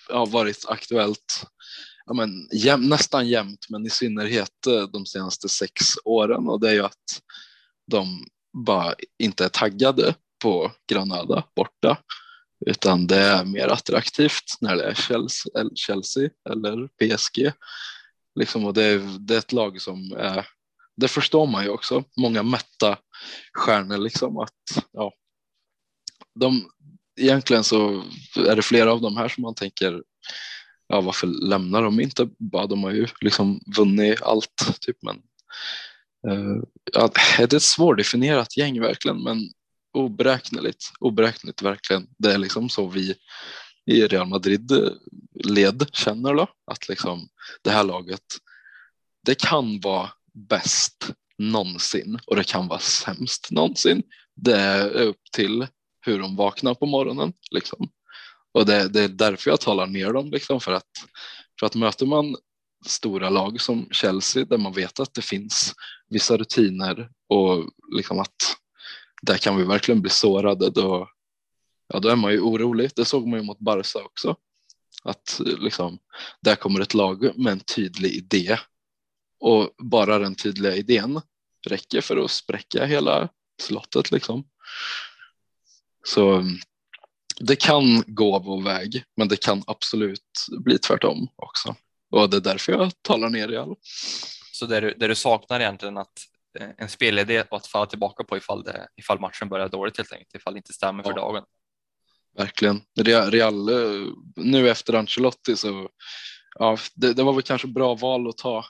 har 0.08 0.26
varit 0.26 0.64
aktuellt 0.68 1.46
ja, 2.06 2.14
men, 2.14 2.48
jäm, 2.52 2.88
nästan 2.88 3.28
jämnt, 3.28 3.66
men 3.68 3.86
i 3.86 3.90
synnerhet 3.90 4.66
eh, 4.66 4.82
de 4.82 5.06
senaste 5.06 5.48
sex 5.48 5.74
åren 6.04 6.48
och 6.48 6.60
det 6.60 6.68
är 6.68 6.74
ju 6.74 6.84
att 6.84 7.22
de 7.90 8.26
bara 8.66 8.94
inte 9.18 9.44
är 9.44 9.48
taggade 9.48 10.14
på 10.42 10.72
Granada 10.88 11.44
borta 11.56 11.98
utan 12.66 13.06
det 13.06 13.16
är 13.16 13.44
mer 13.44 13.68
attraktivt 13.68 14.56
när 14.60 14.76
det 14.76 14.84
är 14.84 14.94
Chelsea, 15.74 16.30
eller 16.50 16.88
PSG. 16.88 17.52
Liksom, 18.34 18.64
och 18.64 18.74
det 18.74 18.84
är, 18.84 19.18
det 19.18 19.34
är 19.34 19.38
ett 19.38 19.52
lag 19.52 19.80
som 19.80 20.12
är, 20.12 20.46
det 20.96 21.08
förstår 21.08 21.46
man 21.46 21.64
ju 21.64 21.70
också, 21.70 22.04
många 22.16 22.42
mätta 22.42 22.98
stjärnor 23.52 23.98
liksom 23.98 24.38
att 24.38 24.52
ja, 24.92 25.12
de, 26.34 26.70
egentligen 27.20 27.64
så 27.64 28.02
är 28.36 28.56
det 28.56 28.62
flera 28.62 28.92
av 28.92 29.00
de 29.00 29.16
här 29.16 29.28
som 29.28 29.42
man 29.42 29.54
tänker 29.54 30.02
ja, 30.88 31.00
varför 31.00 31.26
lämnar 31.26 31.82
de 31.82 32.00
inte 32.00 32.28
bara? 32.38 32.66
De 32.66 32.84
har 32.84 32.90
ju 32.90 33.06
liksom 33.20 33.60
vunnit 33.76 34.22
allt 34.22 34.80
typ, 34.80 34.96
men 35.02 35.16
uh, 36.32 36.62
ja, 36.92 37.10
det 37.38 37.54
är 37.54 37.56
ett 37.56 37.62
svårdefinierat 37.62 38.56
gäng 38.56 38.80
verkligen, 38.80 39.22
men 39.22 39.38
oberäkneligt, 39.96 40.92
oberäkneligt 41.00 41.62
verkligen. 41.62 42.06
Det 42.18 42.32
är 42.32 42.38
liksom 42.38 42.68
så 42.68 42.88
vi 42.88 43.14
i 43.86 44.06
Real 44.06 44.28
Madrid 44.28 44.72
eh, 44.72 44.92
led 45.44 45.86
känner 45.92 46.34
då, 46.34 46.48
att 46.70 46.88
liksom 46.88 47.28
det 47.62 47.70
här 47.70 47.84
laget, 47.84 48.24
det 49.26 49.34
kan 49.34 49.80
vara 49.80 50.10
bäst 50.34 51.10
någonsin 51.38 52.18
och 52.26 52.36
det 52.36 52.44
kan 52.44 52.68
vara 52.68 52.78
sämst 52.78 53.48
någonsin. 53.50 54.02
Det 54.34 54.56
är 54.56 54.88
upp 54.88 55.20
till 55.32 55.66
hur 56.00 56.18
de 56.18 56.36
vaknar 56.36 56.74
på 56.74 56.86
morgonen 56.86 57.32
liksom. 57.50 57.88
Och 58.54 58.66
det, 58.66 58.88
det 58.88 59.00
är 59.00 59.08
därför 59.08 59.50
jag 59.50 59.60
talar 59.60 59.86
ner 59.86 60.12
dem 60.12 60.30
liksom 60.30 60.60
för 60.60 60.72
att 60.72 60.90
för 61.60 61.66
att 61.66 61.74
möter 61.74 62.06
man 62.06 62.36
stora 62.86 63.30
lag 63.30 63.60
som 63.60 63.88
Chelsea 63.90 64.44
där 64.44 64.58
man 64.58 64.72
vet 64.72 65.00
att 65.00 65.14
det 65.14 65.22
finns 65.22 65.74
vissa 66.08 66.36
rutiner 66.36 67.10
och 67.28 67.70
liksom 67.96 68.18
att 68.18 68.56
där 69.22 69.38
kan 69.38 69.56
vi 69.56 69.64
verkligen 69.64 70.00
bli 70.00 70.10
sårade 70.10 70.70
då, 70.70 71.08
ja, 71.88 72.00
då 72.00 72.08
är 72.08 72.16
man 72.16 72.32
ju 72.32 72.40
orolig. 72.40 72.90
Det 72.96 73.04
såg 73.04 73.26
man 73.26 73.38
ju 73.38 73.44
mot 73.44 73.58
Barca 73.58 73.98
också. 74.04 74.36
Att 75.02 75.40
liksom, 75.58 75.98
där 76.40 76.56
kommer 76.56 76.80
ett 76.80 76.94
lag 76.94 77.38
med 77.38 77.52
en 77.52 77.60
tydlig 77.60 78.12
idé 78.12 78.58
och 79.40 79.70
bara 79.78 80.18
den 80.18 80.34
tydliga 80.34 80.74
idén 80.74 81.20
räcker 81.66 82.00
för 82.00 82.16
att 82.16 82.30
spräcka 82.30 82.84
hela 82.84 83.28
slottet 83.62 84.10
liksom. 84.10 84.44
Så 86.04 86.44
det 87.40 87.56
kan 87.56 88.04
gå 88.06 88.38
vår 88.38 88.62
väg, 88.62 89.04
men 89.16 89.28
det 89.28 89.36
kan 89.36 89.62
absolut 89.66 90.46
bli 90.64 90.78
tvärtom 90.78 91.28
också. 91.36 91.74
Och 92.10 92.30
det 92.30 92.36
är 92.36 92.40
därför 92.40 92.72
jag 92.72 93.02
talar 93.02 93.30
ner 93.30 93.52
i 93.52 93.56
all. 93.56 93.74
Så 94.52 94.66
det 94.66 94.80
du, 94.80 94.94
det 94.98 95.08
du 95.08 95.14
saknar 95.14 95.60
egentligen 95.60 95.96
att 95.98 96.18
en 96.78 96.88
spelidé 96.88 97.44
att 97.50 97.66
falla 97.66 97.86
tillbaka 97.86 98.24
på 98.24 98.36
ifall, 98.36 98.62
det, 98.62 98.88
ifall 98.96 99.20
matchen 99.20 99.48
börjar 99.48 99.68
dåligt 99.68 99.96
helt 99.96 100.12
enkelt, 100.12 100.34
ifall 100.34 100.52
det 100.54 100.58
inte 100.58 100.72
stämmer 100.72 101.02
ja. 101.04 101.10
för 101.10 101.16
dagen. 101.16 101.44
Verkligen. 102.36 102.80
Real, 103.30 103.68
eh, 103.68 104.12
nu 104.36 104.70
efter 104.70 104.92
Ancelotti 104.92 105.56
så 105.56 105.88
ja, 106.58 106.78
det, 106.94 107.12
det, 107.12 107.22
var 107.22 107.32
väl 107.32 107.42
kanske 107.42 107.68
bra 107.68 107.94
val 107.94 108.28
att 108.28 108.36
ta 108.36 108.64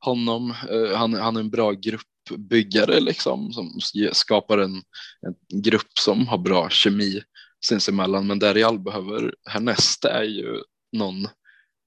honom. 0.00 0.54
Uh, 0.70 0.94
han, 0.94 1.14
han 1.14 1.36
är 1.36 1.40
en 1.40 1.50
bra 1.50 1.72
gruppbyggare 1.72 3.00
liksom 3.00 3.52
som 3.52 3.80
skapar 4.12 4.58
en, 4.58 4.82
en 5.26 5.62
grupp 5.62 5.98
som 5.98 6.28
har 6.28 6.38
bra 6.38 6.68
kemi 6.68 7.22
sinsemellan. 7.64 8.26
Men 8.26 8.38
där 8.38 8.54
Real 8.54 8.78
behöver 8.78 9.34
härnäst 9.50 10.04
är 10.04 10.22
ju 10.22 10.62
någon 10.92 11.28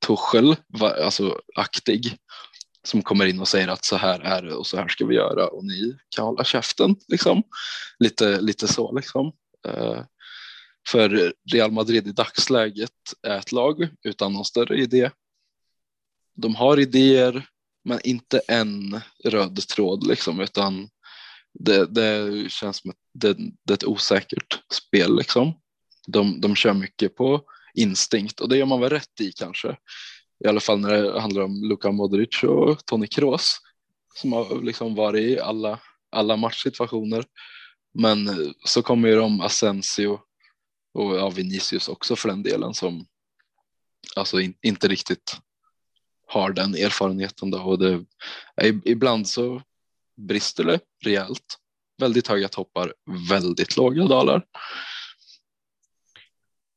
Tuchel, 0.05 0.55
alltså 0.81 1.41
aktig, 1.55 2.17
som 2.87 3.01
kommer 3.01 3.25
in 3.25 3.39
och 3.39 3.47
säger 3.47 3.67
att 3.67 3.85
så 3.85 3.95
här 3.95 4.19
är 4.19 4.41
det 4.41 4.53
och 4.53 4.67
så 4.67 4.77
här 4.77 4.87
ska 4.87 5.05
vi 5.05 5.15
göra 5.15 5.47
och 5.47 5.65
ni 5.65 5.97
kan 6.15 6.25
hålla 6.25 6.43
käften. 6.43 6.95
Liksom. 7.07 7.43
Lite, 7.99 8.41
lite 8.41 8.67
så 8.67 8.91
liksom. 8.91 9.31
Eh, 9.67 10.03
för 10.89 11.33
Real 11.53 11.71
Madrid 11.71 12.07
i 12.07 12.11
dagsläget 12.11 12.91
är 13.21 13.37
ett 13.37 13.51
lag 13.51 13.87
utan 14.03 14.33
någon 14.33 14.45
större 14.45 14.77
idé. 14.77 15.11
De 16.35 16.55
har 16.55 16.79
idéer, 16.79 17.47
men 17.83 17.99
inte 18.03 18.41
en 18.47 19.01
röd 19.23 19.67
tråd 19.67 20.07
liksom, 20.07 20.39
utan 20.39 20.89
det, 21.53 21.85
det 21.85 22.51
känns 22.51 22.77
som 22.77 22.89
att 22.89 22.97
det, 23.13 23.33
det, 23.63 23.73
är 23.73 23.77
ett 23.77 23.83
osäkert 23.83 24.59
spel 24.73 25.15
liksom. 25.15 25.53
De, 26.07 26.41
de 26.41 26.55
kör 26.55 26.73
mycket 26.73 27.15
på 27.15 27.43
instinkt 27.73 28.39
och 28.39 28.49
det 28.49 28.57
gör 28.57 28.65
man 28.65 28.81
väl 28.81 28.89
rätt 28.89 29.21
i 29.21 29.31
kanske. 29.31 29.77
I 30.45 30.47
alla 30.47 30.59
fall 30.59 30.79
när 30.79 30.89
det 30.89 31.19
handlar 31.19 31.41
om 31.41 31.63
Luka 31.63 31.91
Modric 31.91 32.43
och 32.43 32.85
Toni 32.85 33.07
Kroos 33.07 33.57
som 34.15 34.33
har 34.33 34.61
liksom 34.61 34.95
varit 34.95 35.23
i 35.23 35.39
alla, 35.39 35.79
alla 36.11 36.37
matchsituationer. 36.37 37.25
Men 37.93 38.27
eh, 38.27 38.35
så 38.65 38.81
kommer 38.81 39.09
ju 39.09 39.15
de 39.15 39.41
Asensio 39.41 40.19
och 40.93 41.15
ja, 41.15 41.29
Vinicius 41.29 41.87
också 41.89 42.15
för 42.15 42.29
den 42.29 42.43
delen 42.43 42.73
som 42.73 43.05
alltså 44.15 44.39
in, 44.39 44.53
inte 44.61 44.87
riktigt 44.87 45.37
har 46.27 46.51
den 46.51 46.75
erfarenheten 46.75 47.51
då 47.51 47.61
och 47.61 47.79
det, 47.79 47.93
eh, 48.61 48.75
ibland 48.85 49.27
så 49.27 49.61
brister 50.17 50.63
det 50.63 50.79
rejält. 51.03 51.57
Väldigt 51.97 52.27
höga 52.27 52.47
toppar, 52.47 52.93
väldigt 53.29 53.77
låga 53.77 54.03
dalar 54.03 54.45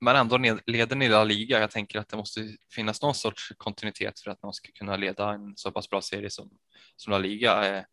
men 0.00 0.16
ändå 0.16 0.38
leder 0.66 0.96
ni 0.96 1.08
La 1.08 1.24
Liga. 1.24 1.60
Jag 1.60 1.70
tänker 1.70 1.98
att 1.98 2.08
det 2.08 2.16
måste 2.16 2.56
finnas 2.74 3.02
någon 3.02 3.14
sorts 3.14 3.52
kontinuitet 3.56 4.20
för 4.20 4.30
att 4.30 4.42
man 4.42 4.52
ska 4.52 4.72
kunna 4.72 4.96
leda 4.96 5.32
en 5.32 5.56
så 5.56 5.72
pass 5.72 5.90
bra 5.90 6.02
serie 6.02 6.30
som, 6.30 6.50
som 6.96 7.10
La 7.10 7.18
Liga. 7.18 7.76
Eh, 7.76 7.84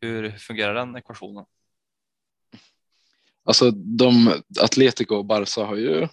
hur 0.00 0.30
fungerar 0.30 0.74
den 0.74 0.96
ekvationen? 0.96 1.44
Alltså 3.44 3.70
de 3.70 4.42
Atletico 4.60 5.14
och 5.14 5.24
Barca 5.24 5.64
har 5.64 5.76
ju 5.76 6.08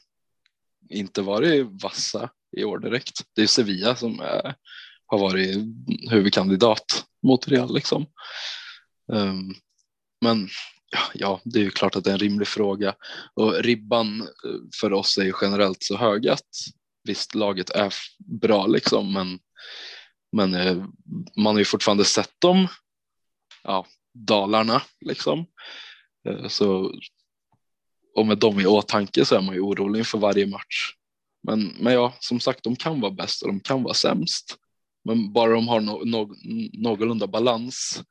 inte 0.90 1.22
varit 1.22 1.68
vassa 1.84 2.30
i 2.58 2.64
år 2.64 2.80
direkt. 2.80 3.22
Det 3.36 3.42
är 3.42 3.48
Sevilla 3.48 3.96
som 3.96 4.20
är, 4.20 4.56
har 5.06 5.20
varit 5.20 5.58
huvudkandidat 6.12 7.06
mot 7.24 7.48
Real 7.48 7.74
liksom. 7.74 8.06
Um, 9.12 9.56
men 10.22 10.50
ja, 11.14 11.42
det 11.44 11.60
är 11.60 11.64
ju 11.64 11.70
klart 11.70 11.96
att 11.96 12.04
det 12.04 12.10
är 12.10 12.14
en 12.14 12.20
rimlig 12.20 12.48
fråga 12.48 12.96
och 13.34 13.54
ribban 13.54 14.22
eh, 14.22 14.60
för 14.82 14.94
oss 14.94 15.18
är 15.18 15.24
ju 15.24 15.34
generellt 15.42 15.84
så 15.84 15.98
hög 15.98 16.28
att 16.28 16.50
visst, 17.04 17.36
laget 17.36 17.70
är 17.70 17.94
bra 18.18 18.68
liksom, 18.68 19.14
men, 19.14 19.40
men 20.32 20.56
eh, 20.56 20.86
man 21.38 21.56
har 21.56 21.60
ju 21.60 21.66
fortfarande 21.66 22.06
sett 22.06 22.34
dem, 22.40 22.68
ja, 23.64 23.86
dalarna 24.14 24.82
liksom. 25.06 25.46
Eh, 26.30 26.48
så 26.48 26.92
och 28.16 28.28
med 28.28 28.38
dem 28.38 28.60
i 28.60 28.66
åtanke 28.66 29.26
så 29.26 29.36
är 29.36 29.42
man 29.42 29.56
ju 29.56 29.62
orolig 29.62 30.00
inför 30.00 30.18
varje 30.18 30.48
match. 30.48 30.94
Men, 31.44 31.76
men 31.80 31.94
ja, 31.94 32.14
som 32.20 32.40
sagt, 32.40 32.64
de 32.64 32.76
kan 32.76 33.02
vara 33.02 33.12
bäst 33.12 33.42
och 33.42 33.48
de 33.48 33.60
kan 33.60 33.84
vara 33.84 33.94
sämst. 33.94 34.58
Men 35.04 35.34
bara 35.34 35.52
de 35.52 35.68
har 35.68 35.82
no, 35.82 36.06
no, 36.06 36.36
någorlunda 36.74 37.28
balans 37.28 38.04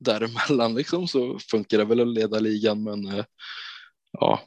däremellan 0.00 0.74
liksom 0.74 1.08
så 1.08 1.38
funkar 1.38 1.78
det 1.78 1.84
väl 1.84 2.00
att 2.00 2.08
leda 2.08 2.38
ligan 2.38 2.82
men 2.82 3.06
eh, 3.06 3.24
ja, 4.12 4.40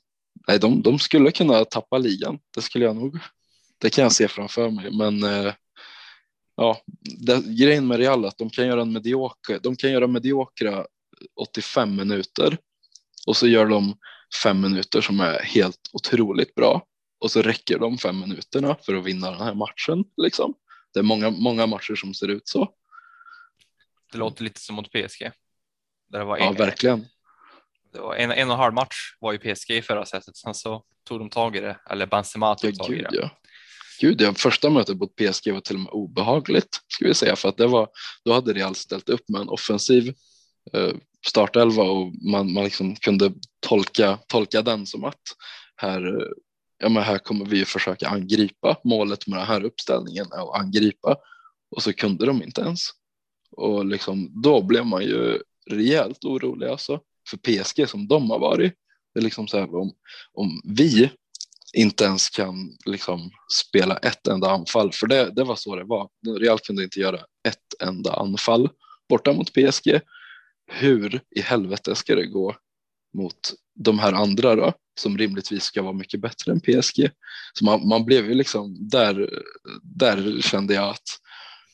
nej, 0.47 0.60
de, 0.60 0.82
de 0.82 0.99
skulle 0.99 1.32
kunna 1.32 1.66
tappa 1.66 1.97
ligan. 1.97 2.39
Det 2.56 2.62
skulle 2.62 2.86
jag 2.86 2.95
nog. 2.95 3.20
Det 3.78 3.89
kan 3.89 4.04
jag 4.04 4.12
se 4.12 4.28
framför 4.28 4.70
mig, 4.70 4.97
men 4.97 5.24
eh, 5.24 5.54
ja, 6.56 6.82
det, 7.26 7.43
grejen 7.60 7.88
med 7.88 7.97
Real 7.97 8.24
är 8.24 8.28
att 8.28 8.38
de 8.38 8.49
kan 8.49 8.68
göra 8.68 8.82
en 8.82 8.93
medioker. 8.93 9.60
De 9.64 9.76
kan 9.76 9.91
göra 9.91 10.08
mediokra 10.08 10.86
85 11.41 11.95
minuter 11.95 12.58
och 13.28 13.38
så 13.38 13.47
gör 13.47 13.66
de 13.66 13.97
fem 14.43 14.62
minuter 14.62 15.02
som 15.02 15.20
är 15.20 15.39
helt 15.39 15.89
otroligt 15.93 16.56
bra 16.56 16.86
och 17.20 17.32
så 17.32 17.41
räcker 17.41 17.80
de 17.80 17.97
fem 17.97 18.20
minuterna 18.20 18.76
för 18.86 18.93
att 18.93 19.06
vinna 19.06 19.32
den 19.32 19.41
här 19.41 19.54
matchen. 19.54 20.04
Liksom. 20.18 20.54
Det 20.93 20.99
är 20.99 21.04
många, 21.04 21.30
många 21.30 21.68
matcher 21.68 21.95
som 21.95 22.14
ser 22.14 22.28
ut 22.28 22.47
så. 22.47 22.74
Det 24.12 24.18
låter 24.18 24.43
lite 24.43 24.60
som 24.60 24.76
mot 24.76 24.91
PSG. 24.91 25.32
Där 26.12 26.20
det 26.20 26.26
var 26.26 26.38
en, 26.38 26.43
ja, 26.43 26.51
verkligen. 26.51 27.07
Det 27.93 27.99
var 27.99 28.16
en, 28.16 28.32
en 28.32 28.47
och 28.47 28.53
en 28.53 28.59
halv 28.59 28.74
match 28.74 29.16
var 29.20 29.32
ju 29.32 29.38
PSG 29.38 29.72
i 29.72 29.82
förra 29.82 30.05
sättet. 30.05 30.38
Sen 30.38 30.53
så 30.53 30.84
tog 31.07 31.20
de 31.20 31.30
tag 31.30 31.55
i 31.55 31.59
det, 31.59 31.78
eller 31.89 32.05
Benzema 32.05 32.55
tog 32.55 32.72
ja, 32.72 32.84
tag 32.84 32.95
i 32.95 33.01
det. 33.01 33.09
Ja. 33.12 33.30
Gud, 34.01 34.22
ja, 34.22 34.34
första 34.34 34.70
mötet 34.70 34.97
mot 34.97 35.16
PSG 35.16 35.51
var 35.51 35.59
till 35.59 35.76
och 35.76 35.82
med 35.82 35.91
obehagligt, 35.91 36.80
ska 36.88 37.07
vi 37.07 37.14
säga, 37.14 37.36
för 37.36 37.49
att 37.49 37.57
det 37.57 37.68
var, 37.68 37.89
då 38.26 38.34
hade 38.34 38.53
Real 38.53 38.76
ställt 38.76 39.09
upp 39.09 39.30
med 39.30 39.41
en 39.41 39.49
offensiv 39.49 40.14
eh, 40.74 40.93
startelva 41.28 41.84
och 41.84 42.14
man, 42.32 42.53
man 42.53 42.64
liksom 42.64 42.95
kunde 42.95 43.34
tolka, 43.59 44.20
tolka 44.28 44.62
den 44.62 44.86
som 44.86 45.03
att 45.03 45.22
här, 45.76 46.28
ja, 46.78 46.89
men 46.89 47.03
här 47.03 47.18
kommer 47.18 47.45
vi 47.45 47.66
försöka 47.66 48.07
angripa. 48.07 48.78
Målet 48.84 49.28
med 49.28 49.39
den 49.39 49.47
här 49.47 49.64
uppställningen 49.64 50.26
är 50.32 50.49
att 50.49 50.62
angripa 50.62 51.16
och 51.76 51.84
så 51.84 51.93
kunde 51.93 52.26
de 52.26 52.43
inte 52.43 52.62
ens. 52.62 52.89
Och 53.51 53.86
liksom, 53.86 54.41
då 54.41 54.62
blev 54.62 54.86
man 54.86 55.03
ju 55.03 55.41
rejält 55.72 56.26
orolig 56.26 56.67
alltså 56.67 56.99
för 57.30 57.38
PSG 57.38 57.89
som 57.89 58.07
de 58.07 58.30
har 58.30 58.39
varit. 58.39 58.74
Det 59.13 59.19
är 59.19 59.24
liksom 59.24 59.47
så 59.47 59.59
här 59.59 59.76
om, 59.76 59.93
om 60.34 60.61
vi 60.65 61.11
inte 61.74 62.03
ens 62.03 62.30
kan 62.30 62.78
liksom 62.86 63.32
spela 63.61 63.97
ett 63.97 64.28
enda 64.28 64.51
anfall, 64.51 64.91
för 64.91 65.07
det, 65.07 65.32
det 65.36 65.43
var 65.43 65.55
så 65.55 65.76
det 65.76 65.84
var. 65.84 66.09
Real 66.39 66.59
kunde 66.59 66.84
inte 66.84 66.99
göra 66.99 67.19
ett 67.47 67.84
enda 67.84 68.13
anfall 68.13 68.69
borta 69.09 69.34
mot 69.34 69.53
PSG. 69.53 69.99
Hur 70.72 71.22
i 71.36 71.41
helvete 71.41 71.95
ska 71.95 72.15
det 72.15 72.26
gå 72.26 72.55
mot 73.13 73.53
de 73.76 73.99
här 73.99 74.13
andra 74.13 74.55
då, 74.55 74.74
som 74.99 75.17
rimligtvis 75.17 75.63
ska 75.63 75.82
vara 75.82 75.93
mycket 75.93 76.22
bättre 76.22 76.51
än 76.51 76.59
PSG? 76.59 77.09
Så 77.53 77.65
man, 77.65 77.88
man 77.88 78.05
blev 78.05 78.26
ju 78.26 78.34
liksom, 78.34 78.89
där, 78.89 79.30
där 79.84 80.41
kände 80.41 80.74
jag 80.74 80.89
att 80.89 81.07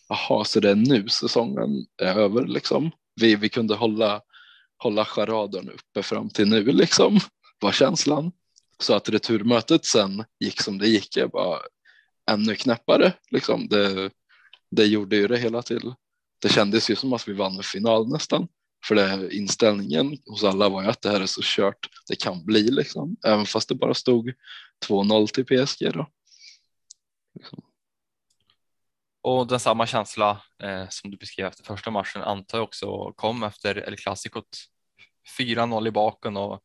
jaha, 0.10 0.45
så 0.45 0.60
det 0.60 0.70
är 0.70 0.76
nu 0.76 1.10
säsongen 1.10 1.70
är 2.02 2.16
över 2.20 2.45
liksom. 2.45 2.91
Vi, 3.22 3.36
vi 3.36 3.49
kunde 3.49 3.76
hålla, 3.76 4.22
hålla 4.78 5.05
charaden 5.05 5.70
uppe 5.70 6.03
fram 6.03 6.30
till 6.30 6.47
nu 6.47 6.63
liksom, 6.63 7.20
var 7.59 7.72
känslan. 7.72 8.32
Så 8.80 8.93
att 8.93 9.09
returmötet 9.09 9.86
sen 9.86 10.24
gick 10.39 10.61
som 10.61 10.78
det 10.78 10.88
gick, 10.88 11.18
var 11.34 11.61
ännu 12.32 12.55
knäppare 12.55 13.13
liksom. 13.32 13.68
Det, 13.68 14.11
det 14.72 14.86
gjorde 14.86 15.15
ju 15.15 15.28
det 15.28 15.38
hela 15.38 15.61
till. 15.61 15.93
Det 16.41 16.49
kändes 16.49 16.89
ju 16.89 16.95
som 16.95 17.13
att 17.13 17.28
vi 17.28 17.34
vann 17.34 17.57
en 17.57 17.63
final 17.63 18.09
nästan. 18.09 18.47
För 18.86 18.95
det, 18.95 19.36
inställningen 19.36 20.18
hos 20.26 20.43
alla 20.43 20.70
var 20.70 20.84
ju 20.84 20.89
att 20.89 21.01
det 21.01 21.09
här 21.09 21.22
är 21.22 21.26
så 21.26 21.41
kört 21.43 21.89
det 22.07 22.15
kan 22.15 22.45
bli 22.45 22.63
liksom. 22.63 23.18
Även 23.26 23.45
fast 23.45 23.70
det 23.70 23.76
bara 23.76 23.93
stod 23.93 24.34
2-0 24.88 25.28
till 25.28 25.45
PSG 25.45 25.93
då. 25.93 26.09
Liksom. 27.36 27.61
Och 29.22 29.47
den 29.47 29.59
samma 29.59 29.88
känsla 29.88 30.41
eh, 30.63 30.86
som 30.89 31.11
du 31.11 31.18
beskrev 31.18 31.47
efter 31.47 31.63
första 31.63 31.91
matchen 31.91 32.22
antar 32.22 32.57
jag 32.57 32.65
också 32.65 33.13
kom 33.15 33.43
efter 33.43 33.88
El 33.88 33.97
Clasicot. 33.97 34.47
4-0 35.39 35.88
i 35.88 35.91
baken 35.91 36.38
och, 36.38 36.61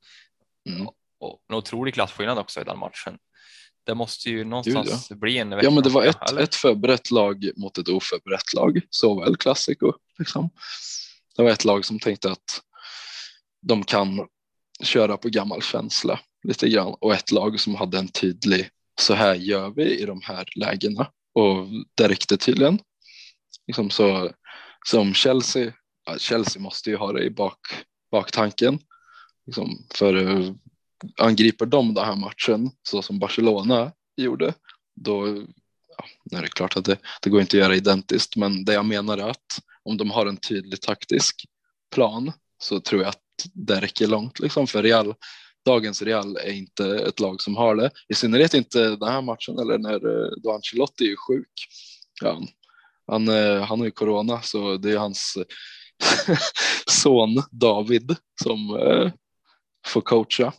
mm. 0.69 0.89
och 1.21 1.43
en 1.49 1.57
otrolig 1.57 1.95
klasskillnad 1.95 2.39
också 2.39 2.61
i 2.61 2.65
den 2.65 2.79
matchen. 2.79 3.19
Det 3.87 3.95
måste 3.95 4.31
ju 4.31 4.45
någonstans 4.45 4.89
Gud, 4.89 4.99
ja. 5.11 5.17
bli 5.17 5.39
en 5.39 5.51
Ja, 5.51 5.71
men 5.71 5.83
det 5.83 5.89
var 5.89 6.05
ett, 6.05 6.33
ett 6.33 6.55
förberett 6.55 7.11
lag 7.11 7.51
mot 7.57 7.79
ett 7.79 7.89
oförberett 7.89 8.55
lag, 8.55 8.81
såväl 8.91 9.37
Classico. 9.37 9.93
Liksom. 10.19 10.51
Det 11.37 11.43
var 11.43 11.51
ett 11.51 11.65
lag 11.65 11.85
som 11.85 11.99
tänkte 11.99 12.31
att 12.31 12.63
de 13.63 13.85
kan 13.85 14.29
köra 14.83 15.17
på 15.17 15.29
gammal 15.29 15.63
känsla 15.63 16.21
lite 16.43 16.69
grann 16.69 16.95
och 17.01 17.15
ett 17.15 17.31
lag 17.31 17.61
som 17.61 17.75
hade 17.75 17.99
en 17.99 18.09
tydlig 18.09 18.69
så 19.01 19.15
här 19.15 19.35
gör 19.35 19.71
vi 19.71 19.99
i 19.99 20.07
de 20.07 20.21
här 20.23 20.49
lägena 20.57 21.07
och 21.35 21.67
det 21.95 22.09
räckte 22.09 22.37
tydligen. 22.37 22.79
Liksom 23.67 23.91
så, 23.91 24.31
som 24.87 25.15
Chelsea, 25.15 25.73
Chelsea 26.19 26.63
måste 26.63 26.91
ju 26.91 26.97
ha 26.97 27.13
det 27.13 27.25
i 27.25 27.31
bak, 27.31 27.59
baktanken. 28.11 28.79
Liksom 29.47 29.87
för 29.95 30.45
angriper 31.21 31.67
de 31.67 31.95
den 31.95 32.05
här 32.05 32.17
matchen 32.17 32.71
så 32.83 33.03
som 33.03 33.19
Barcelona 33.19 33.93
gjorde, 34.17 34.55
då 34.95 35.45
ja, 35.99 36.39
är 36.39 36.43
det 36.43 36.49
klart 36.49 36.77
att 36.77 36.85
det, 36.85 36.99
det 37.23 37.31
går 37.31 37.41
inte 37.41 37.57
att 37.57 37.63
göra 37.63 37.77
identiskt, 37.77 38.37
men 38.37 38.65
det 38.65 38.73
jag 38.73 38.85
menar 38.85 39.19
är 39.19 39.29
att 39.29 39.63
om 39.83 39.97
de 39.97 40.11
har 40.11 40.27
en 40.27 40.37
tydlig 40.37 40.81
taktisk 40.81 41.45
plan 41.95 42.33
så 42.59 42.81
tror 42.81 43.03
jag 43.03 43.09
att 43.09 43.19
det 43.55 43.81
räcker 43.81 44.07
långt 44.07 44.41
liksom 44.41 44.67
för 44.67 44.83
Real 44.83 45.15
dagens 45.65 46.03
Real 46.03 46.37
är 46.37 46.53
inte 46.53 46.87
ett 46.87 47.21
lag 47.21 47.41
som 47.41 47.57
har 47.57 47.77
det. 47.77 47.91
I 48.09 48.15
synnerhet 48.15 48.55
inte 48.55 48.97
den 48.97 49.09
här 49.09 49.23
matchen 49.23 49.59
eller 49.59 49.79
när 49.79 49.95
eh, 49.95 50.31
då 50.43 50.53
Ancelotti 50.53 51.05
är 51.05 51.17
sjuk. 51.17 51.53
Ja, 52.23 52.43
han, 53.07 53.29
eh, 53.29 53.63
han 53.63 53.79
har 53.79 53.85
ju 53.85 53.91
corona 53.91 54.43
så 54.43 54.77
det 54.77 54.93
är 54.93 54.99
hans 54.99 55.39
son 56.87 57.43
David 57.51 58.17
som 58.43 58.77
eh, 58.77 59.13
får 59.87 60.01
coacha. 60.01 60.53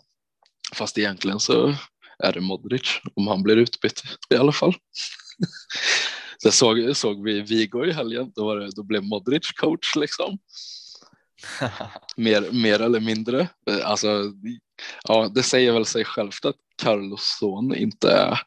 Fast 0.76 0.98
egentligen 0.98 1.40
så 1.40 1.76
är 2.20 2.34
det 2.34 2.42
Modric 2.42 3.00
om 3.16 3.28
han 3.28 3.44
blir 3.44 3.58
utbytt 3.58 4.04
i 4.30 4.36
alla 4.36 4.52
fall. 4.52 4.74
Det 6.44 6.52
såg, 6.52 6.98
såg 6.98 7.24
vi 7.24 7.42
Vigo 7.42 7.86
i 7.86 7.92
helgen, 7.92 8.32
då, 8.36 8.46
var 8.46 8.58
det, 8.58 8.70
då 8.76 8.84
blev 8.84 9.04
Modric 9.04 9.52
coach 9.52 9.96
liksom 9.96 10.38
mer, 12.16 12.52
mer 12.52 12.82
eller 12.82 13.00
mindre. 13.00 13.50
Eh, 13.70 13.90
alltså, 13.90 14.32
ja, 15.04 15.32
det 15.36 15.44
säger 15.44 15.74
väl 15.74 15.86
sig 15.86 16.06
självt 16.06 16.46
att 16.46 16.56
Carlos 16.82 17.38
son 17.40 17.76
inte 17.76 18.12
är 18.12 18.40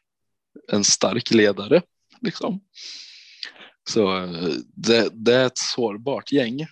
en 0.71 0.83
stark 0.83 1.31
ledare. 1.31 1.81
Liksom. 2.21 2.61
Så 3.89 4.23
eh, 4.23 4.49
det, 4.75 5.09
det 5.11 5.35
är 5.35 5.45
ett 5.45 5.57
sårbart 5.57 6.31
gäng 6.31 6.67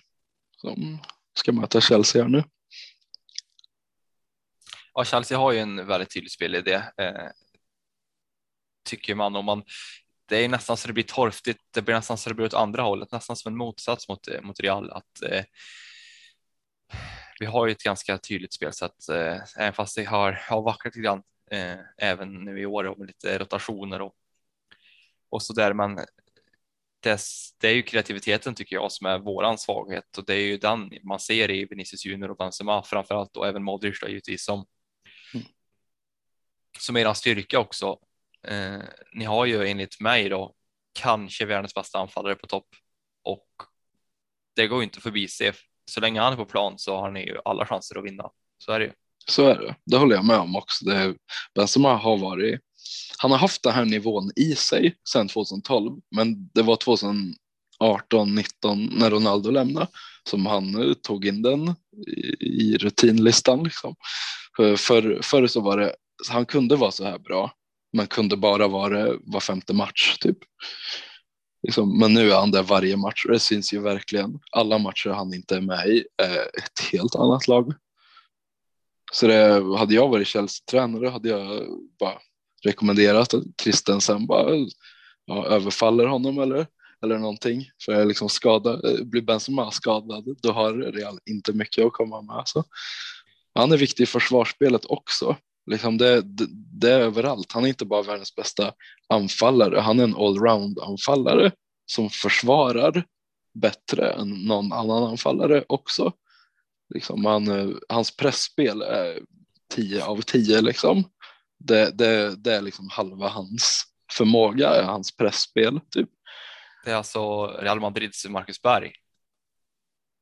som 0.56 0.98
ska 1.34 1.52
möta 1.52 1.80
Chelsea 1.80 2.22
här 2.22 2.30
nu. 2.30 2.44
Ja, 4.94 5.04
Chelsea 5.04 5.38
har 5.38 5.52
ju 5.52 5.58
en 5.58 5.86
väldigt 5.86 6.14
tydlig 6.14 6.30
spelidé. 6.30 6.74
Eh, 6.74 7.28
tycker 8.84 9.14
man 9.14 9.36
om 9.36 9.44
man. 9.44 9.62
Det 10.28 10.44
är 10.44 10.48
nästan 10.48 10.76
så 10.76 10.86
det 10.86 10.94
blir 10.94 11.04
torftigt. 11.04 11.60
Det 11.74 11.82
blir 11.82 11.94
nästan 11.94 12.18
så 12.18 12.28
det 12.28 12.34
blir 12.34 12.46
åt 12.46 12.54
andra 12.54 12.82
hållet, 12.82 13.12
nästan 13.12 13.36
som 13.36 13.52
en 13.52 13.58
motsats 13.58 14.08
mot 14.08 14.28
eh, 14.28 14.40
mot 14.42 14.60
Real. 14.60 14.90
Att 14.90 15.22
eh, 15.22 15.44
vi 17.40 17.46
har 17.46 17.66
ju 17.66 17.72
ett 17.72 17.82
ganska 17.82 18.18
tydligt 18.18 18.52
spelsätt, 18.52 19.08
eh, 19.08 19.38
även 19.56 19.72
fast 19.72 19.96
det 19.96 20.04
har, 20.04 20.32
har 20.32 20.62
vacklat 20.62 20.94
lite 20.96 21.04
grann 21.04 21.22
eh, 21.50 21.78
även 21.98 22.44
nu 22.44 22.60
i 22.60 22.66
år 22.66 22.94
med 22.98 23.06
lite 23.06 23.38
rotationer 23.38 24.02
och, 24.02 24.14
och 25.28 25.42
så 25.42 25.52
där. 25.52 25.72
Men 25.74 25.96
det, 27.00 27.18
det, 27.60 27.68
är 27.68 27.74
ju 27.74 27.82
kreativiteten 27.82 28.54
tycker 28.54 28.76
jag 28.76 28.92
som 28.92 29.06
är 29.06 29.18
våran 29.18 29.58
svaghet 29.58 30.18
och 30.18 30.24
det 30.24 30.34
är 30.34 30.46
ju 30.46 30.58
den 30.58 30.92
man 31.02 31.20
ser 31.20 31.50
i 31.50 31.64
Vinicius 31.64 32.04
Junior 32.04 32.30
och 32.30 32.36
Benzema 32.36 32.82
framförallt 32.82 33.36
och 33.36 33.46
även 33.46 33.62
Modric 33.62 34.00
då 34.00 34.08
givetvis 34.08 34.44
som 34.44 34.66
mm. 35.34 35.46
som 36.78 36.96
en 36.96 37.14
styrka 37.14 37.58
också. 37.58 37.98
Eh, 38.42 38.82
ni 39.12 39.24
har 39.24 39.46
ju 39.46 39.66
enligt 39.66 40.00
mig 40.00 40.28
då 40.28 40.54
kanske 40.92 41.44
världens 41.44 41.74
bästa 41.74 41.98
anfallare 41.98 42.34
på 42.34 42.46
topp 42.46 42.68
och 43.22 43.48
det 44.56 44.66
går 44.66 44.78
ju 44.78 44.84
inte 44.84 45.00
förbi 45.00 45.28
se 45.28 45.52
så 45.90 46.00
länge 46.00 46.20
han 46.20 46.32
är 46.32 46.36
på 46.36 46.44
plan 46.44 46.74
så 46.78 46.96
har 46.96 47.10
ni 47.10 47.26
ju 47.26 47.36
alla 47.44 47.66
chanser 47.66 47.98
att 47.98 48.04
vinna. 48.04 48.30
Så 48.58 48.72
är 48.72 48.78
det 48.78 48.84
ju. 48.84 48.92
Så 49.28 49.46
är 49.46 49.58
det. 49.58 49.74
Det 49.86 49.96
håller 49.96 50.16
jag 50.16 50.24
med 50.24 50.38
om 50.38 50.56
också. 50.56 50.84
Det, 50.84 51.14
Benzema 51.54 51.96
har 51.96 52.18
varit. 52.18 52.60
Han 53.18 53.30
har 53.30 53.38
haft 53.38 53.62
den 53.62 53.72
här 53.72 53.84
nivån 53.84 54.30
i 54.36 54.54
sig 54.54 54.96
sedan 55.12 55.28
2012, 55.28 56.00
men 56.16 56.48
det 56.54 56.62
var 56.62 56.76
2018, 56.76 58.34
19 58.34 58.84
när 58.84 59.10
Ronaldo 59.10 59.50
lämnade 59.50 59.86
som 60.28 60.46
han 60.46 60.82
eh, 60.82 60.94
tog 60.94 61.26
in 61.26 61.42
den 61.42 61.74
i, 62.06 62.36
i 62.40 62.76
rutinlistan. 62.78 63.64
Liksom. 63.64 63.94
För, 64.56 65.22
förr 65.22 65.46
så 65.46 65.60
var 65.60 65.78
det, 65.78 65.94
han 66.30 66.46
kunde 66.46 66.76
vara 66.76 66.90
så 66.90 67.04
här 67.04 67.18
bra, 67.18 67.52
men 67.92 68.06
kunde 68.06 68.36
bara 68.36 68.68
vara 68.68 69.12
var 69.20 69.40
femte 69.40 69.74
match 69.74 70.18
typ. 70.18 70.38
Liksom, 71.66 71.98
men 71.98 72.14
nu 72.14 72.30
är 72.30 72.36
han 72.36 72.50
där 72.50 72.62
varje 72.62 72.96
match 72.96 73.24
och 73.24 73.32
det 73.32 73.38
syns 73.38 73.72
ju 73.72 73.80
verkligen. 73.80 74.38
Alla 74.52 74.78
matcher 74.78 75.10
han 75.10 75.34
inte 75.34 75.56
är 75.56 75.60
med 75.60 75.88
i 75.88 76.04
är 76.16 76.38
ett 76.38 76.92
helt 76.92 77.14
annat 77.14 77.48
lag. 77.48 77.74
Så 79.12 79.26
det, 79.26 79.76
hade 79.78 79.94
jag 79.94 80.08
varit 80.08 80.26
Chelsea-tränare 80.28 81.08
hade 81.08 81.28
jag 81.28 81.66
bara 82.00 82.18
rekommenderat 82.64 83.34
att 83.34 83.44
Christensen 83.62 84.26
bara 84.26 84.54
ja, 85.24 85.46
överfaller 85.46 86.06
honom 86.06 86.38
eller, 86.38 86.66
eller 87.02 87.18
någonting. 87.18 87.70
För 87.84 88.04
liksom 88.04 88.28
skada, 88.28 88.72
eh, 88.72 89.04
blir 89.04 89.22
Benzema 89.22 89.70
skadad 89.70 90.36
då 90.42 90.52
har 90.52 90.72
Real 90.72 91.18
inte 91.30 91.52
mycket 91.52 91.84
att 91.84 91.92
komma 91.92 92.22
med. 92.22 92.42
Så. 92.44 92.64
Han 93.54 93.72
är 93.72 93.76
viktig 93.76 94.02
i 94.04 94.06
försvarsspelet 94.06 94.84
också. 94.84 95.36
Liksom 95.66 95.98
det, 95.98 96.22
det, 96.22 96.46
det, 96.80 96.92
är 96.92 97.00
överallt. 97.00 97.52
Han 97.52 97.64
är 97.64 97.68
inte 97.68 97.84
bara 97.84 98.02
världens 98.02 98.34
bästa 98.34 98.72
anfallare, 99.08 99.80
han 99.80 100.00
är 100.00 100.04
en 100.04 100.16
allround 100.16 100.78
anfallare 100.78 101.52
som 101.86 102.10
försvarar 102.10 103.04
bättre 103.54 104.10
än 104.10 104.28
någon 104.28 104.72
annan 104.72 105.02
anfallare 105.02 105.64
också. 105.68 106.12
Liksom 106.94 107.24
han, 107.24 107.48
eh, 107.48 107.76
hans 107.88 108.16
pressspel 108.16 108.82
är 108.82 109.20
10 109.74 110.04
av 110.04 110.20
10 110.20 110.60
liksom. 110.60 111.04
Det, 111.58 111.90
det, 111.98 112.36
det 112.36 112.54
är 112.54 112.62
liksom 112.62 112.88
halva 112.92 113.28
hans 113.28 113.84
förmåga, 114.12 114.68
är 114.68 114.82
hans 114.82 115.16
pressspel 115.16 115.80
typ. 115.90 116.08
Det 116.84 116.90
är 116.90 116.94
alltså 116.94 117.46
Real 117.46 117.80
Madrids 117.80 118.26
Marcus 118.28 118.62
Berg. 118.62 118.92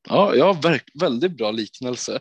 Ja, 0.09 0.35
ja 0.35 0.59
väldigt 0.99 1.37
bra 1.37 1.51
liknelse. 1.51 2.19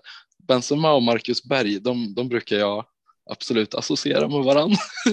Benzema 0.49 0.93
och 0.93 1.03
Marcus 1.03 1.45
Berg, 1.45 1.81
de, 1.81 2.15
de 2.15 2.29
brukar 2.29 2.57
jag 2.57 2.87
absolut 3.31 3.75
associera 3.75 4.29
med 4.29 4.45
varandra. 4.45 4.79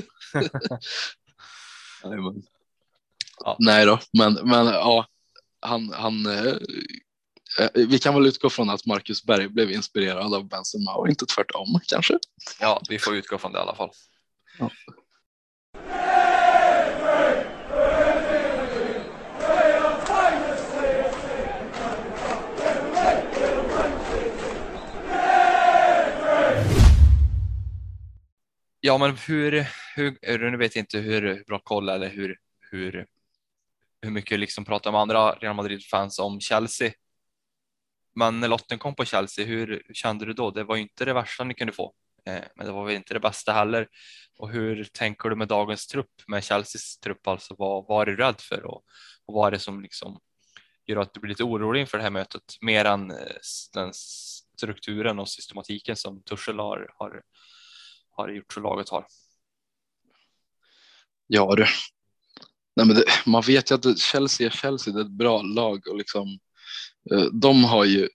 ja. 3.40 3.56
Nej 3.60 3.86
då, 3.86 4.00
men, 4.18 4.34
men 4.34 4.66
ja, 4.66 5.08
han, 5.60 5.94
han 5.94 6.26
eh, 6.26 6.56
eh, 7.60 7.70
vi 7.74 8.00
kan 8.00 8.14
väl 8.14 8.26
utgå 8.26 8.50
från 8.50 8.70
att 8.70 8.86
Marcus 8.86 9.24
Berg 9.24 9.48
blev 9.48 9.72
inspirerad 9.72 10.34
av 10.34 10.48
Benzema 10.48 10.96
och 10.96 11.10
inte 11.10 11.26
tvärtom 11.26 11.80
kanske. 11.88 12.20
Ja, 12.60 12.82
vi 12.90 13.00
får 13.00 13.16
utgå 13.16 13.38
från 13.38 13.52
det 13.52 13.60
i 13.60 13.62
alla 13.62 13.76
fall. 13.76 13.92
Ja. 14.60 14.72
Ja, 28.84 28.98
men 28.98 29.18
hur, 29.18 29.68
hur, 29.96 30.52
nu 30.52 30.58
vet 30.58 30.76
jag 30.76 30.82
inte 30.82 30.98
hur 31.00 31.44
bra 31.48 31.60
koll 31.60 31.90
eller 31.90 32.10
hur, 32.10 32.38
hur, 32.60 33.08
hur 34.02 34.12
mycket 34.12 34.40
liksom 34.40 34.66
pratar 34.66 34.92
med 34.92 35.02
andra 35.02 35.32
Real 35.32 35.56
Madrid-fans 35.56 36.20
om 36.20 36.40
Chelsea. 36.40 36.92
Men 38.16 38.40
när 38.40 38.48
lotten 38.48 38.80
kom 38.80 38.96
på 38.96 39.06
Chelsea, 39.06 39.46
hur 39.46 39.84
kände 39.94 40.26
du 40.26 40.34
då? 40.34 40.52
Det 40.52 40.64
var 40.64 40.76
ju 40.76 40.82
inte 40.82 41.06
det 41.06 41.14
värsta 41.14 41.44
ni 41.44 41.54
kunde 41.54 41.74
få, 41.74 41.94
eh, 42.26 42.42
men 42.56 42.66
det 42.66 42.72
var 42.72 42.86
väl 42.86 42.96
inte 42.96 43.14
det 43.14 43.20
bästa 43.20 43.54
heller. 43.54 43.88
Och 44.38 44.50
hur 44.50 44.84
tänker 44.84 45.30
du 45.30 45.36
med 45.36 45.48
dagens 45.48 45.88
trupp, 45.88 46.14
med 46.28 46.44
Chelseas 46.44 46.98
trupp 46.98 47.28
alltså? 47.28 47.56
Vad, 47.58 47.86
vad 47.88 48.02
är 48.02 48.12
du 48.12 48.18
rädd 48.18 48.42
för 48.42 48.66
och, 48.66 48.84
och 49.26 49.34
vad 49.34 49.48
är 49.48 49.52
det 49.52 49.60
som 49.60 49.82
liksom 49.82 50.20
gör 50.86 50.98
att 50.98 51.14
du 51.14 51.20
blir 51.20 51.30
lite 51.30 51.44
orolig 51.44 51.82
inför 51.82 51.98
det 51.98 52.04
här 52.04 52.12
mötet 52.12 52.44
mer 52.62 52.86
än 52.86 53.12
eh, 53.12 53.18
den 53.74 53.92
strukturen 53.94 55.20
och 55.20 55.30
systematiken 55.30 55.96
som 55.96 56.24
Tuchel 56.24 56.60
har, 56.60 56.94
har, 56.98 57.22
har 58.28 58.36
gjort 58.36 58.54
så 58.54 58.60
laget 58.60 58.90
har? 58.90 59.06
Ja 61.28 61.56
du. 61.56 61.66
Nej, 62.76 62.86
men 62.86 62.96
det, 62.96 63.04
man 63.26 63.42
vet 63.42 63.72
ju 63.72 63.76
att 63.76 64.00
Chelsea 64.00 64.48
är 64.48 64.52
Chelsea, 64.52 64.94
det 64.94 65.00
är 65.00 65.06
ett 65.06 65.12
bra 65.12 65.42
lag 65.42 65.88
och 65.88 65.98
liksom 65.98 66.40
eh, 67.12 67.24
de 67.24 67.64
har 67.64 67.86
ju 67.86 68.10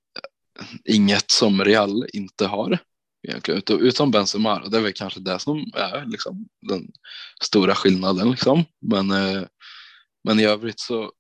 inget 0.85 1.31
som 1.31 1.65
Real 1.65 2.07
inte 2.13 2.47
har 2.47 2.79
egentligen 3.29 3.63
utom 3.81 4.11
Benzema 4.11 4.61
och 4.61 4.71
det 4.71 4.77
är 4.77 4.83
väl 4.83 4.93
kanske 4.93 5.21
det 5.21 5.39
som 5.39 5.71
är 5.75 6.07
liksom 6.07 6.49
den 6.61 6.89
stora 7.43 7.75
skillnaden 7.75 8.31
liksom. 8.31 8.65
Men, 8.81 9.11
eh, 9.11 9.43
men 10.25 10.41
i 10.41 10.45
övrigt 10.45 10.81
så 10.81 11.13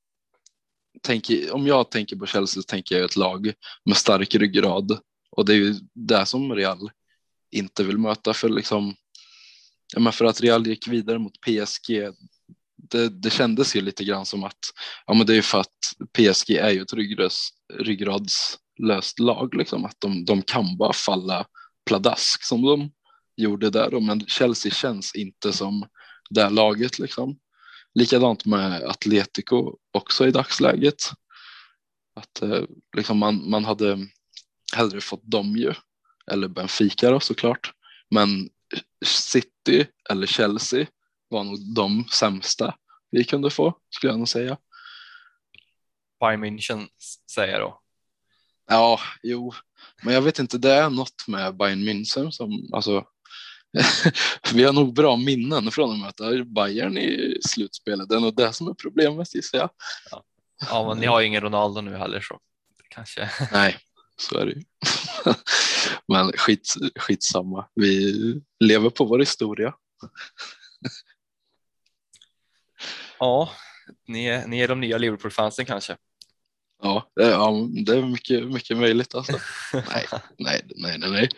tänker, 1.03 1.55
om 1.55 1.67
jag 1.67 1.91
tänker 1.91 2.17
på 2.17 2.27
Chelsea 2.27 2.63
så 2.63 2.67
tänker 2.67 2.95
jag 2.95 3.05
ett 3.05 3.17
lag 3.17 3.53
med 3.85 3.97
stark 3.97 4.35
ryggrad 4.35 4.99
och 5.31 5.45
det 5.45 5.53
är 5.53 5.57
ju 5.57 5.75
det 5.95 6.27
som 6.27 6.55
Real 6.55 6.91
inte 7.51 7.85
vill 7.85 7.99
möta 7.99 8.35
för 8.35 8.49
liksom 8.49 8.95
ja, 9.95 10.01
men 10.01 10.13
för 10.13 10.25
att 10.25 10.41
Real 10.41 10.67
gick 10.67 10.89
vidare 10.89 11.19
mot 11.19 11.41
PSG 11.41 12.13
det, 12.91 13.09
det 13.09 13.31
kändes 13.31 13.77
ju 13.77 13.81
lite 13.81 14.05
grann 14.05 14.27
som 14.27 14.45
att 14.45 14.59
ja, 15.07 15.15
men 15.15 15.27
det 15.27 15.37
är 15.37 15.43
för 15.43 15.61
att 15.61 15.79
PSG 16.19 16.51
är 16.51 16.71
ju 16.71 16.83
ett 16.83 16.93
ryggrads, 16.93 17.51
ryggradslöst 17.75 19.19
lag 19.19 19.55
liksom 19.55 19.85
att 19.85 19.97
de, 19.99 20.25
de 20.25 20.43
kan 20.43 20.77
bara 20.77 20.93
falla 20.93 21.47
pladask 21.87 22.45
som 22.45 22.63
de 22.63 22.91
gjorde 23.37 23.71
där 23.71 24.01
men 24.01 24.27
Chelsea 24.27 24.73
känns 24.73 25.15
inte 25.15 25.53
som 25.53 25.87
det 26.31 26.51
laget 26.51 26.99
liksom. 26.99 27.39
Likadant 27.95 28.45
med 28.45 28.83
Atletico 28.83 29.77
också 29.93 30.27
i 30.27 30.31
dagsläget. 30.31 31.03
Att 32.15 32.43
eh, 32.43 32.63
liksom 32.97 33.19
man, 33.19 33.51
man 33.51 33.65
hade 33.65 33.99
hellre 34.77 35.01
fått 35.01 35.31
dem 35.31 35.57
ju, 35.57 35.75
eller 36.33 36.49
Benfica 36.49 37.11
då 37.11 37.21
såklart. 37.21 37.73
Men 38.11 38.49
City 39.05 39.87
eller 40.11 40.27
Chelsea 40.27 40.87
var 41.29 41.45
nog 41.45 41.75
de 41.75 42.05
sämsta 42.13 42.75
vi 43.11 43.25
kunde 43.25 43.51
få, 43.51 43.79
skulle 43.91 44.13
jag 44.13 44.19
nog 44.19 44.29
säga. 44.29 44.57
Bayern 46.21 46.45
München 46.45 46.89
säger 47.31 47.53
jag 47.53 47.61
då. 47.61 47.81
Ja, 48.69 49.01
jo, 49.23 49.53
men 50.03 50.15
jag 50.15 50.23
vet 50.23 50.39
inte, 50.39 50.59
det 50.59 50.73
är 50.73 50.91
något 50.91 51.29
med 51.29 51.57
Bayern 51.57 51.89
München 51.89 52.31
som, 52.31 52.71
alltså, 52.73 53.05
vi 54.55 54.65
har 54.65 54.73
nog 54.73 54.95
bra 54.95 55.17
minnen 55.17 55.71
från 55.71 55.93
att 55.93 55.99
möta 55.99 56.45
Bayern 56.45 56.99
i 56.99 57.39
slutspelet. 57.43 58.09
Det 58.09 58.17
är 58.17 58.21
nog 58.21 58.37
det 58.37 58.53
som 58.53 58.69
är 58.69 58.75
problemet 58.75 59.35
gissar 59.35 59.59
jag. 59.59 59.71
Ja. 60.11 60.25
ja, 60.71 60.89
men 60.89 60.99
ni 60.99 61.07
har 61.07 61.21
ju 61.21 61.27
ingen 61.27 61.41
Ronaldo 61.41 61.81
nu 61.81 61.97
heller 61.97 62.21
så 62.21 62.41
kanske. 62.89 63.31
Nej, 63.53 63.77
så 64.17 64.39
är 64.39 64.47
det 64.47 64.53
ju. 64.53 64.63
men 66.09 66.33
skit, 66.33 66.75
skitsamma, 66.97 67.69
vi 67.75 68.15
lever 68.61 68.91
på 68.91 69.05
vår 69.05 69.19
historia. 69.19 69.75
ja, 73.19 73.51
ni 74.09 74.27
är, 74.27 74.47
ni 74.47 74.61
är 74.61 74.69
de 74.69 74.81
nya 74.81 74.99
Liverpool-fansen 74.99 75.65
kanske. 75.65 75.97
Ja, 76.83 77.11
det, 77.17 77.31
ja, 77.31 77.69
det 77.87 77.97
är 77.97 78.03
mycket, 78.03 78.47
mycket 78.47 78.77
möjligt 78.77 79.15
alltså. 79.15 79.33
nej, 79.73 80.07
nej, 80.39 80.63
nej, 80.77 80.99
nej, 80.99 81.11
nej. 81.11 81.29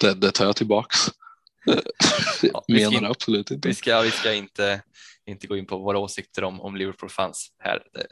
Det, 0.00 0.14
det 0.14 0.30
tar 0.30 0.44
jag 0.44 0.56
tillbaks. 0.56 0.98
Ja, 2.42 2.64
Menar 2.68 2.98
ska, 2.98 3.06
absolut 3.06 3.50
inte. 3.50 3.68
Vi 3.68 3.74
ska, 3.74 4.00
vi 4.00 4.10
ska 4.10 4.34
inte, 4.34 4.82
inte 5.26 5.46
gå 5.46 5.56
in 5.56 5.66
på 5.66 5.78
våra 5.78 5.98
åsikter 5.98 6.44
om, 6.44 6.60
om 6.60 6.76
Liverpool-fans 6.76 7.52
här. 7.58 7.82
Det, 7.92 8.06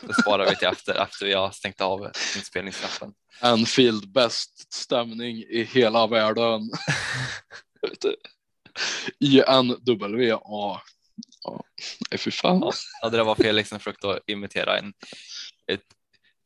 det 0.00 0.14
sparar 0.22 0.50
vi 0.50 0.56
till 0.56 0.68
efter, 0.68 1.02
efter 1.02 1.26
vi 1.26 1.32
har 1.32 1.50
stängt 1.50 1.80
av 1.80 2.10
inspelningsknappen. 2.36 3.12
Anfield, 3.40 4.12
bäst 4.12 4.74
stämning 4.74 5.36
i 5.36 5.68
hela 5.72 6.06
världen. 6.06 6.60
I-N-W-A. 9.20 10.80
Ja, 11.42 11.64
fy 12.18 12.30
fan. 12.30 12.72
Ja, 13.02 13.08
det 13.08 13.16
där 13.16 13.24
var 13.24 13.34
Felix 13.34 13.68
som 13.68 13.78
försökte 13.78 14.20
imitera 14.26 14.78
en, 14.78 14.92
ett 15.72 15.82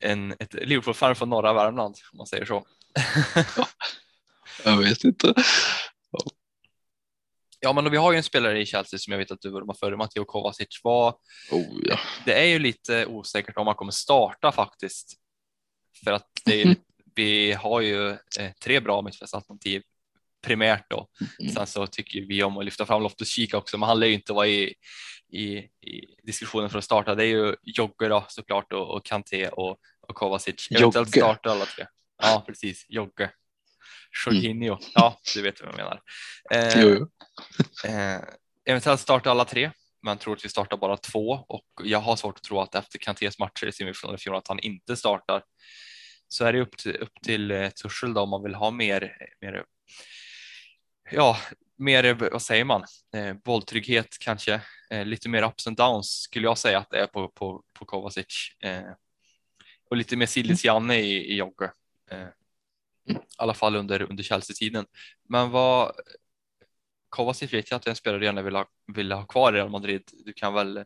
en, 0.01 0.31
ett 0.39 0.53
Liverpool-fan 0.53 1.15
från 1.15 1.29
norra 1.29 1.53
Värmland 1.53 1.95
om 2.11 2.17
man 2.17 2.27
säger 2.27 2.45
så. 2.45 2.65
jag 4.65 4.77
vet 4.77 5.03
inte. 5.03 5.33
Ja. 7.61 7.73
men 7.73 7.91
vi 7.91 7.97
har 7.97 8.11
ju 8.11 8.17
en 8.17 8.23
spelare 8.23 8.61
i 8.61 8.65
Chelsea 8.65 8.99
som 8.99 9.11
jag 9.11 9.17
vet 9.17 9.31
att 9.31 9.41
du 9.41 9.49
vurmar 9.49 9.73
för, 9.73 9.95
Matteo 9.95 10.25
Kovacic. 10.25 10.81
Var, 10.83 11.09
oh, 11.51 11.79
ja. 11.83 11.99
Det 12.25 12.33
är 12.33 12.45
ju 12.45 12.59
lite 12.59 13.05
osäkert 13.05 13.57
om 13.57 13.67
han 13.67 13.75
kommer 13.75 13.91
starta 13.91 14.51
faktiskt. 14.51 15.13
För 16.03 16.11
att 16.11 16.47
mm. 16.51 16.75
vi 17.15 17.51
har 17.51 17.81
ju 17.81 18.09
eh, 18.09 18.51
tre 18.63 18.79
bra 18.79 19.01
mittfältsalternativ 19.01 19.81
primärt 20.41 20.89
då. 20.89 21.07
Mm. 21.39 21.53
Sen 21.53 21.67
så 21.67 21.87
tycker 21.87 22.21
vi 22.21 22.43
om 22.43 22.57
att 22.57 22.65
lyfta 22.65 22.85
fram 22.85 23.03
Loftus 23.03 23.29
Kika 23.29 23.57
också, 23.57 23.77
men 23.77 23.89
han 23.89 23.99
lär 23.99 24.07
ju 24.07 24.13
inte 24.13 24.33
vara 24.33 24.47
i, 24.47 24.73
i, 25.31 25.57
i 25.57 26.15
diskussionen 26.23 26.69
för 26.69 26.77
att 26.77 26.83
starta. 26.83 27.15
Det 27.15 27.23
är 27.23 27.27
ju 27.27 27.55
Jogge 27.63 28.07
då 28.07 28.25
såklart 28.27 28.73
och, 28.73 28.95
och 28.95 29.05
Kanté 29.05 29.49
och, 29.49 29.77
och 30.07 30.15
Kovacic. 30.15 30.67
Eventuellt 30.71 31.09
starta 31.09 31.51
alla 31.51 31.65
tre. 31.65 31.85
Ja, 32.17 32.43
precis. 32.47 32.85
Jogge. 32.89 33.31
Jorginho. 34.25 34.73
Mm. 34.73 34.85
Ja, 34.93 35.19
du 35.33 35.41
vet 35.41 35.61
vad 35.61 35.69
jag 35.69 35.77
menar. 35.77 36.01
Eh, 36.51 36.81
jo, 36.81 36.89
jo. 36.99 37.09
eh, 37.89 38.21
eventuellt 38.65 39.01
starta 39.01 39.31
alla 39.31 39.45
tre, 39.45 39.71
men 40.01 40.17
tror 40.17 40.35
att 40.35 40.45
vi 40.45 40.49
startar 40.49 40.77
bara 40.77 40.97
två 40.97 41.45
och 41.47 41.65
jag 41.83 41.99
har 41.99 42.15
svårt 42.15 42.37
att 42.37 42.43
tro 42.43 42.59
att 42.59 42.75
efter 42.75 42.99
Kantés 42.99 43.39
matcher 43.39 43.67
i 43.67 43.71
semifinalen 43.71 44.15
i 44.15 44.21
fjol 44.21 44.35
att 44.35 44.47
han 44.47 44.59
inte 44.59 44.95
startar. 44.95 45.43
Så 46.27 46.45
är 46.45 46.53
det 46.53 46.61
upp 46.61 46.77
till, 46.77 46.95
upp 46.95 47.21
till 47.23 47.51
eh, 47.51 47.69
Tuchel 47.69 48.13
då 48.13 48.21
om 48.21 48.29
man 48.29 48.43
vill 48.43 48.55
ha 48.55 48.71
mer, 48.71 49.15
mer 49.41 49.63
ja, 51.11 51.37
mer, 51.77 52.13
vad 52.31 52.41
säger 52.41 52.65
man, 52.65 52.83
eh, 53.15 53.33
bolltrygghet 53.33 54.17
kanske, 54.19 54.61
eh, 54.89 55.05
lite 55.05 55.29
mer 55.29 55.43
ups 55.43 55.67
and 55.67 55.77
downs 55.77 56.21
skulle 56.21 56.47
jag 56.47 56.57
säga 56.57 56.79
att 56.79 56.89
det 56.89 56.99
är 56.99 57.07
på, 57.07 57.27
på, 57.27 57.63
på 57.73 57.85
Kovacic. 57.85 58.55
Eh, 58.63 58.91
och 59.89 59.97
lite 59.97 60.17
mer 60.17 60.25
Sillis-Janne 60.25 60.95
i, 60.95 61.33
i 61.33 61.35
Jogge. 61.35 61.71
Eh, 62.11 62.27
i 63.09 63.15
alla 63.37 63.53
fall 63.53 63.75
under, 63.75 64.01
under 64.01 64.23
Chelsea-tiden. 64.23 64.85
Men 65.29 65.51
vad 65.51 65.91
Kovacic 67.09 67.53
vet 67.53 67.71
jag 67.71 67.77
att 67.77 67.87
en 67.87 67.95
spelare 67.95 68.25
gärna 68.25 68.41
vill 68.41 68.55
ha, 68.55 68.65
vill 68.87 69.11
ha 69.11 69.25
kvar 69.25 69.53
i 69.53 69.55
Real 69.55 69.69
Madrid. 69.69 70.01
Du 70.25 70.33
kan 70.33 70.53
väl 70.53 70.83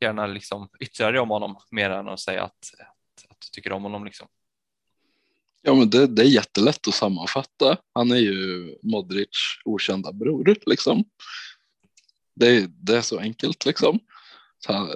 gärna 0.00 0.26
liksom 0.26 0.68
yttra 0.80 1.10
dig 1.10 1.20
om 1.20 1.30
honom 1.30 1.56
mer 1.70 1.90
än 1.90 2.08
att 2.08 2.20
säga 2.20 2.42
att, 2.42 2.72
att, 2.78 3.30
att 3.30 3.40
du 3.40 3.48
tycker 3.52 3.72
om 3.72 3.82
honom 3.82 4.04
liksom. 4.04 4.28
Ja, 5.62 5.74
men 5.74 5.90
det, 5.90 6.06
det, 6.06 6.22
är 6.22 6.26
jättelätt 6.26 6.88
att 6.88 6.94
sammanfatta. 6.94 7.76
Han 7.94 8.10
är 8.10 8.16
ju 8.16 8.74
Modric 8.82 9.28
okända 9.64 10.12
bror 10.12 10.56
liksom. 10.66 11.04
Det, 12.34 12.66
det 12.66 12.96
är 12.96 13.00
så 13.00 13.18
enkelt 13.18 13.66
liksom. 13.66 14.00
Så, 14.58 14.94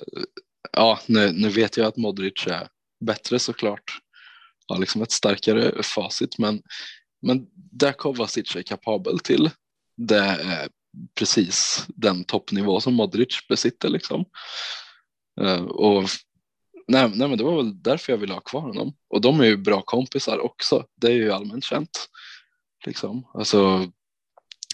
ja, 0.72 1.00
nu, 1.06 1.32
nu 1.32 1.48
vet 1.48 1.76
jag 1.76 1.86
att 1.86 1.96
Modric 1.96 2.46
är 2.46 2.68
bättre 3.00 3.38
såklart. 3.38 4.00
Har 4.70 4.80
liksom 4.80 5.02
ett 5.02 5.12
starkare 5.12 5.82
facit, 5.82 6.38
men, 6.38 6.62
men 7.22 7.46
det 7.54 7.92
Kovacic 7.92 8.56
är 8.56 8.62
kapabel 8.62 9.18
till, 9.18 9.50
det 9.96 10.18
är 10.42 10.68
precis 11.14 11.84
den 11.88 12.24
toppnivå 12.24 12.80
som 12.80 12.94
Modric 12.94 13.38
besitter 13.48 13.88
liksom. 13.88 14.24
Eh, 15.40 15.62
och 15.62 16.08
Nej, 16.90 17.10
nej, 17.14 17.28
men 17.28 17.38
det 17.38 17.44
var 17.44 17.56
väl 17.56 17.82
därför 17.82 18.12
jag 18.12 18.18
ville 18.18 18.34
ha 18.34 18.40
kvar 18.40 18.60
honom. 18.60 18.92
Och 19.08 19.20
de 19.20 19.40
är 19.40 19.44
ju 19.44 19.56
bra 19.56 19.82
kompisar 19.82 20.38
också. 20.38 20.84
Det 20.96 21.06
är 21.06 21.12
ju 21.12 21.32
allmänt 21.32 21.64
känt. 21.64 22.08
Liksom. 22.86 23.26
Alltså, 23.34 23.90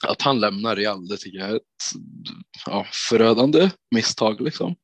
att 0.07 0.22
han 0.22 0.40
lämnar 0.40 0.76
Real, 0.76 1.09
det 1.09 1.16
tycker 1.16 1.38
jag 1.38 1.51
är 1.51 1.57
ett 1.57 1.62
ja, 2.66 2.86
förödande 3.09 3.70
misstag. 3.90 4.40
Liksom. 4.40 4.74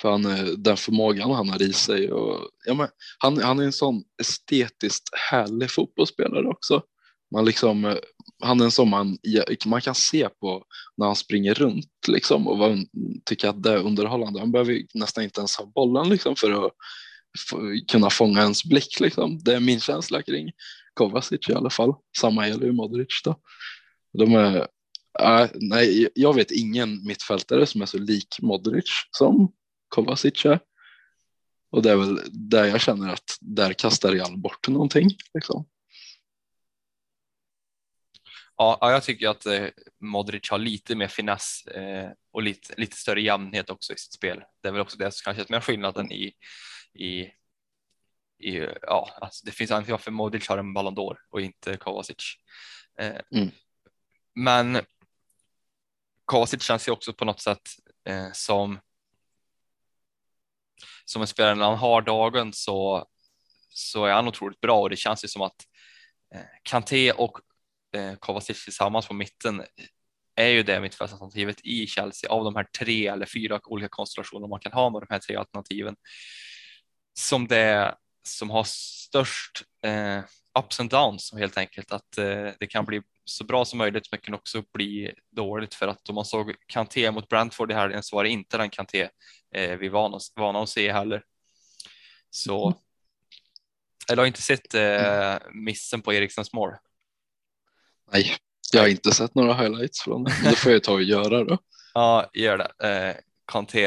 För 0.00 0.10
han, 0.10 0.26
eh, 0.26 0.44
den 0.44 0.76
förmågan 0.76 1.30
han 1.30 1.48
har 1.48 1.62
i 1.62 1.72
sig. 1.72 2.12
Och, 2.12 2.50
ja, 2.66 2.74
men, 2.74 2.88
han, 3.18 3.42
han 3.42 3.58
är 3.58 3.64
en 3.64 3.72
sån 3.72 4.02
estetiskt 4.20 5.08
härlig 5.30 5.70
fotbollsspelare 5.70 6.48
också. 6.48 6.82
Man 7.34 7.44
liksom, 7.44 7.84
eh, 7.84 7.96
han 8.42 8.60
är 8.60 8.64
en 8.64 8.70
sån 8.70 8.90
man, 8.90 9.18
man 9.66 9.80
kan 9.80 9.94
se 9.94 10.28
på 10.28 10.64
när 10.96 11.06
han 11.06 11.16
springer 11.16 11.54
runt 11.54 12.08
liksom, 12.08 12.48
och 12.48 12.78
tycker 13.24 13.48
att 13.48 13.62
det 13.62 13.72
är 13.72 13.86
underhållande. 13.86 14.40
Han 14.40 14.52
behöver 14.52 14.82
nästan 14.94 15.24
inte 15.24 15.40
ens 15.40 15.56
ha 15.56 15.66
bollen 15.66 16.08
liksom, 16.08 16.36
för 16.36 16.66
att 16.66 16.72
kunna 17.92 18.10
fånga 18.10 18.42
ens 18.42 18.64
blick. 18.64 19.00
Liksom. 19.00 19.38
Det 19.38 19.54
är 19.54 19.60
min 19.60 19.80
känsla 19.80 20.22
kring 20.22 20.50
Kovacic 20.94 21.48
i 21.48 21.54
alla 21.54 21.70
fall. 21.70 21.94
Samma 22.18 22.48
gäller 22.48 22.66
ju 22.66 22.72
Modric. 22.72 23.20
Då. 23.24 23.40
De 24.18 24.34
är, 24.34 24.56
äh, 25.20 25.48
nej, 25.54 26.08
jag 26.14 26.34
vet 26.34 26.50
ingen 26.50 27.06
mittfältare 27.06 27.66
som 27.66 27.82
är 27.82 27.86
så 27.86 27.98
lik 27.98 28.36
Modric 28.42 28.90
som 29.10 29.52
Kovacic 29.88 30.44
är. 30.44 30.60
Och 31.70 31.82
det 31.82 31.90
är 31.90 31.96
väl 31.96 32.20
där 32.32 32.64
jag 32.64 32.80
känner 32.80 33.12
att 33.12 33.38
där 33.40 33.72
kastar 33.72 34.12
Real 34.12 34.38
bort 34.38 34.68
någonting. 34.68 35.10
Liksom. 35.34 35.66
Ja, 38.56 38.78
jag 38.80 39.02
tycker 39.02 39.28
att 39.28 39.46
eh, 39.46 39.66
Modric 40.00 40.50
har 40.50 40.58
lite 40.58 40.94
mer 40.94 41.08
finess 41.08 41.66
eh, 41.66 42.10
och 42.32 42.42
lite, 42.42 42.74
lite 42.76 42.96
större 42.96 43.20
jämnhet 43.20 43.70
också 43.70 43.92
i 43.92 43.96
sitt 43.96 44.12
spel. 44.12 44.42
Det 44.62 44.68
är 44.68 44.72
väl 44.72 44.80
också 44.80 44.98
det 44.98 45.10
som 45.12 45.34
kanske 45.34 45.56
är 45.56 45.60
skillnaden 45.60 46.12
i, 46.12 46.32
i, 46.94 47.20
i 48.38 48.68
ja, 48.82 49.10
alltså 49.20 49.46
det 49.46 49.52
finns 49.52 49.70
anledning 49.70 49.92
varför 49.92 50.10
Modric 50.10 50.48
har 50.48 50.58
en 50.58 50.74
Ballon 50.74 50.96
d'Or 50.96 51.16
och 51.30 51.40
inte 51.40 51.76
Kovacic. 51.76 52.34
Eh, 53.00 53.20
mm. 53.34 53.50
Men 54.34 54.78
Kovacic 56.24 56.62
känns 56.62 56.88
ju 56.88 56.92
också 56.92 57.12
på 57.12 57.24
något 57.24 57.40
sätt 57.40 57.62
som 58.32 58.78
som 61.08 61.22
en 61.22 61.28
spelare 61.28 61.54
när 61.54 61.64
han 61.64 61.78
har 61.78 62.02
dagen 62.02 62.52
så 62.52 63.06
så 63.68 64.04
är 64.04 64.12
han 64.12 64.28
otroligt 64.28 64.60
bra. 64.60 64.80
Och 64.80 64.90
det 64.90 64.96
känns 64.96 65.24
ju 65.24 65.28
som 65.28 65.42
att 65.42 65.66
eh, 66.34 66.40
Kanté 66.62 67.12
och 67.12 67.40
eh, 67.96 68.14
Kovacic 68.14 68.64
tillsammans 68.64 69.08
på 69.08 69.14
mitten 69.14 69.62
är 70.36 70.48
ju 70.48 70.62
det 70.62 70.80
mittfältsalternativet 70.80 71.60
i 71.64 71.86
Chelsea 71.86 72.30
av 72.30 72.44
de 72.44 72.56
här 72.56 72.66
tre 72.78 73.06
eller 73.06 73.26
fyra 73.26 73.60
olika 73.64 73.88
konstellationer 73.88 74.48
man 74.48 74.60
kan 74.60 74.72
ha 74.72 74.90
med 74.90 75.00
de 75.00 75.06
här 75.10 75.18
tre 75.18 75.36
alternativen 75.36 75.96
som 77.18 77.46
det 77.46 77.94
som 78.22 78.50
har 78.50 78.64
störst 78.66 79.62
eh, 79.84 80.18
ups 80.58 80.80
and 80.80 80.90
downs 80.90 81.32
helt 81.32 81.58
enkelt. 81.58 81.92
Att 81.92 82.18
eh, 82.18 82.50
det 82.60 82.66
kan 82.66 82.84
bli 82.84 83.02
så 83.28 83.44
bra 83.44 83.64
som 83.64 83.78
möjligt 83.78 84.08
men 84.10 84.20
kan 84.20 84.34
också 84.34 84.62
bli 84.72 85.12
dåligt 85.30 85.74
för 85.74 85.88
att 85.88 86.08
om 86.08 86.14
man 86.14 86.24
såg 86.24 86.54
Kanté 86.66 87.10
mot 87.10 87.28
Brentford 87.28 87.70
i 87.70 87.74
helgen 87.74 88.02
så 88.02 88.16
var 88.16 88.24
det 88.24 88.30
inte 88.30 88.58
den 88.58 88.70
Kanté 88.70 89.08
eh, 89.54 89.76
vi 89.76 89.88
var 89.88 90.20
vana 90.40 90.62
att 90.62 90.68
se 90.68 90.92
heller. 90.92 91.22
Så 92.30 92.66
mm. 92.66 92.78
eller 94.10 94.22
har 94.22 94.26
inte 94.26 94.42
sett 94.42 94.74
eh, 94.74 95.36
missen 95.52 96.02
på 96.02 96.12
Erikssons 96.12 96.52
mål. 96.52 96.74
Nej, 98.12 98.36
jag 98.72 98.80
har 98.80 98.88
inte 98.88 99.14
sett 99.14 99.34
några 99.34 99.54
highlights 99.54 100.02
från 100.02 100.24
det. 100.24 100.32
Det 100.44 100.56
får 100.56 100.72
jag 100.72 100.82
ta 100.82 100.92
och 100.92 101.02
göra 101.02 101.44
då. 101.44 101.58
ja, 101.94 102.30
gör 102.34 102.58
det. 102.58 102.88
Eh, 102.88 103.16
Kanté 103.52 103.86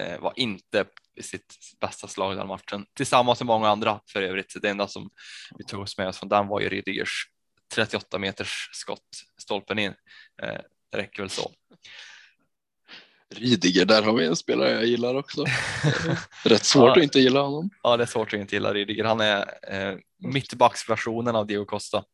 eh, 0.00 0.20
var 0.20 0.32
inte 0.36 0.84
sitt, 1.20 1.52
sitt 1.52 1.80
bästa 1.80 2.08
slag 2.08 2.36
den 2.36 2.46
matchen 2.46 2.86
tillsammans 2.96 3.40
med 3.40 3.46
många 3.46 3.68
andra 3.68 4.00
för 4.12 4.22
övrigt. 4.22 4.56
Det 4.62 4.68
enda 4.68 4.88
som 4.88 5.10
vi 5.58 5.64
tog 5.64 5.80
oss 5.80 5.98
med 5.98 6.08
oss 6.08 6.18
från 6.18 6.28
den 6.28 6.48
var 6.48 6.60
ju 6.60 6.68
Rydigers 6.68 7.33
38 7.74 8.18
meters 8.18 8.68
skott 8.72 9.24
stolpen 9.38 9.78
in. 9.78 9.94
Eh, 10.42 10.60
det 10.90 10.98
räcker 10.98 11.22
väl 11.22 11.30
så. 11.30 11.52
Rydiger, 13.34 13.84
där 13.84 14.02
har 14.02 14.12
vi 14.12 14.26
en 14.26 14.36
spelare 14.36 14.70
jag 14.70 14.86
gillar 14.86 15.14
också. 15.14 15.44
Rätt 16.44 16.64
svårt 16.64 16.86
ja, 16.86 16.92
att 16.92 17.02
inte 17.02 17.20
gilla 17.20 17.40
honom. 17.40 17.70
Ja, 17.82 17.96
det 17.96 18.04
är 18.04 18.06
svårt 18.06 18.34
att 18.34 18.40
inte 18.40 18.56
gilla 18.56 18.74
Rydiger. 18.74 19.04
Han 19.04 19.20
är 19.20 19.44
eh, 19.68 19.98
mittbacksversionen 20.18 21.36
av 21.36 21.46
Diego 21.46 21.64
Costa. 21.64 22.04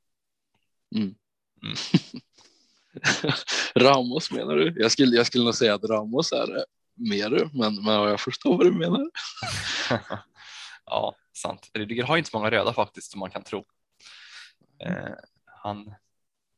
Mm. 0.97 1.15
Mm. 1.63 1.77
Ramos 3.77 4.31
menar 4.31 4.57
du? 4.57 4.75
Jag 4.77 4.93
skulle, 4.93 5.17
jag 5.17 5.27
skulle 5.27 5.45
nog 5.45 5.55
säga 5.55 5.75
att 5.75 5.85
Ramos 5.85 6.33
är 6.33 6.47
det 6.47 6.65
mer, 6.95 7.51
men, 7.53 7.85
men 7.85 7.95
jag 7.95 8.21
förstår 8.21 8.57
vad 8.57 8.67
du 8.67 8.73
menar. 8.73 9.11
ja, 10.87 11.17
sant. 11.37 11.71
Rydiger 11.75 12.05
har 12.05 12.17
inte 12.17 12.31
så 12.31 12.39
många 12.39 12.51
röda 12.51 12.73
faktiskt 12.73 13.11
som 13.11 13.21
man 13.21 13.31
kan 13.31 13.43
tro. 13.43 13.65
Eh, 14.85 15.15
han, 15.63 15.95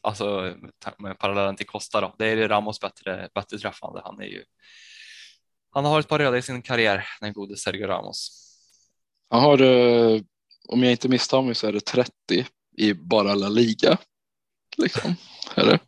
alltså 0.02 0.56
med 0.98 1.18
parallellen 1.18 1.56
till 1.56 1.66
Costa 1.66 2.00
då, 2.00 2.14
det 2.18 2.26
är 2.26 2.48
Ramos 2.48 2.80
bättre, 2.80 3.28
bättre 3.34 3.58
träffande. 3.58 4.00
Han 4.04 4.20
är 4.20 4.26
ju. 4.26 4.44
Han 5.70 5.84
har 5.84 6.00
ett 6.00 6.08
par 6.08 6.18
röda 6.18 6.38
i 6.38 6.42
sin 6.42 6.62
karriär, 6.62 7.06
den 7.20 7.32
gode 7.32 7.56
Sergio 7.56 7.86
Ramos. 7.86 8.38
Han 9.30 9.42
har, 9.42 9.62
om 10.68 10.82
jag 10.82 10.90
inte 10.90 11.08
misstar 11.08 11.42
mig 11.42 11.54
så 11.54 11.66
är 11.66 11.72
det 11.72 11.80
30 11.80 12.12
i 12.76 12.94
bara 12.94 13.34
La 13.34 13.48
Liga. 13.48 13.98
Liksom, 14.76 15.14
är 15.54 15.66
det. 15.66 15.78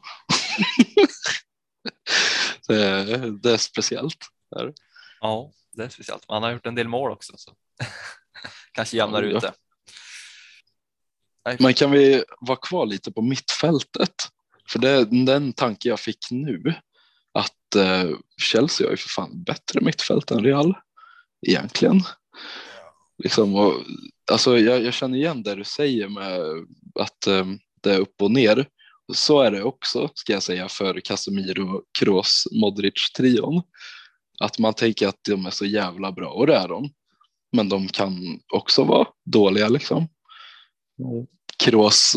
det, 2.69 2.85
är, 2.85 3.43
det 3.43 3.53
är 3.53 3.57
speciellt. 3.57 4.27
Är 4.57 4.67
det? 4.67 4.75
Ja, 5.21 5.53
det 5.73 5.85
är 5.85 5.89
speciellt. 5.89 6.25
Han 6.29 6.43
har 6.43 6.51
gjort 6.51 6.67
en 6.67 6.75
del 6.75 6.89
mål 6.89 7.11
också. 7.11 7.33
Så. 7.37 7.53
Kanske 8.73 8.97
jämnar 8.97 9.23
ja, 9.23 9.29
ut 9.29 9.41
det. 9.41 9.53
Men 11.59 11.75
kan 11.75 11.91
vi 11.91 12.25
vara 12.41 12.59
kvar 12.59 12.87
lite 12.87 13.13
på 13.13 13.23
mittfältet? 13.23 14.15
För 14.69 14.79
det 14.79 14.91
är 14.91 15.05
den 15.05 15.53
tanke 15.53 15.89
jag 15.89 16.01
fick 16.01 16.31
nu. 16.31 16.75
Att 17.33 17.75
eh, 17.77 18.11
Chelsea 18.43 18.87
har 18.87 18.91
ju 18.91 18.97
för 18.97 19.09
fan 19.09 19.43
bättre 19.43 19.81
mittfält 19.81 20.31
än 20.31 20.45
Real. 20.45 20.75
Egentligen. 21.47 22.01
Liksom, 23.23 23.55
och, 23.55 23.75
alltså, 24.31 24.59
jag, 24.59 24.83
jag 24.83 24.95
känner 24.95 25.19
igen 25.19 25.43
det 25.43 25.55
du 25.55 25.65
säger 25.65 26.09
med 26.09 26.41
att 27.01 27.27
eh, 27.27 27.47
det 27.83 27.95
är 27.95 27.99
upp 27.99 28.23
och 28.23 28.31
ner. 28.31 28.69
Så 29.13 29.41
är 29.41 29.51
det 29.51 29.63
också, 29.63 30.11
ska 30.15 30.33
jag 30.33 30.43
säga, 30.43 30.69
för 30.69 31.01
Casemiro, 31.01 31.83
Kroos, 31.99 32.45
Modric-trion. 32.53 33.63
Att 34.41 34.59
man 34.59 34.75
tänker 34.75 35.09
att 35.09 35.25
de 35.29 35.47
är 35.47 35.51
så 35.51 35.65
jävla 35.65 36.13
bra, 36.13 36.31
och 36.31 36.47
det 36.47 36.57
är 36.57 36.69
de. 36.69 36.91
Men 37.53 37.69
de 37.69 37.89
kan 37.89 38.41
också 38.53 38.85
vara 38.85 39.09
dåliga 39.25 39.69
liksom. 39.69 40.09
Kroos 41.59 42.17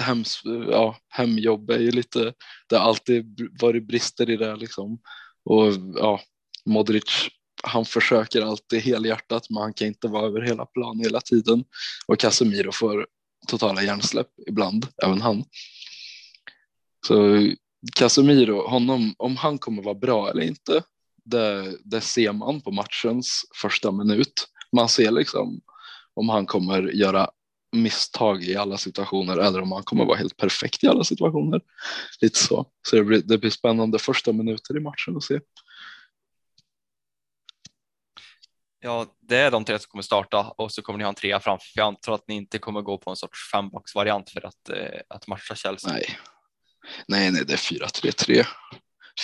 hems, 0.00 0.40
ja, 0.70 0.96
hemjobb 1.08 1.70
är 1.70 1.78
ju 1.78 1.90
lite, 1.90 2.32
det 2.68 2.76
har 2.76 2.84
alltid 2.84 3.50
varit 3.60 3.86
brister 3.86 4.30
i 4.30 4.36
det 4.36 4.56
liksom. 4.56 5.00
Och 5.44 5.72
ja, 5.94 6.20
Modric, 6.64 7.28
han 7.62 7.84
försöker 7.84 8.42
alltid 8.42 8.80
helhjärtat, 8.80 9.50
men 9.50 9.62
han 9.62 9.74
kan 9.74 9.86
inte 9.86 10.08
vara 10.08 10.26
över 10.26 10.40
hela 10.40 10.66
planen 10.66 11.04
hela 11.04 11.20
tiden. 11.20 11.64
Och 12.06 12.18
Casemiro 12.18 12.72
får 12.72 13.06
totala 13.48 13.82
hjärnsläpp 13.82 14.30
ibland, 14.46 14.86
även 15.02 15.20
han. 15.20 15.44
Så 17.06 17.48
Casemiro, 17.96 18.68
honom, 18.68 19.14
om 19.18 19.36
han 19.36 19.58
kommer 19.58 19.82
vara 19.82 19.94
bra 19.94 20.30
eller 20.30 20.42
inte, 20.42 20.82
det, 21.24 21.76
det 21.84 22.00
ser 22.00 22.32
man 22.32 22.60
på 22.60 22.70
matchens 22.70 23.44
första 23.62 23.90
minut. 23.90 24.32
Man 24.72 24.88
ser 24.88 25.10
liksom 25.10 25.60
om 26.14 26.28
han 26.28 26.46
kommer 26.46 26.82
göra 26.82 27.30
misstag 27.72 28.44
i 28.44 28.56
alla 28.56 28.78
situationer 28.78 29.36
eller 29.36 29.60
om 29.60 29.72
han 29.72 29.82
kommer 29.82 30.04
vara 30.04 30.18
helt 30.18 30.36
perfekt 30.36 30.84
i 30.84 30.86
alla 30.86 31.04
situationer. 31.04 31.60
Lite 32.20 32.38
så. 32.38 32.66
Så 32.88 32.96
det 32.96 33.04
blir, 33.04 33.22
det 33.22 33.38
blir 33.38 33.50
spännande 33.50 33.98
första 33.98 34.32
minuter 34.32 34.76
i 34.76 34.80
matchen 34.80 35.16
att 35.16 35.22
se. 35.22 35.40
Ja, 38.82 39.06
det 39.20 39.36
är 39.36 39.50
de 39.50 39.64
tre 39.64 39.78
som 39.78 39.90
kommer 39.90 40.02
starta 40.02 40.54
och 40.58 40.72
så 40.72 40.82
kommer 40.82 40.98
ni 40.98 41.04
ha 41.04 41.08
en 41.08 41.14
trea 41.14 41.40
framför. 41.40 41.68
Jag 41.74 41.86
antar 41.86 42.12
att 42.12 42.28
ni 42.28 42.34
inte 42.34 42.58
kommer 42.58 42.82
gå 42.82 42.98
på 42.98 43.10
en 43.10 43.16
sorts 43.16 43.50
femboxvariant 43.52 44.30
för 44.30 44.46
att, 44.46 44.68
eh, 44.68 45.00
att 45.08 45.26
matcha 45.26 45.54
Chelsea. 45.54 45.92
Nej. 45.92 46.18
nej, 47.08 47.30
nej, 47.30 47.44
det 47.46 47.52
är 47.52 47.56
4-3-3. 47.56 48.46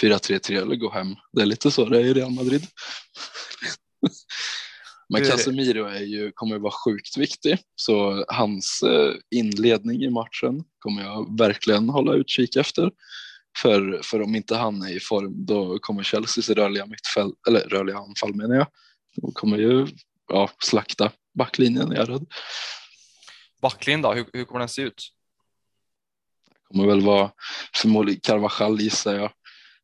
4-3-3 0.03 0.63
eller 0.63 0.77
gå 0.77 0.93
hem. 0.93 1.15
Det 1.33 1.43
är 1.43 1.47
lite 1.47 1.71
så 1.71 1.85
det 1.85 1.99
är 1.99 2.05
i 2.05 2.15
Real 2.15 2.31
Madrid. 2.31 2.67
Men 5.09 5.25
Casemiro 5.25 5.85
är 5.85 6.01
ju, 6.01 6.33
kommer 6.35 6.57
att 6.57 6.63
vara 6.63 6.73
sjukt 6.85 7.17
viktig, 7.17 7.59
så 7.75 8.25
hans 8.29 8.83
eh, 8.83 9.15
inledning 9.31 10.03
i 10.03 10.11
matchen 10.11 10.65
kommer 10.79 11.03
jag 11.03 11.39
verkligen 11.39 11.89
hålla 11.89 12.15
utkik 12.15 12.57
efter. 12.57 12.91
För, 13.63 14.01
för 14.03 14.23
om 14.23 14.35
inte 14.35 14.57
han 14.57 14.83
är 14.83 14.97
i 14.97 15.01
form 15.01 15.47
då 15.47 15.79
kommer 15.79 16.03
Chelseas 16.03 16.51
rörliga 16.51 16.87
mittfält, 16.87 17.35
eller 17.49 17.61
rörliga 17.61 17.99
anfall 17.99 18.35
menar 18.35 18.55
jag, 18.55 18.67
de 19.17 19.33
kommer 19.33 19.59
ju 19.59 19.87
ja, 20.29 20.51
slakta 20.59 21.13
backlinjen 21.35 21.93
är 21.93 21.97
jag 21.97 22.09
rädd. 22.09 22.27
Backlinjen 23.63 24.03
då, 24.03 24.13
hur, 24.13 24.27
hur 24.33 24.45
kommer 24.45 24.61
den 24.61 24.69
se 24.69 24.83
ut? 24.83 25.13
Det 26.47 26.61
kommer 26.69 26.87
väl 26.87 27.01
vara 27.01 27.31
förmodligen 27.75 28.21
Carvajal 28.21 28.81
gissar 28.81 29.15
jag, 29.15 29.33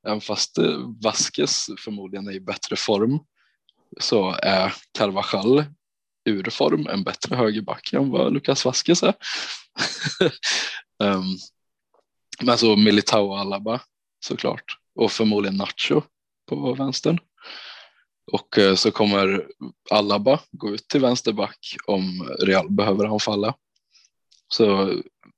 även 0.06 0.20
fast 0.20 0.58
eh, 0.58 0.78
Vasquez 1.02 1.66
förmodligen 1.78 2.28
är 2.28 2.32
i 2.32 2.40
bättre 2.40 2.76
form 2.76 3.18
så 4.00 4.36
är 4.42 4.74
Carvajal 4.98 5.64
ur 6.24 6.50
form 6.50 6.86
en 6.86 7.02
bättre 7.02 7.36
högerback 7.36 7.92
än 7.92 8.10
vad 8.10 8.32
Lukas 8.32 8.64
Vasquez 8.64 9.02
är. 9.02 9.14
um, 10.98 11.38
men 12.42 12.58
så 12.58 12.76
Militao 12.76 13.28
och 13.28 13.38
Alaba 13.38 13.80
såklart 14.24 14.78
och 14.94 15.12
förmodligen 15.12 15.56
Nacho 15.56 16.02
på 16.48 16.74
vänstern. 16.74 17.18
Och 18.32 18.58
uh, 18.58 18.74
så 18.74 18.90
kommer 18.90 19.46
Alaba 19.90 20.40
gå 20.50 20.74
ut 20.74 20.88
till 20.88 21.00
vänsterback 21.00 21.76
om 21.86 22.36
Real 22.40 22.70
behöver 22.70 23.04
anfalla. 23.04 23.54
Så 24.48 24.94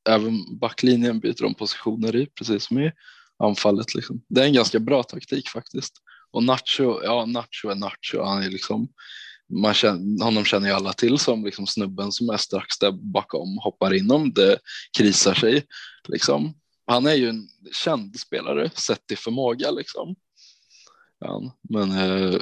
även 0.09 0.59
backlinjen 0.59 1.21
byter 1.21 1.43
de 1.43 1.55
positioner 1.55 2.17
i 2.17 2.27
precis 2.27 2.65
som 2.65 2.79
i 2.79 2.93
anfallet. 3.39 3.95
Liksom. 3.95 4.23
Det 4.29 4.41
är 4.41 4.45
en 4.45 4.53
ganska 4.53 4.81
bra 4.81 5.03
taktik 5.03 5.49
faktiskt. 5.49 5.95
Och 6.35 6.43
Nacho, 6.43 7.01
ja 7.05 7.27
Nacho 7.27 7.69
är 7.69 7.75
Nacho, 7.75 8.23
han 8.23 8.43
är 8.43 8.51
liksom 8.51 8.89
man 9.49 9.75
känner, 9.75 10.25
honom 10.25 10.45
känner 10.45 10.69
ju 10.69 10.75
alla 10.75 10.93
till 10.93 11.19
som 11.19 11.45
liksom 11.45 11.67
snubben 11.67 12.13
som 12.13 12.31
är 12.31 12.37
strax 12.37 12.79
där 12.79 12.93
bakom 12.93 13.59
hoppar 13.59 13.95
in 13.95 14.11
om 14.11 14.33
det 14.33 14.59
krisar 14.99 15.35
sig 15.35 15.67
liksom 16.09 16.55
han 16.87 17.07
är 17.07 17.15
ju 17.15 17.29
en 17.29 17.49
känd 17.73 18.21
spelare 18.21 18.71
sett 18.71 19.07
till 19.07 19.19
förmåga 19.19 19.71
liksom. 19.71 20.17
Ja, 21.19 21.57
men 21.63 21.91
eh, 21.91 22.41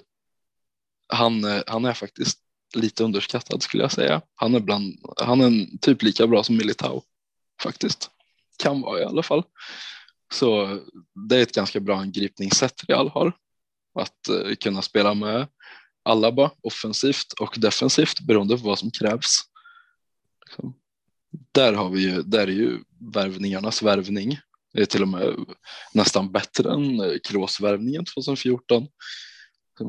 han, 1.08 1.44
eh, 1.44 1.62
han 1.66 1.84
är 1.84 1.94
faktiskt 1.94 2.38
lite 2.74 3.04
underskattad 3.04 3.62
skulle 3.62 3.82
jag 3.82 3.92
säga. 3.92 4.22
Han 4.34 4.54
är, 4.54 4.60
bland, 4.60 4.96
han 5.20 5.40
är 5.40 5.78
typ 5.78 6.02
lika 6.02 6.26
bra 6.26 6.44
som 6.44 6.56
Militao 6.56 7.02
faktiskt. 7.62 8.10
Kan 8.58 8.80
vara 8.80 9.00
i 9.00 9.04
alla 9.04 9.22
fall. 9.22 9.42
Så 10.32 10.78
det 11.28 11.36
är 11.36 11.42
ett 11.42 11.54
ganska 11.54 11.80
bra 11.80 11.96
angripningssätt 11.96 12.84
Real 12.88 13.08
har. 13.08 13.36
Att 13.94 14.28
eh, 14.28 14.54
kunna 14.54 14.82
spela 14.82 15.14
med 15.14 15.48
Alaba 16.02 16.50
offensivt 16.62 17.32
och 17.40 17.54
defensivt 17.58 18.20
beroende 18.20 18.58
på 18.58 18.62
vad 18.62 18.78
som 18.78 18.90
krävs. 18.90 19.40
Liksom. 20.46 20.74
Där 21.52 21.72
har 21.72 21.90
vi 21.90 22.00
ju, 22.00 22.22
där 22.22 22.46
är 22.46 22.52
ju 22.52 22.78
värvningarnas 23.14 23.82
värvning. 23.82 24.38
Det 24.74 24.80
är 24.80 24.86
till 24.86 25.02
och 25.02 25.08
med 25.08 25.34
nästan 25.94 26.32
bättre 26.32 26.72
än 26.72 27.00
eh, 27.00 27.12
Kroos-värvningen 27.24 28.04
2014. 28.04 28.86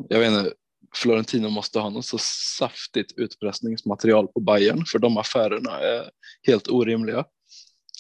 Jag 0.10 0.20
vet 0.20 0.32
inte, 0.32 0.54
Florentino 0.96 1.50
måste 1.50 1.80
ha 1.80 1.90
något 1.90 2.06
så 2.06 2.18
saftigt 2.58 3.14
utpressningsmaterial 3.18 4.28
på 4.28 4.40
Bayern 4.40 4.86
för 4.86 5.00
de 5.00 5.18
affärerna 5.18 5.80
är 5.80 6.10
helt 6.48 6.68
orimliga. 6.68 7.26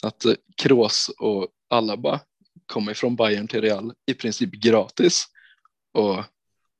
Att 0.03 0.25
eh, 0.25 0.33
Kroos 0.57 1.09
och 1.19 1.47
Alaba 1.69 2.19
kommer 2.65 2.93
från 2.93 3.15
Bayern 3.15 3.47
till 3.47 3.61
Real 3.61 3.93
i 4.05 4.13
princip 4.13 4.51
gratis 4.51 5.25
och 5.93 6.23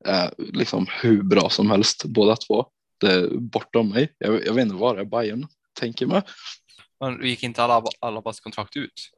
är 0.05 0.33
liksom 0.37 0.87
hur 1.01 1.23
bra 1.23 1.49
som 1.49 1.71
helst 1.71 2.05
båda 2.05 2.35
två. 2.35 2.65
Det 2.99 3.11
är 3.13 3.27
bortom 3.37 3.89
mig. 3.89 4.13
Jag, 4.17 4.45
jag 4.45 4.53
vet 4.53 4.61
inte 4.61 4.75
vad 4.75 4.95
det 4.95 5.01
är 5.01 5.05
Bayern 5.05 5.47
tänker 5.79 6.05
mig. 6.05 6.21
Men 6.99 7.25
gick 7.25 7.43
inte 7.43 7.63
Alaba, 7.63 7.89
Alabas 7.99 8.39
kontrakt 8.39 8.75
ut? 8.75 9.09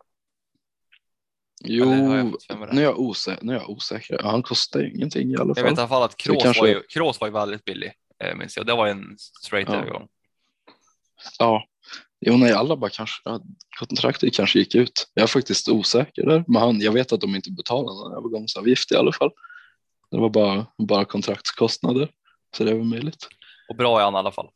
Jo, 1.63 1.85
nu 1.85 2.19
är, 2.19 2.81
jag 2.81 2.99
osäker, 2.99 3.43
nu 3.45 3.51
är 3.51 3.55
jag 3.55 3.69
osäker. 3.69 4.19
Han 4.23 4.43
kostar 4.43 4.95
ingenting 4.95 5.31
i 5.31 5.35
alla 5.35 5.55
fall. 5.55 5.63
Jag 5.63 5.69
vet 5.69 5.77
i 5.77 5.81
alla 5.81 5.87
fall 5.87 6.03
att 6.03 6.17
Kroos, 6.17 6.43
kanske... 6.43 6.61
var, 6.61 6.67
ju, 6.67 6.81
Kroos 6.81 7.19
var 7.19 7.27
ju 7.27 7.33
väldigt 7.33 7.65
billig, 7.65 7.93
eh, 8.23 8.35
minns 8.35 8.57
jag. 8.57 8.65
Det 8.65 8.75
var 8.75 8.87
en 8.87 9.17
straight 9.17 9.69
ja. 9.69 9.75
övergång. 9.75 10.07
Ja, 11.39 11.63
jo, 12.21 12.37
nej, 12.37 12.51
Alaba 12.51 12.89
kanske, 12.89 13.15
kontraktet 13.79 14.33
kanske 14.33 14.59
gick 14.59 14.75
ut. 14.75 15.11
Jag 15.13 15.23
är 15.23 15.27
faktiskt 15.27 15.69
osäker 15.69 16.25
där, 16.25 16.43
men 16.47 16.61
han, 16.61 16.81
jag 16.81 16.91
vet 16.91 17.11
att 17.11 17.21
de 17.21 17.35
inte 17.35 17.51
betalade 17.51 17.99
någon 17.99 18.17
övergångsavgift 18.17 18.91
i 18.91 18.95
alla 18.95 19.11
fall. 19.11 19.31
Det 20.11 20.17
var 20.17 20.29
bara, 20.29 20.65
bara 20.77 21.05
kontraktskostnader, 21.05 22.11
så 22.57 22.63
det 22.63 22.73
väl 22.73 22.83
möjligt. 22.83 23.27
Och 23.69 23.75
bra 23.75 23.99
är 23.99 24.03
han 24.03 24.13
i 24.13 24.17
alla 24.17 24.31
fall. 24.31 24.49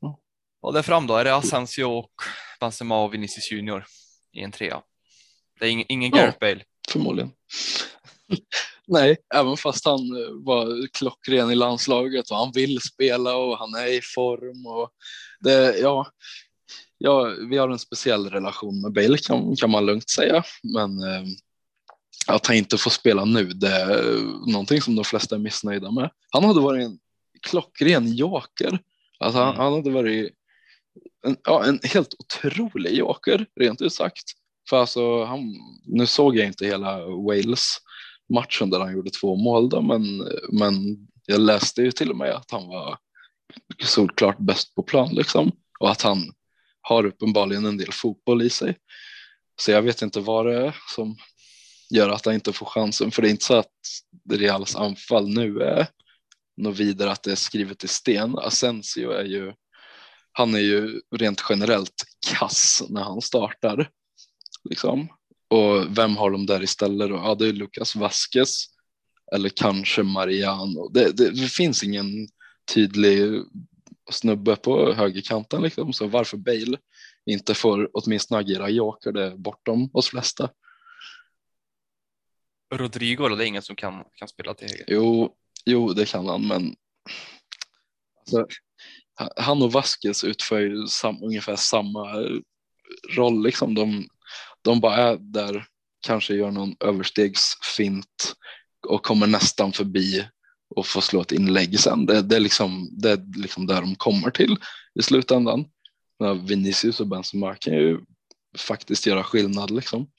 Ja. 0.00 0.18
Och 0.62 0.72
där 0.72 0.82
fram 0.82 1.06
då, 1.06 1.16
är 1.16 1.24
det 1.24 1.34
Asensio 1.34 1.84
och 1.84 2.12
Benzema 2.60 3.02
och 3.02 3.14
Vinicius 3.14 3.52
Junior 3.52 3.84
i 4.32 4.40
en 4.40 4.52
trea? 4.52 4.82
Det 5.60 5.66
är 5.66 5.70
ingen, 5.70 5.86
ingen 5.88 6.10
Gareth 6.10 6.38
Bale. 6.38 6.62
Förmodligen. 6.88 7.32
Nej, 8.86 9.16
även 9.34 9.56
fast 9.56 9.84
han 9.84 10.00
eh, 10.00 10.30
var 10.32 10.88
klockren 10.92 11.50
i 11.50 11.54
landslaget 11.54 12.30
och 12.30 12.36
han 12.36 12.52
vill 12.54 12.80
spela 12.80 13.36
och 13.36 13.58
han 13.58 13.74
är 13.74 13.98
i 13.98 14.00
form 14.14 14.66
och 14.66 14.90
det, 15.40 15.78
ja, 15.78 16.10
ja, 16.98 17.34
vi 17.50 17.56
har 17.56 17.68
en 17.68 17.78
speciell 17.78 18.30
relation 18.30 18.80
med 18.80 18.92
Bale 18.92 19.18
kan, 19.18 19.56
kan 19.56 19.70
man 19.70 19.86
lugnt 19.86 20.10
säga, 20.10 20.44
men 20.62 21.02
eh, 21.02 21.22
att 22.26 22.46
han 22.46 22.56
inte 22.56 22.78
får 22.78 22.90
spela 22.90 23.24
nu, 23.24 23.44
det 23.44 23.68
är 23.68 24.12
någonting 24.52 24.80
som 24.80 24.96
de 24.96 25.04
flesta 25.04 25.34
är 25.34 25.38
missnöjda 25.38 25.90
med. 25.90 26.10
Han 26.30 26.44
hade 26.44 26.60
varit 26.60 26.84
en 26.84 26.98
klockren 27.42 28.12
joker. 28.12 28.78
Alltså 29.18 29.38
han, 29.38 29.48
mm. 29.48 29.60
han 29.60 29.72
hade 29.72 29.90
varit 29.90 30.32
en, 31.26 31.36
ja, 31.44 31.64
en 31.64 31.80
helt 31.82 32.14
otrolig 32.18 32.94
joker, 32.94 33.46
rent 33.60 33.82
ut 33.82 33.92
sagt. 33.92 34.24
För 34.68 34.80
alltså, 34.80 35.24
han, 35.24 35.54
nu 35.84 36.06
såg 36.06 36.36
jag 36.36 36.46
inte 36.46 36.66
hela 36.66 37.06
Wales-matchen 37.06 38.70
där 38.70 38.80
han 38.80 38.92
gjorde 38.92 39.10
två 39.10 39.36
mål 39.36 39.68
då, 39.68 39.82
men, 39.82 40.16
men 40.48 40.74
jag 41.26 41.40
läste 41.40 41.82
ju 41.82 41.92
till 41.92 42.10
och 42.10 42.16
med 42.16 42.30
att 42.30 42.50
han 42.50 42.68
var 42.68 42.98
solklart 43.84 44.38
bäst 44.38 44.74
på 44.74 44.82
plan 44.82 45.14
liksom 45.14 45.52
och 45.80 45.90
att 45.90 46.02
han 46.02 46.32
har 46.80 47.06
uppenbarligen 47.06 47.66
en 47.66 47.76
del 47.76 47.92
fotboll 47.92 48.42
i 48.42 48.50
sig. 48.50 48.76
Så 49.60 49.70
jag 49.70 49.82
vet 49.82 50.02
inte 50.02 50.20
vad 50.20 50.46
det 50.46 50.66
är 50.66 50.76
som 50.94 51.16
gör 51.90 52.08
att 52.08 52.24
han 52.24 52.34
inte 52.34 52.52
får 52.52 52.66
chansen, 52.66 53.10
för 53.10 53.22
det 53.22 53.28
är 53.28 53.30
inte 53.30 53.44
så 53.44 53.54
att 53.54 53.72
Reals 54.30 54.76
anfall 54.76 55.28
nu 55.28 55.60
är 55.60 55.86
något 56.56 56.78
vidare 56.78 57.10
att 57.10 57.22
det 57.22 57.32
är 57.32 57.36
skrivet 57.36 57.84
i 57.84 57.88
sten. 57.88 58.38
Asensio 58.38 59.10
är 59.10 59.24
ju, 59.24 59.52
han 60.32 60.54
är 60.54 60.58
ju 60.58 61.00
rent 61.16 61.42
generellt 61.48 62.04
kass 62.28 62.82
när 62.88 63.02
han 63.02 63.20
startar. 63.20 63.90
Liksom. 64.70 65.08
Och 65.48 65.98
vem 65.98 66.16
har 66.16 66.30
de 66.30 66.46
där 66.46 66.62
istället 66.62 67.08
då? 67.08 67.16
Ja, 67.16 67.34
det 67.34 67.46
är 67.46 67.52
Lucas 67.52 67.96
Vasquez 67.96 68.66
eller 69.34 69.48
kanske 69.48 70.02
Mariano. 70.02 70.88
Det, 70.88 71.16
det, 71.16 71.30
det 71.30 71.48
finns 71.48 71.82
ingen 71.82 72.28
tydlig 72.74 73.42
snubbe 74.10 74.56
på 74.56 74.92
högerkanten 74.92 75.62
liksom, 75.62 75.92
så 75.92 76.06
varför 76.06 76.36
Bale 76.36 76.78
inte 77.26 77.54
får 77.54 77.90
åtminstone 77.92 78.40
agera 78.40 78.70
joker, 78.70 79.12
det 79.12 79.24
är 79.24 79.36
bortom 79.36 79.90
oss 79.92 80.08
flesta. 80.08 80.50
Rodrigo, 82.74 83.28
det 83.28 83.44
är 83.44 83.46
ingen 83.46 83.62
som 83.62 83.76
kan, 83.76 84.04
kan 84.14 84.28
spela 84.28 84.54
till 84.54 84.68
höger? 84.68 84.84
Jo, 84.88 85.34
jo, 85.64 85.92
det 85.92 86.10
kan 86.10 86.26
han, 86.26 86.46
men 86.46 86.74
alltså, 88.18 88.46
han 89.36 89.62
och 89.62 89.72
Vasquez 89.72 90.24
utför 90.24 90.60
ju 90.60 90.86
sam, 90.86 91.22
ungefär 91.22 91.56
samma 91.56 92.14
roll. 93.16 93.42
Liksom. 93.42 93.74
De, 93.74 94.08
de 94.62 94.80
bara 94.80 94.96
är 94.96 95.16
där, 95.16 95.66
kanske 96.06 96.34
gör 96.34 96.50
någon 96.50 96.76
överstegsfint 96.80 98.34
och 98.88 99.02
kommer 99.02 99.26
nästan 99.26 99.72
förbi 99.72 100.28
och 100.74 100.86
får 100.86 101.00
slå 101.00 101.20
ett 101.20 101.32
inlägg 101.32 101.80
sen. 101.80 102.06
Det, 102.06 102.22
det, 102.22 102.36
är, 102.36 102.40
liksom, 102.40 102.88
det 102.92 103.10
är 103.10 103.38
liksom 103.38 103.66
där 103.66 103.80
de 103.80 103.94
kommer 103.94 104.30
till 104.30 104.56
i 104.98 105.02
slutändan. 105.02 105.64
Vinicius 106.48 107.00
och 107.00 107.06
Benzema 107.06 107.54
kan 107.54 107.74
ju 107.74 108.00
faktiskt 108.58 109.06
göra 109.06 109.24
skillnad 109.24 109.70
liksom. 109.70 110.10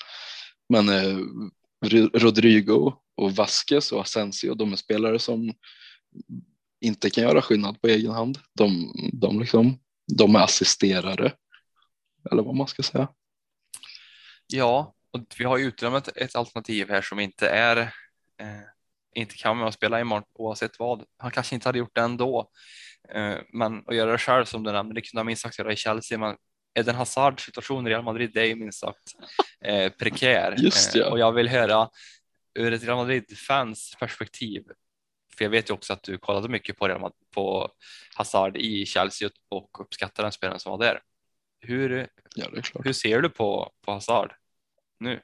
Men 0.69 0.89
eh, 0.89 1.17
Rodrigo 2.13 2.93
och 3.15 3.35
Vasquez 3.35 3.91
och 3.91 4.01
Asensio, 4.01 4.53
de 4.53 4.71
är 4.71 4.75
spelare 4.75 5.19
som 5.19 5.53
inte 6.81 7.09
kan 7.09 7.23
göra 7.23 7.41
skillnad 7.41 7.81
på 7.81 7.87
egen 7.87 8.11
hand. 8.11 8.39
De, 8.53 8.93
de, 9.13 9.39
liksom, 9.39 9.79
de 10.17 10.35
är 10.35 10.39
assisterare, 10.39 11.33
eller 12.31 12.43
vad 12.43 12.55
man 12.55 12.67
ska 12.67 12.83
säga. 12.83 13.07
Ja, 14.47 14.95
och 15.11 15.21
vi 15.37 15.43
har 15.43 15.57
ju 15.57 15.65
utrymmet 15.65 16.07
ett 16.17 16.35
alternativ 16.35 16.89
här 16.89 17.01
som 17.01 17.19
inte 17.19 17.49
är 17.49 17.77
eh, 18.39 18.61
inte 19.17 19.35
kan 19.35 19.59
vara 19.59 19.71
spela 19.71 20.01
imorgon 20.01 20.23
oavsett 20.33 20.79
vad. 20.79 21.03
Han 21.17 21.31
kanske 21.31 21.55
inte 21.55 21.67
hade 21.67 21.79
gjort 21.79 21.95
det 21.95 22.01
ändå, 22.01 22.49
eh, 23.13 23.37
men 23.53 23.83
att 23.87 23.95
göra 23.95 24.11
det 24.11 24.17
själv 24.17 24.45
som 24.45 24.63
du 24.63 24.71
nämnde, 24.71 24.95
det 24.95 25.01
kunde 25.01 25.19
han 25.19 25.25
minst 25.25 25.41
sagt 25.41 25.59
göra 25.59 25.73
i 25.73 25.75
Chelsea. 25.75 26.17
Men 26.17 26.35
Eden 26.77 26.95
Hazard 26.95 27.39
situation 27.39 27.87
i 27.87 27.89
Real 27.89 28.03
Madrid, 28.03 28.31
det 28.33 28.41
är 28.41 28.45
ju 28.45 28.55
minst 28.55 28.79
sagt 28.79 29.15
eh, 29.61 29.91
prekär 29.91 30.55
Just, 30.57 30.95
ja. 30.95 31.05
eh, 31.05 31.11
och 31.11 31.19
jag 31.19 31.31
vill 31.31 31.47
höra 31.47 31.89
ur 32.53 32.73
ett 32.73 32.83
Real 32.83 32.97
Madrid 32.97 33.37
fans 33.37 33.95
perspektiv. 33.99 34.63
För 35.37 35.45
jag 35.45 35.49
vet 35.49 35.69
ju 35.69 35.73
också 35.73 35.93
att 35.93 36.03
du 36.03 36.17
kollade 36.17 36.49
mycket 36.49 36.77
på, 36.77 36.87
Real 36.87 37.01
Madrid, 37.01 37.29
på 37.33 37.71
Hazard 38.15 38.57
i 38.57 38.85
Chelsea 38.85 39.29
och 39.49 39.81
uppskattar 39.81 40.23
den 40.23 40.31
spelaren 40.31 40.59
som 40.59 40.71
var 40.71 40.85
där. 40.85 41.01
Hur, 41.59 42.09
ja, 42.35 42.47
hur 42.83 42.93
ser 42.93 43.21
du 43.21 43.29
på, 43.29 43.71
på 43.85 43.91
Hazard 43.91 44.33
nu? 44.99 45.21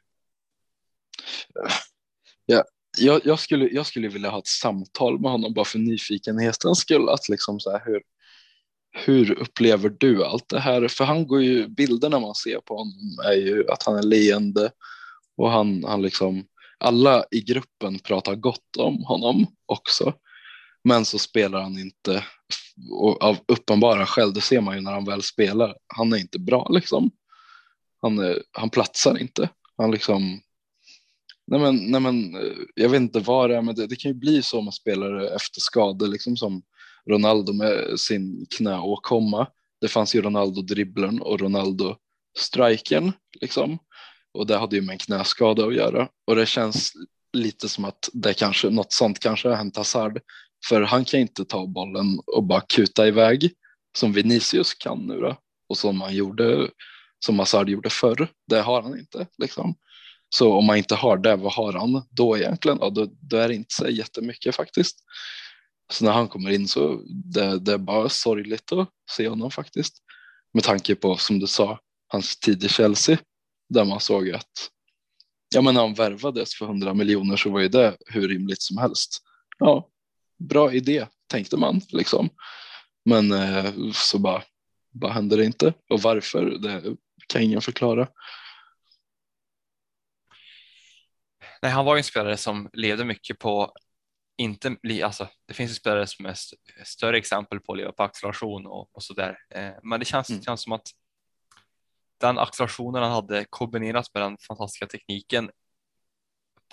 Ja, 2.46 2.64
jag, 2.98 3.22
jag, 3.26 3.40
skulle, 3.40 3.70
jag 3.70 3.86
skulle 3.86 4.08
vilja 4.08 4.30
ha 4.30 4.40
ett 4.40 4.48
samtal 4.48 5.20
med 5.20 5.32
honom 5.32 5.54
bara 5.54 5.66
för 5.66 5.80
nyfikenhetens 5.80 6.80
skull. 6.80 7.10
Att 7.10 7.30
liksom 7.30 7.60
så 7.60 7.72
här, 7.72 7.82
hur, 7.86 8.02
hur 8.94 9.40
upplever 9.40 9.90
du 9.90 10.26
allt 10.26 10.50
det 10.50 10.60
här? 10.60 10.88
För 10.88 11.06
han 11.06 11.28
går 11.28 11.42
ju, 11.42 11.68
bilderna 11.68 12.20
man 12.20 12.36
ser 12.36 12.60
på 12.60 12.78
honom 12.78 13.20
är 13.26 13.34
ju 13.34 13.70
att 13.70 13.84
han 13.84 13.96
är 13.96 14.04
leende 14.04 14.72
och 15.38 15.52
han, 15.52 15.84
han 15.84 16.02
liksom, 16.02 16.46
alla 16.78 17.26
i 17.32 17.42
gruppen 17.42 18.00
pratar 18.00 18.36
gott 18.36 18.78
om 18.78 19.04
honom 19.04 19.48
också. 19.66 20.14
Men 20.84 21.06
så 21.06 21.20
spelar 21.20 21.62
han 21.62 21.80
inte 21.80 22.24
och 22.92 23.24
av 23.24 23.38
uppenbara 23.48 24.06
skäl, 24.06 24.34
det 24.34 24.42
ser 24.42 24.62
man 24.62 24.76
ju 24.76 24.82
när 24.82 24.92
han 24.92 25.06
väl 25.06 25.24
spelar, 25.24 25.78
han 25.88 26.14
är 26.14 26.18
inte 26.18 26.40
bra 26.40 26.68
liksom. 26.70 27.12
Han, 28.02 28.20
är, 28.20 28.44
han 28.52 28.70
platsar 28.70 29.18
inte. 29.18 29.50
Han 29.78 29.92
liksom, 29.92 30.42
nej 31.48 31.60
men, 31.60 31.76
nej 31.76 32.02
men, 32.02 32.36
eh, 32.36 32.54
jag 32.76 32.90
vet 32.90 33.02
inte 33.02 33.20
vad 33.20 33.50
det 33.50 33.58
är, 33.58 33.62
men 33.62 33.76
det, 33.76 33.88
det 33.88 33.96
kan 33.96 34.12
ju 34.12 34.18
bli 34.18 34.42
så 34.42 34.62
med 34.62 34.74
spelare 34.74 35.30
efter 35.30 35.62
skador, 35.62 36.08
liksom 36.08 36.38
som 36.38 36.62
Ronaldo 37.10 37.54
med 37.54 38.00
sin 38.00 38.46
knäåkomma. 38.58 39.48
Det 39.82 39.88
fanns 39.88 40.16
ju 40.16 40.22
Ronaldo-dribblern 40.22 41.20
och 41.20 41.40
Ronaldo-strikern 41.40 43.12
liksom. 43.42 43.78
Och 44.34 44.48
det 44.48 44.58
hade 44.58 44.76
ju 44.76 44.82
med 44.82 44.94
en 44.94 45.00
knäskada 45.00 45.66
att 45.66 45.76
göra. 45.76 46.10
Och 46.28 46.36
det 46.36 46.46
känns 46.46 46.94
lite 47.34 47.70
som 47.70 47.86
att 47.86 48.10
det 48.14 48.34
kanske, 48.34 48.70
något 48.70 48.94
sånt 48.94 49.20
kanske 49.20 49.50
har 49.50 49.56
hänt 49.56 49.78
Hazard. 49.78 50.20
För 50.70 50.82
han 50.82 51.06
kan 51.06 51.20
inte 51.20 51.46
ta 51.46 51.68
bollen 51.68 52.20
och 52.26 52.44
bara 52.44 52.62
kuta 52.62 53.08
iväg 53.08 53.52
som 53.98 54.14
Vinicius 54.14 54.74
kan 54.74 55.08
nu 55.08 55.20
då. 55.20 55.38
Och 55.70 55.78
som 55.78 56.02
han 56.02 56.16
gjorde 56.16 56.70
som 57.26 57.40
Hazard 57.40 57.70
gjorde 57.70 57.90
förr. 57.90 58.28
Det 58.48 58.62
har 58.62 58.82
han 58.82 59.00
inte. 59.00 59.28
Liksom. 59.38 59.76
Så 60.30 60.54
om 60.54 60.66
man 60.66 60.78
inte 60.78 60.96
har 60.96 61.18
det, 61.18 61.36
vad 61.36 61.54
har 61.54 61.74
han 61.74 62.02
då 62.10 62.38
egentligen? 62.38 62.78
Ja, 62.82 62.90
då, 62.90 63.08
då 63.22 63.38
är 63.38 63.48
det 63.48 63.56
inte 63.56 63.74
så 63.74 63.90
jättemycket 63.90 64.56
faktiskt. 64.56 65.00
Så 65.94 66.06
när 66.06 66.12
han 66.12 66.28
kommer 66.28 66.50
in 66.50 66.68
så 66.68 67.02
det, 67.06 67.60
det 67.60 67.74
är 67.74 67.78
bara 67.78 68.10
sorgligt 68.10 68.72
att 68.72 68.90
se 69.12 69.28
honom 69.28 69.52
faktiskt. 69.52 69.98
Med 70.54 70.64
tanke 70.64 70.96
på, 70.96 71.18
som 71.18 71.40
du 71.40 71.48
sa, 71.48 71.80
hans 72.08 72.40
tid 72.40 72.64
i 72.64 72.70
Chelsea. 72.70 73.18
Där 73.70 73.86
man 73.86 74.00
såg 74.00 74.30
att 74.30 74.70
ja, 75.56 75.62
men 75.62 75.74
när 75.74 75.82
han 75.82 75.94
värvades 75.94 76.56
för 76.56 76.66
100 76.66 76.94
miljoner 76.94 77.38
så 77.38 77.50
var 77.50 77.60
ju 77.60 77.68
det 77.68 77.98
hur 78.06 78.28
rimligt 78.28 78.62
som 78.62 78.78
helst. 78.78 79.18
Ja, 79.60 79.90
bra 80.40 80.74
idé 80.74 81.08
tänkte 81.28 81.58
man 81.58 81.82
liksom. 81.90 82.30
Men 83.06 83.32
eh, 83.32 83.74
så 83.94 84.20
bara, 84.20 84.44
bara 84.92 85.12
hände 85.12 85.36
det 85.36 85.46
inte. 85.46 85.74
Och 85.90 86.02
varför, 86.02 86.46
det 86.46 86.96
kan 87.28 87.42
ingen 87.42 87.62
förklara. 87.62 88.08
Nej, 91.62 91.72
han 91.72 91.86
var 91.86 91.96
ju 91.96 91.98
en 91.98 92.04
spelare 92.04 92.38
som 92.38 92.70
levde 92.74 93.06
mycket 93.06 93.40
på 93.40 93.74
inte, 94.38 94.78
alltså, 95.04 95.28
det 95.46 95.54
finns 95.54 95.72
ju 95.72 95.76
spelare 95.76 96.08
som 96.08 96.26
är 96.26 96.36
större 96.84 97.18
exempel 97.18 97.60
på 97.60 97.72
att 97.72 97.78
leva 97.78 97.92
på 97.92 98.04
acceleration 98.04 98.68
och, 98.68 98.96
och 98.96 99.04
så 99.04 99.14
där. 99.14 99.38
Eh, 99.50 99.72
men 99.84 100.00
det 100.00 100.06
känns, 100.06 100.30
mm. 100.30 100.42
känns 100.42 100.62
som 100.62 100.74
att 100.74 100.88
den 102.20 102.40
accelerationen 102.40 103.04
han 103.04 103.12
hade 103.12 103.46
kombinerat 103.50 104.14
med 104.14 104.24
den 104.24 104.38
fantastiska 104.38 104.88
tekniken 104.88 105.52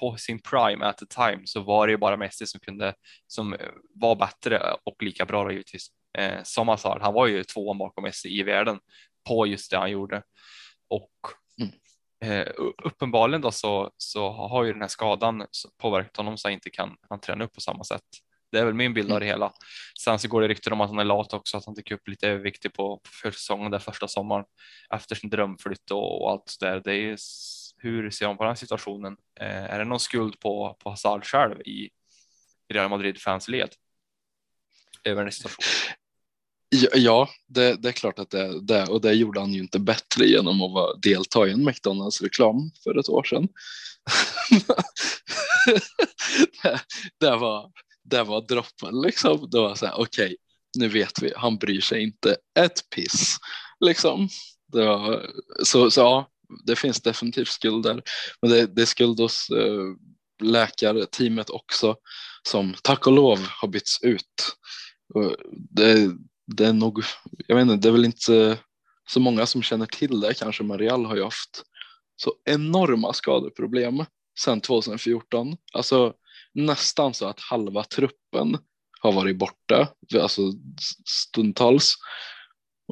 på 0.01 0.17
sin 0.17 0.43
prime 0.43 0.87
at 0.87 0.99
the 0.99 1.07
time 1.07 1.43
så 1.45 1.61
var 1.61 1.87
det 1.87 1.91
ju 1.91 1.97
bara 1.97 2.17
Messi 2.17 2.47
som 2.47 2.61
kunde 2.61 2.95
som 3.27 3.57
var 3.95 4.17
bättre 4.17 4.61
och 4.85 5.03
lika 5.03 5.25
bra 5.25 5.45
då, 5.45 5.51
givetvis 5.51 5.89
eh, 6.19 6.43
som 6.43 6.69
Hazard. 6.69 7.03
Han 7.03 7.15
var 7.15 7.27
ju 7.27 7.45
tvåan 7.45 7.79
bakom 7.79 8.05
Messi 8.05 8.29
i 8.29 8.43
världen 8.43 8.81
på 9.29 9.47
just 9.47 9.71
det 9.71 9.79
han 9.79 9.91
gjorde 9.91 10.23
och. 10.89 11.40
Eh, 12.25 12.47
uppenbarligen 12.85 13.41
då 13.41 13.51
så, 13.51 13.91
så 13.97 14.31
har 14.31 14.65
ju 14.65 14.73
den 14.73 14.81
här 14.81 14.89
skadan 14.89 15.47
påverkat 15.79 16.17
honom 16.17 16.37
så 16.37 16.49
han 16.49 16.53
inte 16.53 16.71
kan 16.71 16.97
han 17.09 17.21
träna 17.21 17.45
upp 17.45 17.53
på 17.53 17.61
samma 17.61 17.85
sätt. 17.85 18.03
Det 18.53 18.59
är 18.59 18.65
väl 18.65 18.75
min 18.75 18.95
bild 18.95 19.13
av 19.13 19.21
det 19.21 19.27
hela. 19.27 19.53
Sen 20.05 20.19
så 20.19 20.29
går 20.29 20.41
det 20.41 20.49
rykten 20.49 20.73
om 20.73 20.81
att 20.81 20.91
han 20.91 20.99
är 20.99 21.05
lat 21.05 21.33
också, 21.33 21.57
att 21.57 21.67
han 21.67 21.75
dyker 21.75 21.95
upp 21.95 22.09
lite 22.09 22.29
överviktig 22.29 22.73
på, 22.73 22.97
på 22.97 23.11
försäsongen 23.23 23.71
där 23.71 23.79
första 23.79 24.09
sommaren 24.09 24.45
efter 24.95 25.15
sin 25.15 25.31
drömflytt 25.31 25.91
och, 25.91 26.23
och 26.23 26.31
allt 26.31 26.57
där. 26.61 26.81
Det 26.85 26.95
är 26.95 27.17
hur 27.83 28.11
ser 28.11 28.27
man 28.27 28.37
på 28.37 28.45
den 28.45 28.57
situationen? 28.57 29.17
Eh, 29.41 29.65
är 29.65 29.79
det 29.79 29.85
någon 29.85 30.01
skuld 30.01 30.41
på, 30.41 30.77
på 30.83 30.91
Hazard 30.91 31.25
själv 31.25 31.61
i, 31.61 31.91
i 32.69 32.75
Real 32.75 32.91
Madrid 32.91 33.21
fans 33.21 33.49
led? 33.49 33.71
Över 35.05 35.23
den 35.23 35.33
situationen? 35.33 35.97
Ja, 36.95 37.29
det, 37.49 37.83
det, 37.83 37.89
är 37.89 37.93
klart 37.93 38.19
att 38.19 38.31
det, 38.31 38.41
är 38.41 38.61
det 38.61 38.87
och 38.87 39.01
det 39.01 39.13
gjorde 39.13 39.41
han 39.41 39.53
ju 39.53 39.61
inte 39.61 39.79
bättre 39.79 40.27
genom 40.27 40.63
att 40.63 40.73
vara, 40.73 40.97
delta 40.97 41.49
i 41.49 41.53
en 41.53 41.65
McDonalds 41.65 42.23
reklam 42.23 42.71
för 42.85 42.99
ett 42.99 43.09
år 43.09 43.23
sedan. 43.23 43.49
det, 46.63 46.81
det, 47.21 47.37
var, 47.37 47.71
det 48.05 48.23
var 48.23 48.41
droppen 48.41 49.01
liksom. 49.01 49.51
Det 49.51 49.61
var 49.61 49.75
så 49.75 49.87
här, 49.87 49.95
okej, 50.01 50.25
okay, 50.25 50.37
nu 50.79 50.89
vet 50.89 51.23
vi, 51.23 51.33
han 51.37 51.57
bryr 51.57 51.81
sig 51.81 52.03
inte 52.03 52.37
ett 52.59 52.91
piss 52.95 53.37
liksom. 53.81 54.29
Det 54.73 54.85
var, 54.85 55.27
så, 55.65 55.91
så 55.91 56.01
ja, 56.01 56.31
det 56.67 56.77
finns 56.77 57.01
definitivt 57.01 57.49
skuld 57.49 57.83
där. 57.83 58.03
Men 58.43 58.51
det, 58.51 58.67
det 58.67 58.83
är 58.83 58.87
skuld 58.87 59.21
hos 59.21 59.51
eh, 59.51 59.85
läkarteamet 60.43 61.51
också 61.51 61.97
som 62.49 62.75
tack 62.83 63.07
och 63.07 63.13
lov 63.13 63.39
har 63.61 63.69
bytts 63.69 64.03
ut. 64.03 64.57
Det, 65.71 66.11
det 66.55 66.67
är 66.67 66.73
nog, 66.73 67.05
jag 67.47 67.57
vet 67.57 67.63
inte, 67.63 67.77
det 67.77 67.89
är 67.89 67.93
väl 67.93 68.05
inte 68.05 68.59
så 69.09 69.21
många 69.21 69.47
som 69.47 69.63
känner 69.63 69.87
till 69.87 70.21
det 70.21 70.35
kanske, 70.35 70.63
men 70.63 70.79
Real 70.79 71.05
har 71.05 71.17
ju 71.17 71.25
haft 71.25 71.63
så 72.17 72.35
enorma 72.45 73.13
skadeproblem 73.13 74.05
sedan 74.39 74.61
2014. 74.61 75.57
Alltså 75.73 76.15
nästan 76.53 77.15
så 77.15 77.27
att 77.27 77.41
halva 77.41 77.85
truppen 77.85 78.59
har 79.01 79.13
varit 79.13 79.37
borta, 79.37 79.89
alltså 80.21 80.43
stundtals, 81.07 81.95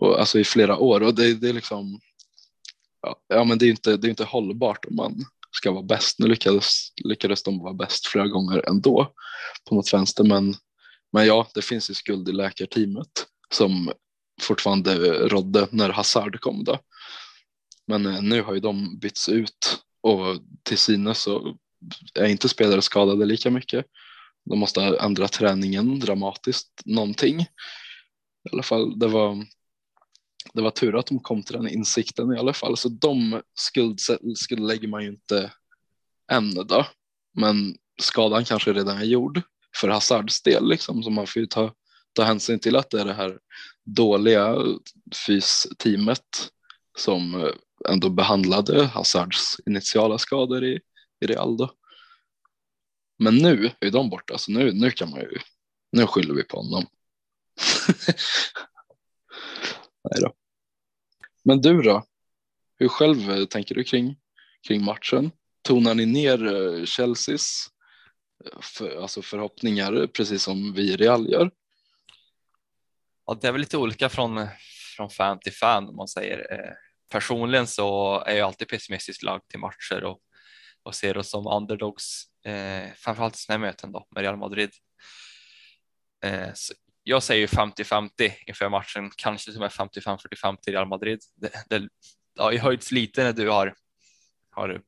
och 0.01 0.21
alltså 0.21 0.39
i 0.39 0.45
flera 0.45 0.77
år. 0.77 1.03
Och 1.03 1.15
det, 1.15 1.35
det 1.35 1.49
är 1.49 1.53
liksom, 1.53 2.01
ja, 3.29 3.45
men 3.45 3.59
det 3.59 3.67
är 3.67 3.71
inte, 3.71 3.97
det 3.97 4.07
är 4.07 4.11
inte 4.11 4.25
hållbart 4.25 4.85
om 4.85 4.97
man 4.97 5.25
ska 5.51 5.73
vara 5.73 5.83
bäst. 5.83 6.19
Nu 6.19 6.27
lyckades, 6.27 6.93
lyckades 7.05 7.43
de 7.43 7.59
vara 7.59 7.75
bäst 7.75 8.07
flera 8.07 8.29
gånger 8.29 8.69
ändå 8.69 9.13
på 9.69 9.75
något 9.75 9.95
vänster, 9.95 10.25
men, 10.25 10.55
men 11.13 11.27
ja, 11.27 11.49
det 11.55 11.63
finns 11.63 11.91
ju 11.91 11.95
skuld 11.95 12.29
i 12.29 12.33
läkarteamet 12.33 13.27
som 13.53 13.93
fortfarande 14.41 14.95
rådde 15.29 15.69
när 15.71 15.91
Hazard 15.91 16.41
kom 16.41 16.65
då. 16.65 16.79
Men 17.87 18.07
eh, 18.07 18.23
nu 18.23 18.43
har 18.43 18.55
ju 18.55 18.61
de 18.61 18.99
bytts 18.99 19.29
ut 19.29 19.83
och 20.01 20.37
till 20.63 20.79
synes 20.79 21.19
så 21.19 21.57
är 22.15 22.27
inte 22.27 22.49
spelare 22.49 22.83
skadade 22.83 23.25
lika 23.25 23.51
mycket. 23.51 23.87
De 24.45 24.59
måste 24.59 24.81
ändra 24.81 25.29
träningen 25.29 26.01
dramatiskt 26.01 26.83
någonting. 26.85 27.41
I 27.41 27.47
alla 28.53 28.63
fall, 28.63 28.99
det 28.99 29.09
var 29.09 29.47
det 30.55 30.63
var 30.63 30.71
tur 30.71 30.99
att 30.99 31.07
de 31.07 31.19
kom 31.19 31.43
till 31.43 31.57
den 31.57 31.69
insikten 31.69 32.33
i 32.33 32.39
alla 32.39 32.53
fall. 32.53 32.77
Så 32.77 32.89
de 32.89 33.43
skuld, 33.55 34.01
lägger 34.59 34.89
man 34.89 35.03
ju 35.03 35.09
inte 35.09 35.53
än 36.33 36.55
då. 36.55 36.87
Men 37.35 37.77
skadan 38.01 38.45
kanske 38.45 38.73
redan 38.73 38.99
är 38.99 39.05
gjord 39.05 39.43
för 39.81 39.89
Hazards 39.89 40.43
del 40.43 40.69
liksom. 40.69 41.03
Så 41.03 41.11
man 41.11 41.27
får 41.27 41.41
ju 41.41 41.47
ta, 41.47 41.75
ta 42.13 42.23
hänsyn 42.23 42.59
till 42.59 42.77
att 42.77 42.91
det 42.91 43.01
är 43.01 43.05
det 43.05 43.13
här 43.13 43.39
dåliga 43.85 44.57
fysteamet 45.27 46.53
som 46.99 47.35
eh, 47.35 47.53
ändå 47.89 48.11
behandlade 48.11 48.85
Hazards 48.85 49.61
initiala 49.67 50.19
skador 50.19 50.65
i, 50.65 50.81
i 51.21 51.27
Real 51.27 51.57
då. 51.57 51.71
Men 53.19 53.37
nu 53.37 53.71
är 53.81 53.91
de 53.91 54.11
borta 54.11 54.39
så 54.39 54.53
nu, 54.53 54.73
nu 54.73 54.91
kan 54.91 55.11
man 55.11 55.21
ju, 55.21 55.39
nu 55.93 56.07
skyller 56.07 56.35
vi 56.35 56.45
på 56.45 56.57
honom. 56.57 56.87
Nej 60.11 60.21
då. 60.21 60.35
Men 61.45 61.61
du 61.61 61.83
då? 61.83 62.05
Hur 62.79 62.89
själv 62.89 63.31
eh, 63.31 63.45
tänker 63.45 63.75
du 63.75 63.85
kring, 63.85 64.17
kring 64.69 64.85
matchen? 64.85 65.31
Tonar 65.63 65.95
ni 65.95 66.07
ner 66.07 66.47
eh, 66.47 66.85
Chelseas 66.85 67.69
för, 68.61 69.03
alltså 69.03 69.23
förhoppningar 69.23 70.07
precis 70.07 70.43
som 70.43 70.73
vi 70.73 70.93
i 70.93 70.97
Real 70.97 71.31
gör? 71.31 71.51
Ja, 73.29 73.39
det 73.41 73.49
är 73.49 73.53
väl 73.53 73.61
lite 73.61 73.77
olika 73.77 74.09
från, 74.09 74.47
från 74.97 75.11
fan 75.11 75.41
till 75.41 75.53
fan 75.53 75.89
om 75.89 75.97
man 75.97 76.09
säger. 76.09 76.53
Eh, 76.53 76.73
personligen 77.13 77.67
så 77.67 78.21
är 78.21 78.37
jag 78.37 78.47
alltid 78.47 78.69
pessimistiskt 78.69 79.23
lagd 79.23 79.49
till 79.49 79.59
matcher 79.59 80.05
och, 80.05 80.19
och 80.83 80.95
ser 80.95 81.17
oss 81.17 81.31
som 81.31 81.47
underdogs, 81.47 82.25
eh, 82.47 82.93
framförallt 82.97 83.35
i 83.35 83.39
sådana 83.39 83.67
möten 83.67 83.93
då 83.93 84.07
med 84.11 84.23
Real 84.23 84.37
Madrid. 84.37 84.71
Eh, 86.25 86.49
jag 87.03 87.23
säger 87.23 87.47
50-50 87.47 88.33
inför 88.47 88.69
matchen, 88.69 89.11
kanske 89.17 89.53
till 89.53 89.57
och 89.57 89.61
med 89.61 89.71
55-45 89.71 90.57
till 90.63 90.73
Real 90.73 90.89
Madrid. 90.89 91.21
Det, 91.37 91.53
det 91.69 91.89
har 92.39 92.53
ju 92.53 92.59
höjts 92.59 92.93
lite 92.93 93.25
när 93.25 93.33
du 93.33 93.51
har, 93.51 93.75
har 94.51 94.83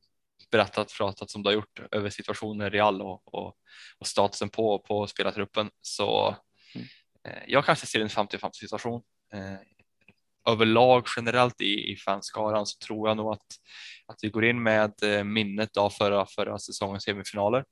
berättat, 0.51 0.93
pratat 0.93 1.31
som 1.31 1.43
du 1.43 1.49
har 1.49 1.55
gjort 1.55 1.81
över 1.91 2.11
situationen 2.11 2.67
i 2.67 2.71
Real 2.71 3.03
och, 3.03 3.35
och, 3.35 3.57
och 3.99 4.07
statusen 4.07 4.49
på, 4.49 4.79
på 4.79 5.07
spelartruppen. 5.07 5.71
Så 5.83 6.37
jag 7.47 7.65
kanske 7.65 7.87
ser 7.87 8.01
en 8.01 8.09
50-50 8.09 8.51
situation. 8.53 9.03
Eh, 9.33 9.57
överlag 10.47 11.07
generellt 11.17 11.61
i, 11.61 11.93
i 11.93 11.97
fanskaran 11.97 12.67
så 12.67 12.79
tror 12.79 13.09
jag 13.09 13.17
nog 13.17 13.33
att, 13.33 13.47
att 14.07 14.19
vi 14.23 14.29
går 14.29 14.45
in 14.45 14.63
med 14.63 15.03
eh, 15.03 15.25
minnet 15.25 15.77
av 15.77 15.91
förra, 15.91 16.27
förra 16.27 16.59
säsongens 16.59 17.05
semifinaler 17.05 17.65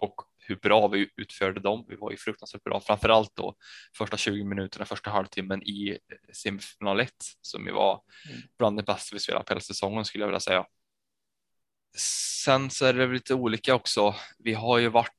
och 0.00 0.14
hur 0.38 0.56
bra 0.56 0.88
vi 0.88 1.10
utförde 1.16 1.60
dem. 1.60 1.84
Vi 1.88 1.96
var 1.96 2.10
ju 2.10 2.16
fruktansvärt 2.16 2.64
bra, 2.64 2.80
framför 2.80 3.08
allt 3.08 3.36
då 3.36 3.54
första 3.98 4.16
20 4.16 4.44
minuterna, 4.44 4.84
första 4.84 5.10
halvtimmen 5.10 5.62
i 5.62 5.90
eh, 5.90 6.32
semifinal 6.32 7.00
1 7.00 7.10
som 7.40 7.66
ju 7.66 7.72
var 7.72 8.02
mm. 8.28 8.42
bland 8.58 8.76
det 8.76 8.82
bästa 8.82 9.16
vi 9.16 9.20
spelat 9.20 9.46
på 9.46 9.52
hela 9.52 9.60
säsongen 9.60 10.04
skulle 10.04 10.22
jag 10.22 10.28
vilja 10.28 10.40
säga. 10.40 10.66
Sen 12.44 12.70
så 12.70 12.86
är 12.86 12.92
det 12.92 13.06
lite 13.06 13.34
olika 13.34 13.74
också. 13.74 14.14
Vi 14.38 14.54
har 14.54 14.78
ju 14.78 14.88
varit 14.88 15.12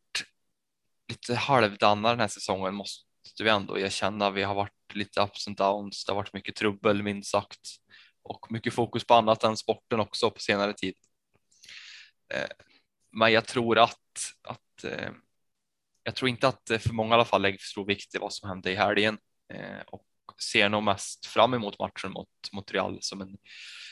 lite 1.08 1.36
halvdana 1.36 2.10
den 2.10 2.20
här 2.20 2.28
säsongen 2.28 2.76
måste 2.76 3.07
vi 3.44 3.50
ändå 3.50 3.80
erkänna. 3.80 4.32
Vi 4.32 4.44
har 4.44 4.56
varit 4.56 4.94
lite 4.94 5.22
ups 5.22 5.48
and 5.48 5.58
downs. 5.58 6.06
Det 6.06 6.12
har 6.12 6.16
varit 6.16 6.34
mycket 6.34 6.56
trubbel 6.56 7.04
minst 7.04 7.32
sagt 7.32 7.62
och 8.24 8.52
mycket 8.52 8.74
fokus 8.74 9.06
på 9.06 9.14
annat 9.14 9.44
än 9.44 9.58
sporten 9.58 10.00
också 10.00 10.32
på 10.32 10.40
senare 10.40 10.74
tid. 10.74 10.96
Eh, 12.34 12.50
men 13.12 13.32
jag 13.32 13.46
tror 13.46 13.78
att, 13.78 14.34
att 14.44 14.84
eh, 14.84 15.10
jag 16.04 16.16
tror 16.16 16.30
inte 16.30 16.48
att 16.48 16.72
för 16.80 16.94
många 16.94 17.10
i 17.10 17.14
alla 17.14 17.26
fall 17.26 17.42
lägger 17.42 17.58
för 17.58 17.66
stor 17.66 17.86
vikt 17.86 18.16
i 18.16 18.18
vad 18.18 18.34
som 18.34 18.50
hände 18.50 18.72
i 18.72 18.76
helgen 18.76 19.18
eh, 19.54 19.82
och 19.88 20.04
ser 20.42 20.70
nog 20.70 20.84
mest 20.84 21.26
fram 21.26 21.54
emot 21.54 21.80
matchen 21.80 22.12
mot, 22.12 22.30
Montreal 22.52 22.98
som 23.02 23.22
en, 23.22 23.38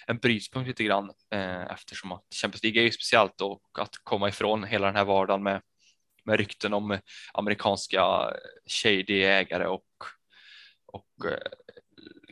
en 0.07 0.17
brytpunkt 0.17 0.67
lite 0.67 0.83
grann 0.83 1.11
eftersom 1.69 2.11
att 2.11 2.25
Champions 2.41 2.63
League 2.63 2.81
är 2.81 2.85
ju 2.85 2.91
speciellt 2.91 3.41
och 3.41 3.79
att 3.79 3.95
komma 4.03 4.29
ifrån 4.29 4.63
hela 4.63 4.87
den 4.87 4.95
här 4.95 5.05
vardagen 5.05 5.43
med, 5.43 5.61
med 6.25 6.37
rykten 6.37 6.73
om 6.73 6.91
eh, 6.91 6.99
amerikanska 7.33 7.99
eh, 7.99 8.71
shady 8.83 9.23
ägare 9.23 9.67
och, 9.67 9.85
och 10.87 11.25
eh, 11.25 11.51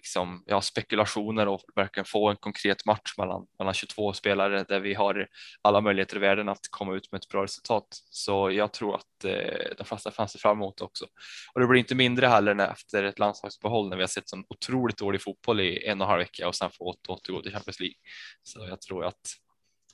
liksom, 0.04 0.44
ja, 0.46 0.62
spekulationer 0.62 1.48
och 1.48 1.62
verkligen 1.76 2.06
få 2.06 2.30
en 2.30 2.36
konkret 2.36 2.86
match 2.86 3.14
mellan, 3.18 3.46
mellan 3.60 3.74
22 3.74 4.14
spelare 4.14 4.64
där 4.64 4.80
vi 4.80 4.94
har 4.94 5.28
alla 5.62 5.82
möjligheter 5.82 6.16
i 6.16 6.20
världen 6.20 6.50
att 6.50 6.60
komma 6.70 6.96
ut 6.96 7.12
med 7.12 7.20
ett 7.20 7.30
bra 7.30 7.44
resultat. 7.44 7.88
Så 8.10 8.52
jag 8.52 8.74
tror 8.74 8.96
att 8.96 9.24
eh, 9.26 9.76
de 9.78 9.84
flesta 9.84 10.12
fans 10.12 10.32
ser 10.32 10.40
fram 10.40 10.58
emot 10.58 10.82
också. 10.82 11.06
Och 11.54 11.62
det 11.62 11.68
blir 11.68 11.80
inte 11.80 11.96
mindre 11.96 12.28
heller 12.28 12.54
när, 12.54 12.72
efter 12.72 13.04
ett 13.04 13.20
landslagsuppehåll 13.20 13.90
när 13.90 13.98
vi 13.98 14.04
har 14.04 14.08
sett 14.08 14.30
sån 14.30 14.46
otroligt 14.50 14.98
dålig 14.98 15.22
fotboll 15.22 15.60
i 15.60 15.88
en 15.88 16.02
och 16.02 16.06
en 16.06 16.10
halv 16.10 16.20
vecka 16.20 16.48
och 16.48 16.56
sen 16.56 16.72
få 16.72 16.96
återgå 17.08 17.42
till 17.42 17.52
Champions 17.52 17.80
League. 17.80 17.96
Så 18.44 18.68
jag 18.70 18.82
tror 18.82 19.06
att 19.06 19.22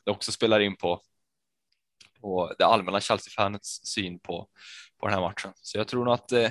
det 0.05 0.11
också 0.11 0.31
spelar 0.31 0.59
in 0.59 0.75
på, 0.75 1.01
på 2.21 2.53
det 2.57 2.65
allmänna 2.65 2.99
Chelsea-fanets 2.99 3.79
syn 3.83 4.19
på, 4.19 4.47
på 4.99 5.07
den 5.07 5.13
här 5.13 5.21
matchen. 5.21 5.51
Så 5.55 5.77
jag 5.77 5.87
tror 5.87 6.05
nog 6.05 6.13
att 6.13 6.31
eh, 6.31 6.49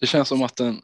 det 0.00 0.06
känns 0.06 0.28
som 0.28 0.42
att 0.42 0.60
en 0.60 0.80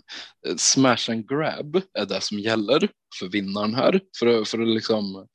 smash 0.57 1.11
and 1.11 1.29
grab 1.29 1.77
är 1.99 2.07
det 2.07 2.21
som 2.21 2.39
gäller 2.39 2.89
för 3.19 3.29
vinnaren 3.29 3.75
här. 3.75 4.01
För 4.19 4.27
att, 4.27 4.49
för 4.49 4.63
att, 4.63 4.69
liksom, 4.69 5.29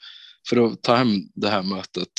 för 0.50 0.66
att 0.66 0.82
ta 0.84 0.96
hem 0.96 1.22
det 1.36 1.50
här 1.50 1.64
mötet 1.64 2.12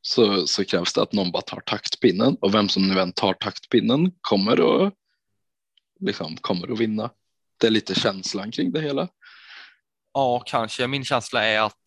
så, 0.00 0.46
så 0.46 0.64
krävs 0.64 0.92
det 0.92 1.02
att 1.02 1.12
någon 1.12 1.32
bara 1.32 1.42
tar 1.42 1.60
taktpinnen 1.60 2.36
och 2.40 2.54
vem 2.54 2.68
som 2.68 2.88
nu 2.88 3.00
än 3.00 3.12
tar 3.12 3.34
taktpinnen 3.34 4.12
kommer 4.20 4.86
att, 4.86 4.94
liksom, 6.00 6.36
kommer 6.36 6.72
att 6.72 6.78
vinna. 6.78 7.10
Det 7.60 7.66
är 7.66 7.70
lite 7.70 7.94
känslan 7.94 8.50
kring 8.50 8.72
det 8.72 8.80
hela. 8.80 9.08
Ja, 10.12 10.42
kanske. 10.46 10.86
Min 10.86 11.04
känsla 11.04 11.44
är 11.44 11.60
att 11.60 11.82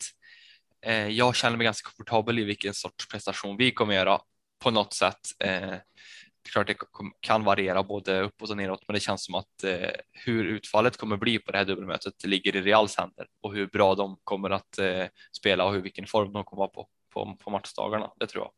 jag 1.08 1.36
känner 1.36 1.56
mig 1.56 1.64
ganska 1.64 1.86
komfortabel 1.86 2.38
i 2.38 2.44
vilken 2.44 2.74
sorts 2.74 3.08
prestation 3.08 3.56
vi 3.56 3.70
kommer 3.70 3.94
göra 3.94 4.20
på 4.62 4.70
något 4.70 4.92
sätt. 4.92 5.20
Eh, 5.44 5.74
klart 6.48 6.66
det 6.66 6.76
kan 7.20 7.44
variera 7.44 7.82
både 7.82 8.20
uppåt 8.20 8.50
och 8.50 8.56
neråt, 8.56 8.82
men 8.88 8.94
det 8.94 9.00
känns 9.00 9.24
som 9.24 9.34
att 9.34 9.64
eh, 9.64 9.90
hur 10.12 10.44
utfallet 10.44 10.96
kommer 10.96 11.16
bli 11.16 11.38
på 11.38 11.52
det 11.52 11.58
här 11.58 11.64
dubbelmötet 11.64 12.24
ligger 12.24 12.56
i 12.56 12.60
Reals 12.60 12.96
händer 12.96 13.26
och 13.42 13.54
hur 13.54 13.66
bra 13.66 13.94
de 13.94 14.16
kommer 14.24 14.50
att 14.50 14.78
eh, 14.78 15.06
spela 15.36 15.64
och 15.64 15.72
hur 15.72 15.80
vilken 15.80 16.06
form 16.06 16.32
de 16.32 16.44
kommer 16.44 16.60
vara 16.60 16.68
på 16.68 16.88
på, 17.10 17.36
på 17.36 17.50
matchdagarna. 17.50 18.12
Det 18.20 18.26
tror 18.26 18.44
jag. 18.44 18.52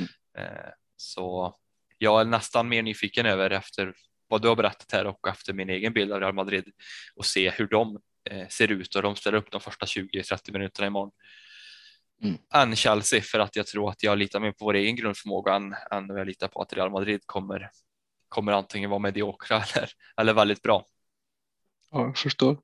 Mm. 0.00 0.08
Eh, 0.38 0.70
så 0.96 1.56
jag 1.98 2.20
är 2.20 2.24
nästan 2.24 2.68
mer 2.68 2.82
nyfiken 2.82 3.26
över 3.26 3.50
efter 3.50 3.94
vad 4.28 4.42
du 4.42 4.48
har 4.48 4.56
berättat 4.56 4.92
här 4.92 5.06
och 5.06 5.28
efter 5.28 5.52
min 5.52 5.70
egen 5.70 5.92
bild 5.92 6.12
av 6.12 6.20
Real 6.20 6.34
Madrid 6.34 6.64
och 7.16 7.26
se 7.26 7.50
hur 7.50 7.68
de 7.68 8.00
eh, 8.30 8.48
ser 8.48 8.72
ut 8.72 8.94
och 8.94 9.02
de 9.02 9.16
ställer 9.16 9.38
upp 9.38 9.50
de 9.50 9.60
första 9.60 9.86
20-30 9.86 10.52
minuterna 10.52 10.86
imorgon 10.86 11.10
mm. 12.22 12.38
än 12.54 12.76
Chelsea 12.76 13.20
för 13.22 13.38
att 13.38 13.56
jag 13.56 13.66
tror 13.66 13.90
att 13.90 14.02
jag 14.02 14.18
litar 14.18 14.40
mer 14.40 14.52
på 14.52 14.64
vår 14.64 14.74
egen 14.74 14.96
grundförmåga 14.96 15.54
än, 15.54 15.74
än 15.90 16.16
jag 16.16 16.26
litar 16.26 16.48
på 16.48 16.62
att 16.62 16.72
Real 16.72 16.90
Madrid 16.90 17.20
kommer, 17.26 17.70
kommer 18.28 18.52
antingen 18.52 18.90
vara 18.90 19.00
mediokra 19.00 19.56
eller, 19.74 19.90
eller 20.20 20.32
väldigt 20.32 20.62
bra. 20.62 20.86
Ja, 21.90 22.00
jag 22.00 22.18
förstår. 22.18 22.58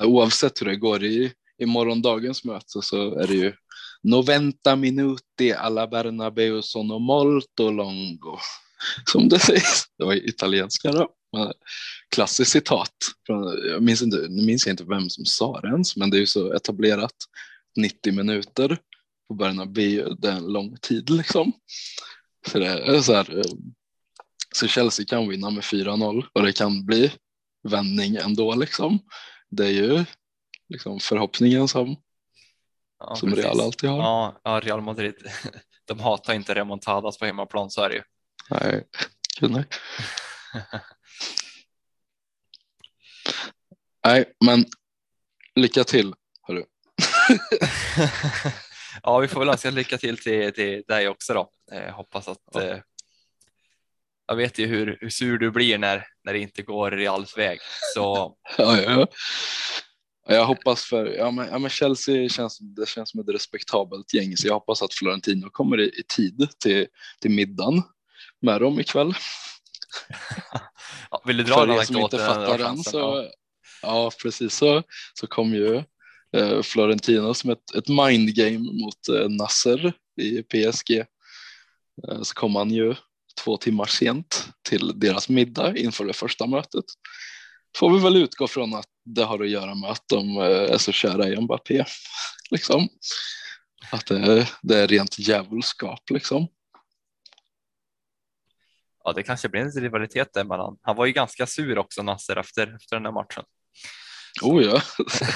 Oavsett 0.00 0.60
hur 0.60 0.66
det 0.66 0.76
går 0.76 1.04
i, 1.04 1.32
i 1.58 1.66
morgondagens 1.66 2.44
möte 2.44 2.82
så 2.82 3.18
är 3.18 3.26
det 3.26 3.34
ju 3.34 3.52
90 4.02 4.76
minuti 4.76 5.52
alla 5.52 5.86
Bernabeu 5.86 6.62
sono 6.62 6.98
molto 6.98 7.70
longo. 7.70 8.38
Som 9.04 9.28
det 9.28 9.38
sägs. 9.38 9.84
Det 9.98 10.04
var 10.04 10.14
italienska 10.14 10.92
då. 10.92 11.08
Klassiskt 12.14 12.50
citat. 12.50 12.94
Jag 13.70 13.82
minns 13.82 14.02
inte, 14.02 14.16
nu 14.16 14.46
minns 14.46 14.66
jag 14.66 14.72
inte 14.72 14.84
vem 14.84 15.10
som 15.10 15.24
sa 15.24 15.60
det 15.60 15.68
ens, 15.68 15.96
men 15.96 16.10
det 16.10 16.16
är 16.16 16.20
ju 16.20 16.26
så 16.26 16.52
etablerat 16.52 17.14
90 17.76 18.12
minuter 18.12 18.78
på 19.28 19.34
Bernabéu, 19.34 20.14
det 20.18 20.28
är 20.28 20.36
en 20.36 20.52
lång 20.52 20.76
tid 20.76 21.10
liksom. 21.10 21.52
Så 22.46 22.58
det 22.58 22.66
är 22.66 23.00
så 23.00 23.14
här, 23.14 23.38
eh, 23.38 23.44
så 24.54 24.66
Chelsea 24.66 25.06
kan 25.06 25.28
vinna 25.28 25.50
med 25.50 25.64
4-0 25.64 26.24
och 26.32 26.42
det 26.42 26.52
kan 26.52 26.86
bli 26.86 27.12
vändning 27.62 28.16
ändå 28.16 28.54
liksom. 28.54 28.98
Det 29.50 29.66
är 29.66 29.70
ju 29.70 30.04
liksom 30.68 31.00
förhoppningen 31.00 31.68
som, 31.68 31.96
ja, 32.98 33.14
som 33.14 33.34
Real 33.34 33.60
alltid 33.60 33.90
har. 33.90 33.98
Ja, 33.98 34.40
ja, 34.44 34.60
Real 34.64 34.80
Madrid, 34.80 35.14
de 35.84 36.00
hatar 36.00 36.34
inte 36.34 36.54
remontadas 36.54 37.18
på 37.18 37.26
hemmaplan, 37.26 37.70
så 37.70 37.82
är 37.82 37.88
det 37.88 37.94
ju. 37.94 38.02
Nej, 38.50 38.84
nej. 39.40 39.64
nej, 44.04 44.24
men 44.44 44.64
lycka 45.54 45.84
till. 45.84 46.14
Ja, 49.02 49.18
vi 49.18 49.28
får 49.28 49.40
väl 49.40 49.48
önska 49.48 49.70
lycka 49.70 49.98
till 49.98 50.18
till, 50.18 50.52
till 50.52 50.82
dig 50.88 51.08
också 51.08 51.34
då. 51.34 51.50
Eh, 51.72 51.94
hoppas 51.94 52.28
att 52.28 52.38
ja. 52.52 52.62
eh, 52.62 52.78
jag 54.26 54.36
vet 54.36 54.58
ju 54.58 54.66
hur, 54.66 54.98
hur 55.00 55.10
sur 55.10 55.38
du 55.38 55.50
blir 55.50 55.78
när, 55.78 56.06
när 56.24 56.32
det 56.32 56.38
inte 56.38 56.62
går 56.62 56.90
Reals 56.90 57.38
väg. 57.38 57.58
Så... 57.94 58.36
ja, 58.58 58.80
ja. 58.80 59.06
Jag 60.28 60.44
hoppas 60.44 60.84
för, 60.84 61.06
ja 61.06 61.30
men, 61.30 61.48
ja 61.48 61.58
men 61.58 61.70
Chelsea 61.70 62.28
känns, 62.28 62.58
det 62.58 62.88
känns 62.88 63.10
som 63.10 63.20
ett 63.20 63.28
respektabelt 63.28 64.14
gäng 64.14 64.36
så 64.36 64.46
jag 64.46 64.54
hoppas 64.54 64.82
att 64.82 64.94
Florentino 64.94 65.50
kommer 65.50 65.80
i, 65.80 65.84
i 65.84 66.02
tid 66.16 66.48
till, 66.58 66.86
till 67.20 67.30
middagen 67.30 67.82
med 68.40 68.60
dem 68.60 68.80
ikväll. 68.80 69.14
ja, 71.10 71.22
vill 71.24 71.36
du 71.36 71.42
dra 71.42 71.66
den 71.66 71.74
För 71.74 71.82
er 71.82 71.84
som 71.84 71.96
inte 71.96 72.18
fattar 72.18 72.58
den 72.58 72.78
så, 72.78 73.30
ja 73.82 74.10
precis 74.22 74.54
så, 74.54 74.82
så 75.14 75.26
kom 75.26 75.54
ju 75.54 75.82
Eh, 76.36 76.62
Florentino 76.62 77.34
som 77.34 77.50
ett, 77.50 77.74
ett 77.74 77.88
mindgame 77.88 78.58
mot 78.58 79.08
eh, 79.08 79.28
Nasser 79.28 79.92
i 80.20 80.42
PSG. 80.42 80.90
Eh, 82.08 82.22
så 82.22 82.34
kom 82.34 82.56
han 82.56 82.70
ju 82.70 82.94
två 83.44 83.56
timmar 83.56 83.86
sent 83.86 84.48
till 84.62 85.00
deras 85.00 85.28
middag 85.28 85.76
inför 85.76 86.04
det 86.04 86.12
första 86.12 86.46
mötet. 86.46 86.84
Får 87.76 87.92
vi 87.92 87.98
väl 87.98 88.16
utgå 88.16 88.48
från 88.48 88.74
att 88.74 88.88
det 89.04 89.24
har 89.24 89.40
att 89.42 89.50
göra 89.50 89.74
med 89.74 89.90
att 89.90 90.04
de 90.08 90.36
är 90.36 90.78
så 90.78 90.92
kära 90.92 91.28
i 91.28 91.40
Mbappé. 91.40 91.84
Liksom. 92.50 92.88
Att 93.92 94.06
det, 94.06 94.48
det 94.62 94.78
är 94.78 94.88
rent 94.88 95.18
djävulskap 95.18 96.10
liksom. 96.10 96.48
Ja, 99.04 99.12
det 99.12 99.22
kanske 99.22 99.48
blir 99.48 99.60
en 99.60 99.70
rivalitet 99.70 100.32
där 100.34 100.44
mellan. 100.44 100.78
Han 100.82 100.96
var 100.96 101.06
ju 101.06 101.12
ganska 101.12 101.46
sur 101.46 101.78
också 101.78 102.02
Nasser 102.02 102.36
efter, 102.36 102.76
efter 102.76 102.96
den 102.96 103.04
här 103.04 103.12
matchen. 103.12 103.44
Oh 104.42 104.64
ja. 104.64 104.82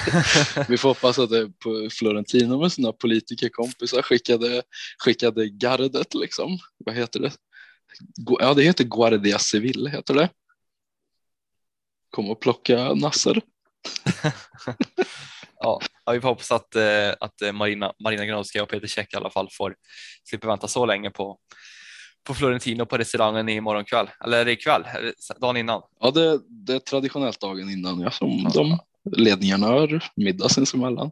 Vi 0.69 0.77
får 0.77 0.89
hoppas 0.89 1.19
att 1.19 1.29
det 1.29 1.59
på 1.59 1.89
Florentino 1.91 2.61
med 2.61 2.71
sina 2.71 2.91
politikerkompisar 2.91 4.01
skickade, 4.01 4.63
skickade 4.97 5.49
gardet 5.49 6.13
liksom. 6.13 6.57
Vad 6.77 6.95
heter 6.95 7.19
det? 7.19 7.31
Ja, 8.39 8.53
det 8.53 8.63
heter 8.63 8.83
Guardia 8.83 9.39
Civil 9.39 9.87
heter 9.87 10.13
det. 10.13 10.29
Kom 12.09 12.29
och 12.29 12.39
plocka 12.39 12.93
Nasser. 12.93 13.41
ja, 15.59 15.81
vi 16.11 16.21
får 16.21 16.27
hoppas 16.27 16.51
att, 16.51 16.75
eh, 16.75 17.13
att 17.19 17.41
eh, 17.41 17.51
Marina, 17.51 17.93
Marina 18.03 18.25
Granovska 18.25 18.63
och 18.63 18.69
Peter 18.69 18.87
Käck 18.87 19.13
i 19.13 19.17
alla 19.17 19.29
fall 19.29 19.49
får 19.51 19.75
slippa 20.23 20.47
vänta 20.47 20.67
så 20.67 20.85
länge 20.85 21.09
på, 21.09 21.39
på 22.25 22.33
Florentino 22.33 22.85
på 22.85 22.97
restaurangen 22.97 23.49
i 23.49 23.61
morgon 23.61 23.85
kväll 23.85 24.09
eller 24.23 24.47
ikväll, 24.47 24.83
dagen 25.41 25.57
innan? 25.57 25.81
Ja, 25.99 26.11
det, 26.11 26.39
det 26.47 26.73
är 26.73 26.79
traditionellt 26.79 27.39
dagen 27.39 27.69
innan 27.69 27.99
ja, 27.99 28.11
som 28.11 28.29
ja. 28.29 28.49
de 28.53 28.79
ledningarna 29.17 29.67
har 29.67 30.09
middag 30.15 30.49
sinsemellan. 30.49 31.11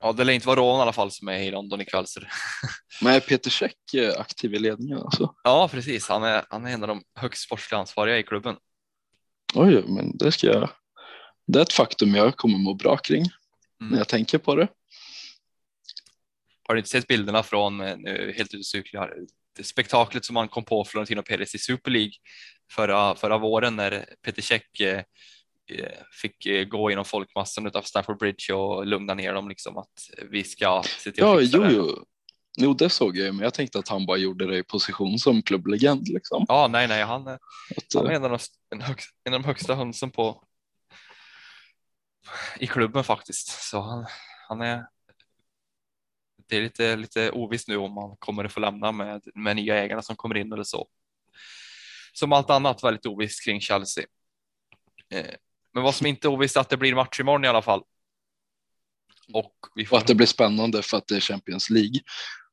Ja, 0.00 0.12
det 0.12 0.24
lär 0.24 0.32
inte 0.32 0.46
vara 0.46 0.60
Ron 0.60 0.78
i 0.78 0.82
alla 0.82 0.92
fall 0.92 1.10
som 1.10 1.28
är 1.28 1.38
i 1.38 1.50
London 1.50 1.80
ikväll. 1.80 2.06
Så... 2.06 2.20
Men 3.02 3.14
är 3.14 3.20
Peter 3.20 3.50
Käck 3.50 3.76
aktiv 4.18 4.54
i 4.54 4.58
ledningen 4.58 4.98
alltså? 4.98 5.34
Ja, 5.44 5.68
precis. 5.72 6.08
Han 6.08 6.22
är, 6.22 6.44
han 6.50 6.66
är 6.66 6.70
en 6.70 6.82
av 6.82 6.88
de 6.88 7.02
högst 7.14 7.42
sportsliga 7.42 7.78
ansvariga 7.78 8.18
i 8.18 8.22
klubben. 8.22 8.56
Oj, 9.54 9.84
men 9.86 10.16
det 10.16 10.32
ska 10.32 10.46
jag. 10.46 10.70
Det 11.46 11.58
är 11.58 11.62
ett 11.62 11.72
faktum 11.72 12.14
jag 12.14 12.36
kommer 12.36 12.58
må 12.58 12.74
bra 12.74 12.96
kring 12.96 13.20
mm. 13.80 13.92
när 13.92 13.98
jag 13.98 14.08
tänker 14.08 14.38
på 14.38 14.54
det. 14.54 14.68
Har 16.62 16.74
du 16.74 16.78
inte 16.78 16.90
sett 16.90 17.06
bilderna 17.06 17.42
från 17.42 17.80
eh, 17.80 17.96
nu 17.96 18.34
helt 18.36 18.54
utcyklar 18.54 19.14
spektaklet 19.62 20.24
som 20.24 20.34
man 20.34 20.48
kom 20.48 20.64
på 20.64 20.84
Florentino 20.84 21.22
Perez 21.22 21.54
i 21.54 21.58
Super 21.58 21.90
League 21.90 22.12
förra, 22.72 23.14
förra 23.14 23.38
våren 23.38 23.76
när 23.76 24.06
Peter 24.22 24.42
Käck 24.42 24.80
eh, 24.80 24.98
eh, 25.70 25.92
fick 26.22 26.68
gå 26.68 26.90
genom 26.90 27.04
folkmassan 27.04 27.66
utanför 27.66 27.88
Stamford 27.88 28.18
Bridge 28.18 28.52
och 28.52 28.86
lugna 28.86 29.14
ner 29.14 29.34
dem 29.34 29.48
liksom 29.48 29.78
att 29.78 29.92
vi 30.30 30.44
ska 30.44 30.82
se 30.98 31.12
till 31.12 31.24
att 31.24 31.30
ja, 31.30 31.40
jo, 31.40 31.62
det. 31.62 31.72
Jo. 31.72 32.04
Jo, 32.60 32.74
det 32.74 32.90
såg 32.90 33.16
jag, 33.16 33.34
men 33.34 33.44
jag 33.44 33.54
tänkte 33.54 33.78
att 33.78 33.88
han 33.88 34.06
bara 34.06 34.16
gjorde 34.16 34.46
det 34.46 34.58
i 34.58 34.62
position 34.62 35.18
som 35.18 35.42
klubblegend. 35.42 36.08
Liksom. 36.08 36.44
Ja, 36.48 36.68
nej, 36.68 36.88
nej, 36.88 37.04
han, 37.04 37.28
att, 37.28 37.38
han 37.94 38.06
är 38.06 38.10
en 38.10 38.24
av, 38.24 38.30
de, 38.30 38.38
en 39.24 39.34
av 39.34 39.40
de 39.40 39.44
högsta 39.44 39.74
hönsen 39.74 40.10
på 40.10 40.44
i 42.58 42.66
klubben 42.66 43.04
faktiskt. 43.04 43.48
Så 43.48 43.80
han, 43.80 44.06
han 44.48 44.60
är 44.60 44.86
det 46.48 46.56
är 46.56 46.62
lite, 46.62 46.96
lite 46.96 47.30
ovisst 47.30 47.68
nu 47.68 47.76
om 47.76 47.92
man 47.92 48.16
kommer 48.18 48.44
att 48.44 48.52
få 48.52 48.60
lämna 48.60 48.92
med, 48.92 49.22
med 49.34 49.56
nya 49.56 49.76
ägarna 49.76 50.02
som 50.02 50.16
kommer 50.16 50.36
in 50.36 50.52
eller 50.52 50.64
så. 50.64 50.88
Som 52.12 52.32
allt 52.32 52.50
annat 52.50 52.84
väldigt 52.84 53.06
ovisst 53.06 53.44
kring 53.44 53.60
Chelsea. 53.60 54.04
Eh, 55.10 55.34
men 55.74 55.82
vad 55.82 55.94
som 55.94 56.06
inte 56.06 56.28
är 56.28 56.30
ovisst 56.30 56.56
är 56.56 56.60
att 56.60 56.68
det 56.68 56.76
blir 56.76 56.94
match 56.94 57.20
imorgon 57.20 57.44
i 57.44 57.48
alla 57.48 57.62
fall. 57.62 57.82
Och, 59.32 59.52
vi 59.74 59.86
får... 59.86 59.96
och 59.96 60.00
att 60.00 60.06
det 60.06 60.14
blir 60.14 60.26
spännande 60.26 60.82
för 60.82 60.96
att 60.96 61.06
det 61.06 61.16
är 61.16 61.20
Champions 61.20 61.70
League 61.70 62.00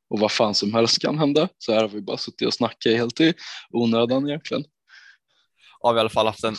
och 0.09 0.19
vad 0.19 0.31
fan 0.31 0.55
som 0.55 0.73
helst 0.73 1.01
kan 1.01 1.19
hända. 1.19 1.49
Så 1.57 1.73
här 1.73 1.81
har 1.81 1.87
vi 1.87 2.01
bara 2.01 2.17
suttit 2.17 2.47
och 2.47 2.53
snackat 2.53 2.93
helt 2.93 3.21
i 3.21 3.33
onödan 3.69 4.29
egentligen. 4.29 4.63
Ja, 5.81 5.91
vi 5.91 5.93
har 5.93 5.97
i 5.97 5.99
alla 5.99 6.09
fall 6.09 6.25
haft 6.25 6.43
en, 6.43 6.55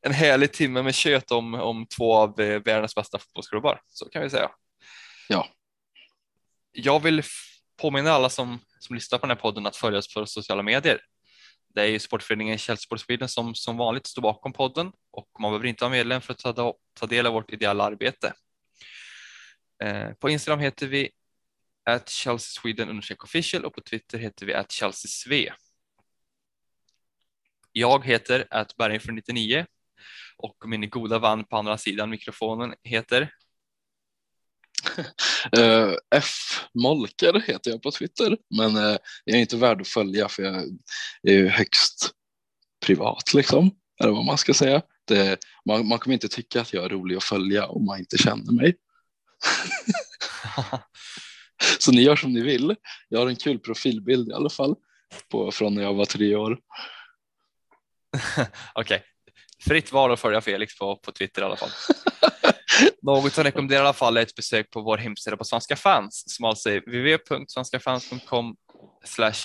en 0.00 0.12
härlig 0.12 0.52
timme 0.52 0.82
med 0.82 0.94
kött 0.94 1.30
om, 1.30 1.54
om 1.54 1.86
två 1.86 2.14
av 2.14 2.40
eh, 2.40 2.62
världens 2.62 2.94
bästa 2.94 3.18
fotbollsklubbar, 3.18 3.82
så 3.86 4.08
kan 4.08 4.22
vi 4.22 4.30
säga. 4.30 4.50
Ja. 5.28 5.48
Jag 6.72 7.02
vill 7.02 7.22
påminna 7.80 8.10
alla 8.10 8.30
som, 8.30 8.58
som 8.78 8.94
lyssnar 8.94 9.18
på 9.18 9.26
den 9.26 9.36
här 9.36 9.42
podden 9.42 9.66
att 9.66 9.76
följa 9.76 9.98
oss 9.98 10.14
på 10.14 10.26
sociala 10.26 10.62
medier. 10.62 11.00
Det 11.74 11.80
är 11.80 11.86
ju 11.86 11.98
sportföreningen 11.98 12.58
Chelsea 12.58 12.82
Sport 12.82 13.00
Sweden 13.00 13.28
som 13.28 13.54
som 13.54 13.76
vanligt 13.76 14.06
står 14.06 14.22
bakom 14.22 14.52
podden 14.52 14.92
och 15.10 15.28
man 15.40 15.50
behöver 15.50 15.66
inte 15.66 15.84
vara 15.84 15.92
medlem 15.92 16.20
för 16.20 16.32
att 16.32 16.56
ta, 16.56 16.74
ta 16.94 17.06
del 17.06 17.26
av 17.26 17.32
vårt 17.32 17.52
ideella 17.52 17.84
arbete. 17.84 18.32
Eh, 19.82 20.12
på 20.12 20.30
Instagram 20.30 20.60
heter 20.60 20.86
vi 20.86 21.10
at 21.84 22.08
Chelsea 22.08 22.62
Sweden 22.62 23.02
official 23.22 23.64
och 23.64 23.74
på 23.74 23.80
Twitter 23.80 24.18
heter 24.18 24.46
vi 24.46 24.54
at 24.54 24.72
Chelsea 24.72 25.08
Sve. 25.08 25.52
Jag 27.72 28.06
heter 28.06 28.46
att 28.50 28.76
Berginför 28.76 29.12
99 29.12 29.66
och 30.36 30.68
min 30.68 30.90
goda 30.90 31.18
vän 31.18 31.44
på 31.44 31.56
andra 31.56 31.78
sidan 31.78 32.10
mikrofonen 32.10 32.74
heter 32.82 33.34
uh, 35.58 35.94
F 36.14 36.26
Molker 36.74 37.42
heter 37.46 37.70
jag 37.70 37.82
på 37.82 37.90
Twitter, 37.90 38.36
men 38.56 38.76
uh, 38.76 38.96
jag 39.24 39.36
är 39.36 39.40
inte 39.40 39.56
värd 39.56 39.80
att 39.80 39.88
följa 39.88 40.28
för 40.28 40.42
jag 40.42 40.54
är 41.22 41.32
ju 41.32 41.48
högst 41.48 42.10
privat 42.86 43.34
liksom, 43.34 43.70
eller 44.00 44.12
vad 44.12 44.24
man 44.24 44.38
ska 44.38 44.54
säga. 44.54 44.82
Det, 45.04 45.38
man, 45.66 45.88
man 45.88 45.98
kommer 45.98 46.14
inte 46.14 46.28
tycka 46.28 46.60
att 46.60 46.72
jag 46.72 46.84
är 46.84 46.88
rolig 46.88 47.16
att 47.16 47.24
följa 47.24 47.66
om 47.66 47.84
man 47.84 47.98
inte 47.98 48.18
känner 48.18 48.52
mig. 48.52 48.76
Så 51.78 51.92
ni 51.92 52.02
gör 52.02 52.16
som 52.16 52.32
ni 52.32 52.40
vill. 52.40 52.76
Jag 53.08 53.20
har 53.20 53.26
en 53.26 53.36
kul 53.36 53.58
profilbild 53.58 54.28
i 54.28 54.32
alla 54.32 54.50
fall 54.50 54.74
på, 55.28 55.52
från 55.52 55.74
när 55.74 55.82
jag 55.82 55.94
var 55.94 56.04
tre 56.04 56.34
år. 56.34 56.58
Okej, 58.36 58.46
okay. 58.74 59.00
fritt 59.66 59.92
val 59.92 60.12
att 60.12 60.20
följa 60.20 60.40
Felix 60.40 60.78
på, 60.78 60.96
på 60.96 61.12
Twitter 61.12 61.42
i 61.42 61.44
alla 61.44 61.56
fall. 61.56 61.70
Något 63.02 63.32
som 63.32 63.44
rekommenderar 63.44 63.80
i 63.80 63.84
alla 63.84 63.92
fall 63.92 64.16
är 64.16 64.22
ett 64.22 64.34
besök 64.34 64.70
på 64.70 64.80
vår 64.80 64.98
hemsida 64.98 65.36
på 65.36 65.44
Svenska 65.44 65.76
fans 65.76 66.24
som 66.26 66.44
alltså 66.44 66.70
är 66.70 66.80
www.svenskafans.com 66.80 68.56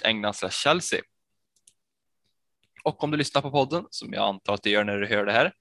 england 0.04 0.36
Chelsea. 0.52 1.02
Och 2.84 3.04
om 3.04 3.12
du 3.12 3.18
lyssnar 3.18 3.42
på 3.42 3.52
podden, 3.52 3.86
som 3.90 4.14
jag 4.14 4.24
antar 4.24 4.54
att 4.54 4.64
du 4.64 4.70
gör 4.70 4.84
när 4.84 4.98
du 4.98 5.08
hör 5.08 5.26
det 5.26 5.32
här, 5.32 5.54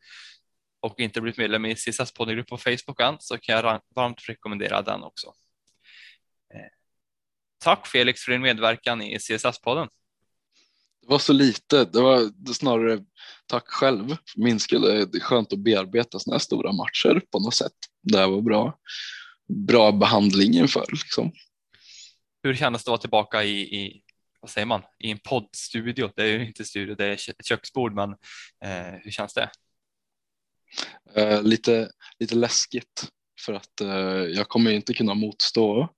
och 0.81 1.01
inte 1.01 1.21
blivit 1.21 1.39
medlem 1.39 1.65
i 1.65 1.75
CSS 1.75 2.13
poddgrupp 2.13 2.47
på 2.47 2.59
Facebook 2.59 3.01
än, 3.01 3.17
så 3.21 3.39
kan 3.39 3.55
jag 3.55 3.81
varmt 3.95 4.29
rekommendera 4.29 4.83
den 4.83 5.03
också. 5.03 5.27
Eh, 6.55 6.71
tack 7.59 7.87
Felix 7.87 8.21
för 8.21 8.33
din 8.33 8.43
medverkan 8.43 9.03
i 9.03 9.19
CSS-podden. 9.19 9.89
Det 11.07 11.11
var 11.11 11.19
så 11.19 11.33
lite, 11.33 11.85
det 11.85 12.01
var 12.01 12.53
snarare 12.53 13.05
tack 13.47 13.69
själv. 13.69 14.17
Min 14.37 14.61
skull 14.61 14.83
det 14.83 15.19
är 15.19 15.21
skönt 15.21 15.53
att 15.53 15.59
bearbeta 15.59 16.19
sådana 16.19 16.35
här 16.35 16.41
stora 16.41 16.73
matcher 16.73 17.23
på 17.31 17.39
något 17.39 17.55
sätt. 17.55 17.73
Det 18.03 18.19
här 18.19 18.29
var 18.29 18.41
bra, 18.41 18.79
bra 19.49 19.93
behandling 19.93 20.55
inför. 20.55 20.87
Liksom. 20.93 21.33
Hur 22.43 22.55
kändes 22.55 22.85
det 22.85 22.89
att 22.89 22.93
vara 22.93 23.01
tillbaka 23.01 23.45
i, 23.45 23.61
i, 23.61 24.03
vad 24.41 24.51
säger 24.51 24.67
man, 24.67 24.83
i 24.99 25.11
en 25.11 25.19
poddstudio? 25.19 26.11
Det 26.17 26.23
är 26.23 26.27
ju 26.27 26.47
inte 26.47 26.65
studio, 26.65 26.95
det 26.95 27.05
är 27.05 27.13
ett 27.13 27.47
köksbord, 27.47 27.95
men 27.95 28.11
eh, 28.65 29.01
hur 29.03 29.11
känns 29.11 29.35
det? 29.35 29.51
Eh, 31.15 31.43
lite, 31.43 31.91
lite 32.19 32.35
läskigt 32.35 33.09
för 33.41 33.53
att 33.53 33.81
eh, 33.81 33.89
jag 34.37 34.49
kommer 34.49 34.71
inte 34.71 34.95
kunna 34.95 35.15
motstå 35.15 35.89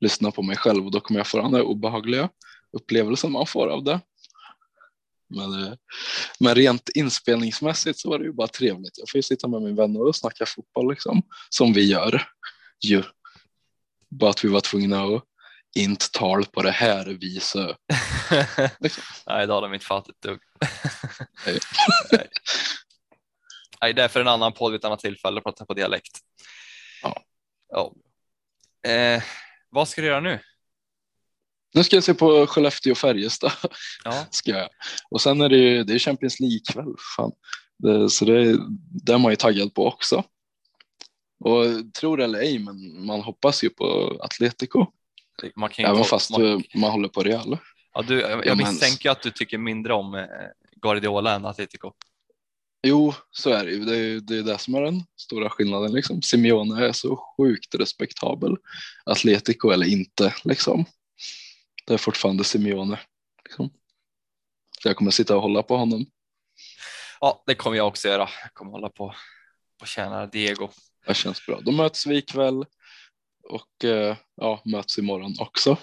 lyssna 0.00 0.30
på 0.30 0.42
mig 0.42 0.56
själv 0.56 0.84
och 0.84 0.90
då 0.90 1.00
kommer 1.00 1.20
jag 1.20 1.26
få 1.26 1.42
den 1.42 1.52
där 1.52 1.62
obehagliga 1.62 2.28
upplevelsen 2.72 3.32
man 3.32 3.46
får 3.46 3.68
av 3.68 3.84
det. 3.84 4.00
Men, 5.28 5.64
eh, 5.64 5.72
men 6.40 6.54
rent 6.54 6.88
inspelningsmässigt 6.88 7.98
så 7.98 8.10
var 8.10 8.18
det 8.18 8.24
ju 8.24 8.32
bara 8.32 8.48
trevligt. 8.48 8.98
Jag 8.98 9.10
får 9.10 9.18
ju 9.18 9.22
sitta 9.22 9.48
med 9.48 9.62
min 9.62 9.76
vänner 9.76 10.06
och 10.06 10.16
snacka 10.16 10.46
fotboll 10.46 10.90
liksom, 10.90 11.22
som 11.50 11.72
vi 11.72 11.90
gör 11.90 12.22
ju. 12.84 13.02
Bara 14.08 14.30
att 14.30 14.44
vi 14.44 14.48
var 14.48 14.60
tvungna 14.60 15.02
att 15.02 15.24
inte 15.76 16.10
tal 16.12 16.44
på 16.44 16.62
det 16.62 16.70
här 16.70 17.06
viset. 17.06 17.76
liksom. 18.80 19.04
Nej, 19.26 19.46
det 19.46 19.52
har 19.52 19.62
de 19.62 19.74
inte 19.74 19.86
fattat 19.86 20.08
ett 20.08 20.22
dugg. 20.22 20.40
Nej. 21.46 21.58
Nej. 23.80 23.94
det 23.94 24.02
är 24.02 24.08
för 24.08 24.20
en 24.20 24.28
annan 24.28 24.52
podd 24.52 24.72
vid 24.72 24.78
ett 24.78 24.84
annat 24.84 25.00
tillfälle 25.00 25.38
att 25.38 25.44
prata 25.44 25.66
på 25.66 25.74
dialekt. 25.74 26.18
Ja. 27.02 27.22
ja. 27.68 27.94
Eh, 28.90 29.22
vad 29.70 29.88
ska 29.88 30.00
du 30.00 30.06
göra 30.06 30.20
nu? 30.20 30.38
Nu 31.76 31.84
ska 31.84 31.96
jag 31.96 32.04
se 32.04 32.14
på 32.14 32.46
Skellefteå 32.46 32.90
och 32.90 32.98
Färjestad. 32.98 33.52
Ja. 34.04 34.26
Ska 34.30 34.50
jag. 34.50 34.68
Och 35.10 35.20
sen 35.20 35.40
är 35.40 35.48
det, 35.48 35.56
ju, 35.56 35.84
det 35.84 35.94
är 35.94 35.98
Champions 35.98 36.40
League-kväll. 36.40 36.94
Så 38.10 38.24
det, 38.24 38.58
det 39.04 39.12
är 39.12 39.18
man 39.18 39.32
ju 39.32 39.36
taggad 39.36 39.74
på 39.74 39.86
också. 39.86 40.24
Och 41.44 41.64
tror 41.98 42.20
eller 42.20 42.38
ej, 42.38 42.58
men 42.58 43.06
man 43.06 43.20
hoppas 43.20 43.64
ju 43.64 43.68
på 43.68 44.18
Atletico. 44.22 44.86
Man 45.56 45.70
kan 45.70 45.84
Även 45.84 46.04
fast 46.04 46.30
man... 46.30 46.64
man 46.74 46.90
håller 46.90 47.08
på 47.08 47.22
Real. 47.22 47.58
Ja, 47.94 48.02
du, 48.02 48.20
jag, 48.20 48.46
jag 48.46 48.56
misstänker 48.56 49.10
att 49.10 49.22
du 49.22 49.30
tycker 49.30 49.58
mindre 49.58 49.92
om 49.92 50.14
eh, 50.14 50.24
Guardiola 50.82 51.34
än 51.34 51.44
Atletico. 51.44 51.92
Jo, 52.86 53.14
så 53.30 53.50
är 53.50 53.64
det 53.64 53.70
ju. 53.70 53.84
Det 53.84 53.96
är, 53.96 54.20
det 54.20 54.38
är 54.38 54.42
det 54.42 54.58
som 54.58 54.74
är 54.74 54.82
den 54.82 55.02
stora 55.16 55.50
skillnaden. 55.50 55.92
Liksom. 55.92 56.22
Simeone 56.22 56.86
är 56.86 56.92
så 56.92 57.34
sjukt 57.36 57.74
respektabel. 57.74 58.56
Atletico 59.04 59.70
eller 59.70 59.86
inte. 59.86 60.34
Liksom. 60.44 60.84
Det 61.86 61.94
är 61.94 61.98
fortfarande 61.98 62.44
Simeone. 62.44 63.00
Liksom. 63.44 63.70
Så 64.82 64.88
jag 64.88 64.96
kommer 64.96 65.10
sitta 65.10 65.36
och 65.36 65.42
hålla 65.42 65.62
på 65.62 65.76
honom. 65.76 66.06
Ja, 67.20 67.42
det 67.46 67.54
kommer 67.54 67.76
jag 67.76 67.88
också 67.88 68.08
göra. 68.08 68.28
Jag 68.42 68.54
kommer 68.54 68.70
hålla 68.70 68.88
på 68.88 69.14
och 69.80 69.86
tjäna 69.86 70.26
Diego. 70.26 70.68
Det 71.06 71.14
känns 71.14 71.46
bra. 71.46 71.60
Då 71.60 71.72
möts 71.72 72.06
vi 72.06 72.16
ikväll 72.16 72.64
och 73.48 73.84
eh, 73.84 74.16
ja, 74.36 74.62
möts 74.64 74.98
imorgon 74.98 75.34
också. 75.38 75.76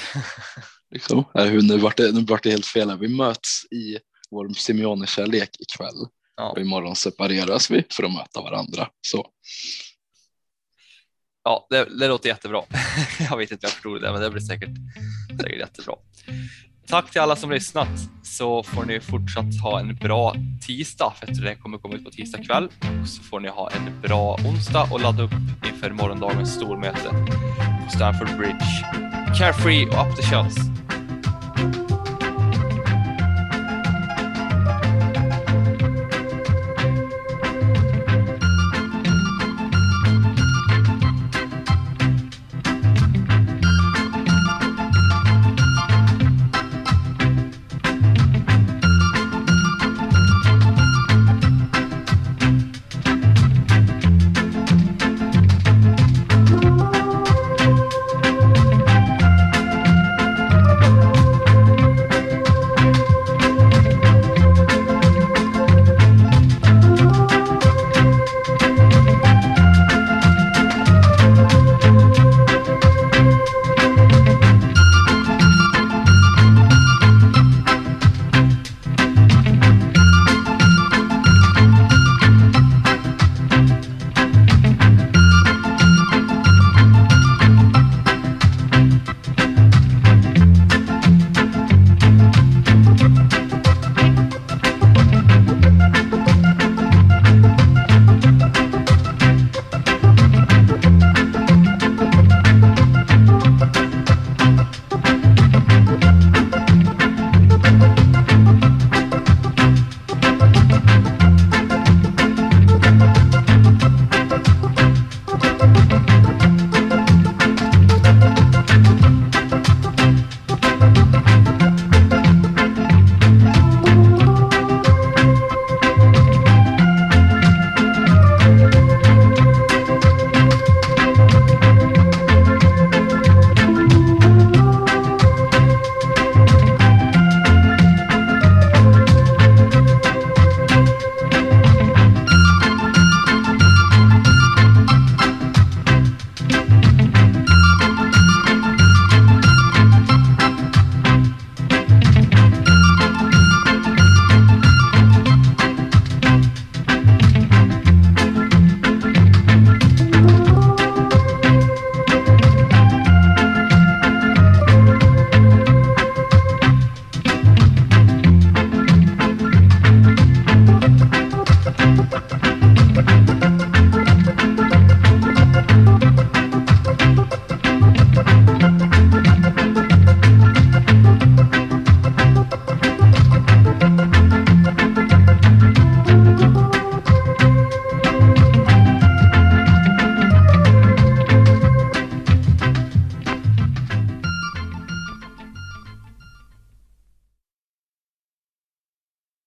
liksom. 0.90 1.24
nu 1.62 1.78
vart 1.78 1.96
det, 1.96 2.12
nu 2.12 2.24
vart 2.24 2.42
det 2.42 2.50
helt 2.50 2.66
fel. 2.66 2.98
Vi 2.98 3.08
möts 3.08 3.64
i 3.70 3.98
vår 4.30 4.48
Simeone-kärlek 4.48 5.50
ikväll. 5.58 6.06
Ja. 6.36 6.50
Och 6.50 6.58
imorgon 6.58 6.96
separeras 6.96 7.70
vi 7.70 7.84
för 7.90 8.02
att 8.02 8.12
möta 8.12 8.40
varandra. 8.42 8.88
Så. 9.00 9.30
Ja, 11.44 11.66
det, 11.70 11.84
det 12.00 12.08
låter 12.08 12.28
jättebra. 12.28 12.62
jag 13.30 13.36
vet 13.36 13.52
inte 13.52 13.66
om 13.66 13.68
jag 13.68 13.72
förstod 13.72 14.02
det, 14.02 14.12
men 14.12 14.20
det 14.20 14.30
blir 14.30 14.42
säkert, 14.42 14.70
säkert 15.40 15.58
jättebra. 15.58 15.94
Tack 16.88 17.10
till 17.10 17.20
alla 17.20 17.36
som 17.36 17.50
lyssnat 17.50 17.88
så 18.22 18.62
får 18.62 18.84
ni 18.84 19.00
fortsatt 19.00 19.60
ha 19.62 19.80
en 19.80 19.96
bra 19.96 20.34
tisdag 20.66 21.12
för 21.18 21.26
att 21.26 21.42
det 21.42 21.54
kommer 21.54 21.78
komma 21.78 21.94
ut 21.94 22.04
på 22.04 22.10
tisdag 22.10 22.38
kväll 22.42 22.68
och 23.02 23.08
så 23.08 23.22
får 23.22 23.40
ni 23.40 23.48
ha 23.48 23.70
en 23.70 24.00
bra 24.00 24.38
onsdag 24.44 24.88
och 24.92 25.00
ladda 25.00 25.22
upp 25.22 25.32
inför 25.66 25.90
morgondagens 25.90 26.54
stormöte 26.54 27.08
på 27.84 27.90
Stamford 27.96 28.36
Bridge. 28.38 28.84
Carefree 29.38 29.86
och 29.86 30.08
up 30.08 30.16
the 30.16 30.22
shells! 30.22 30.77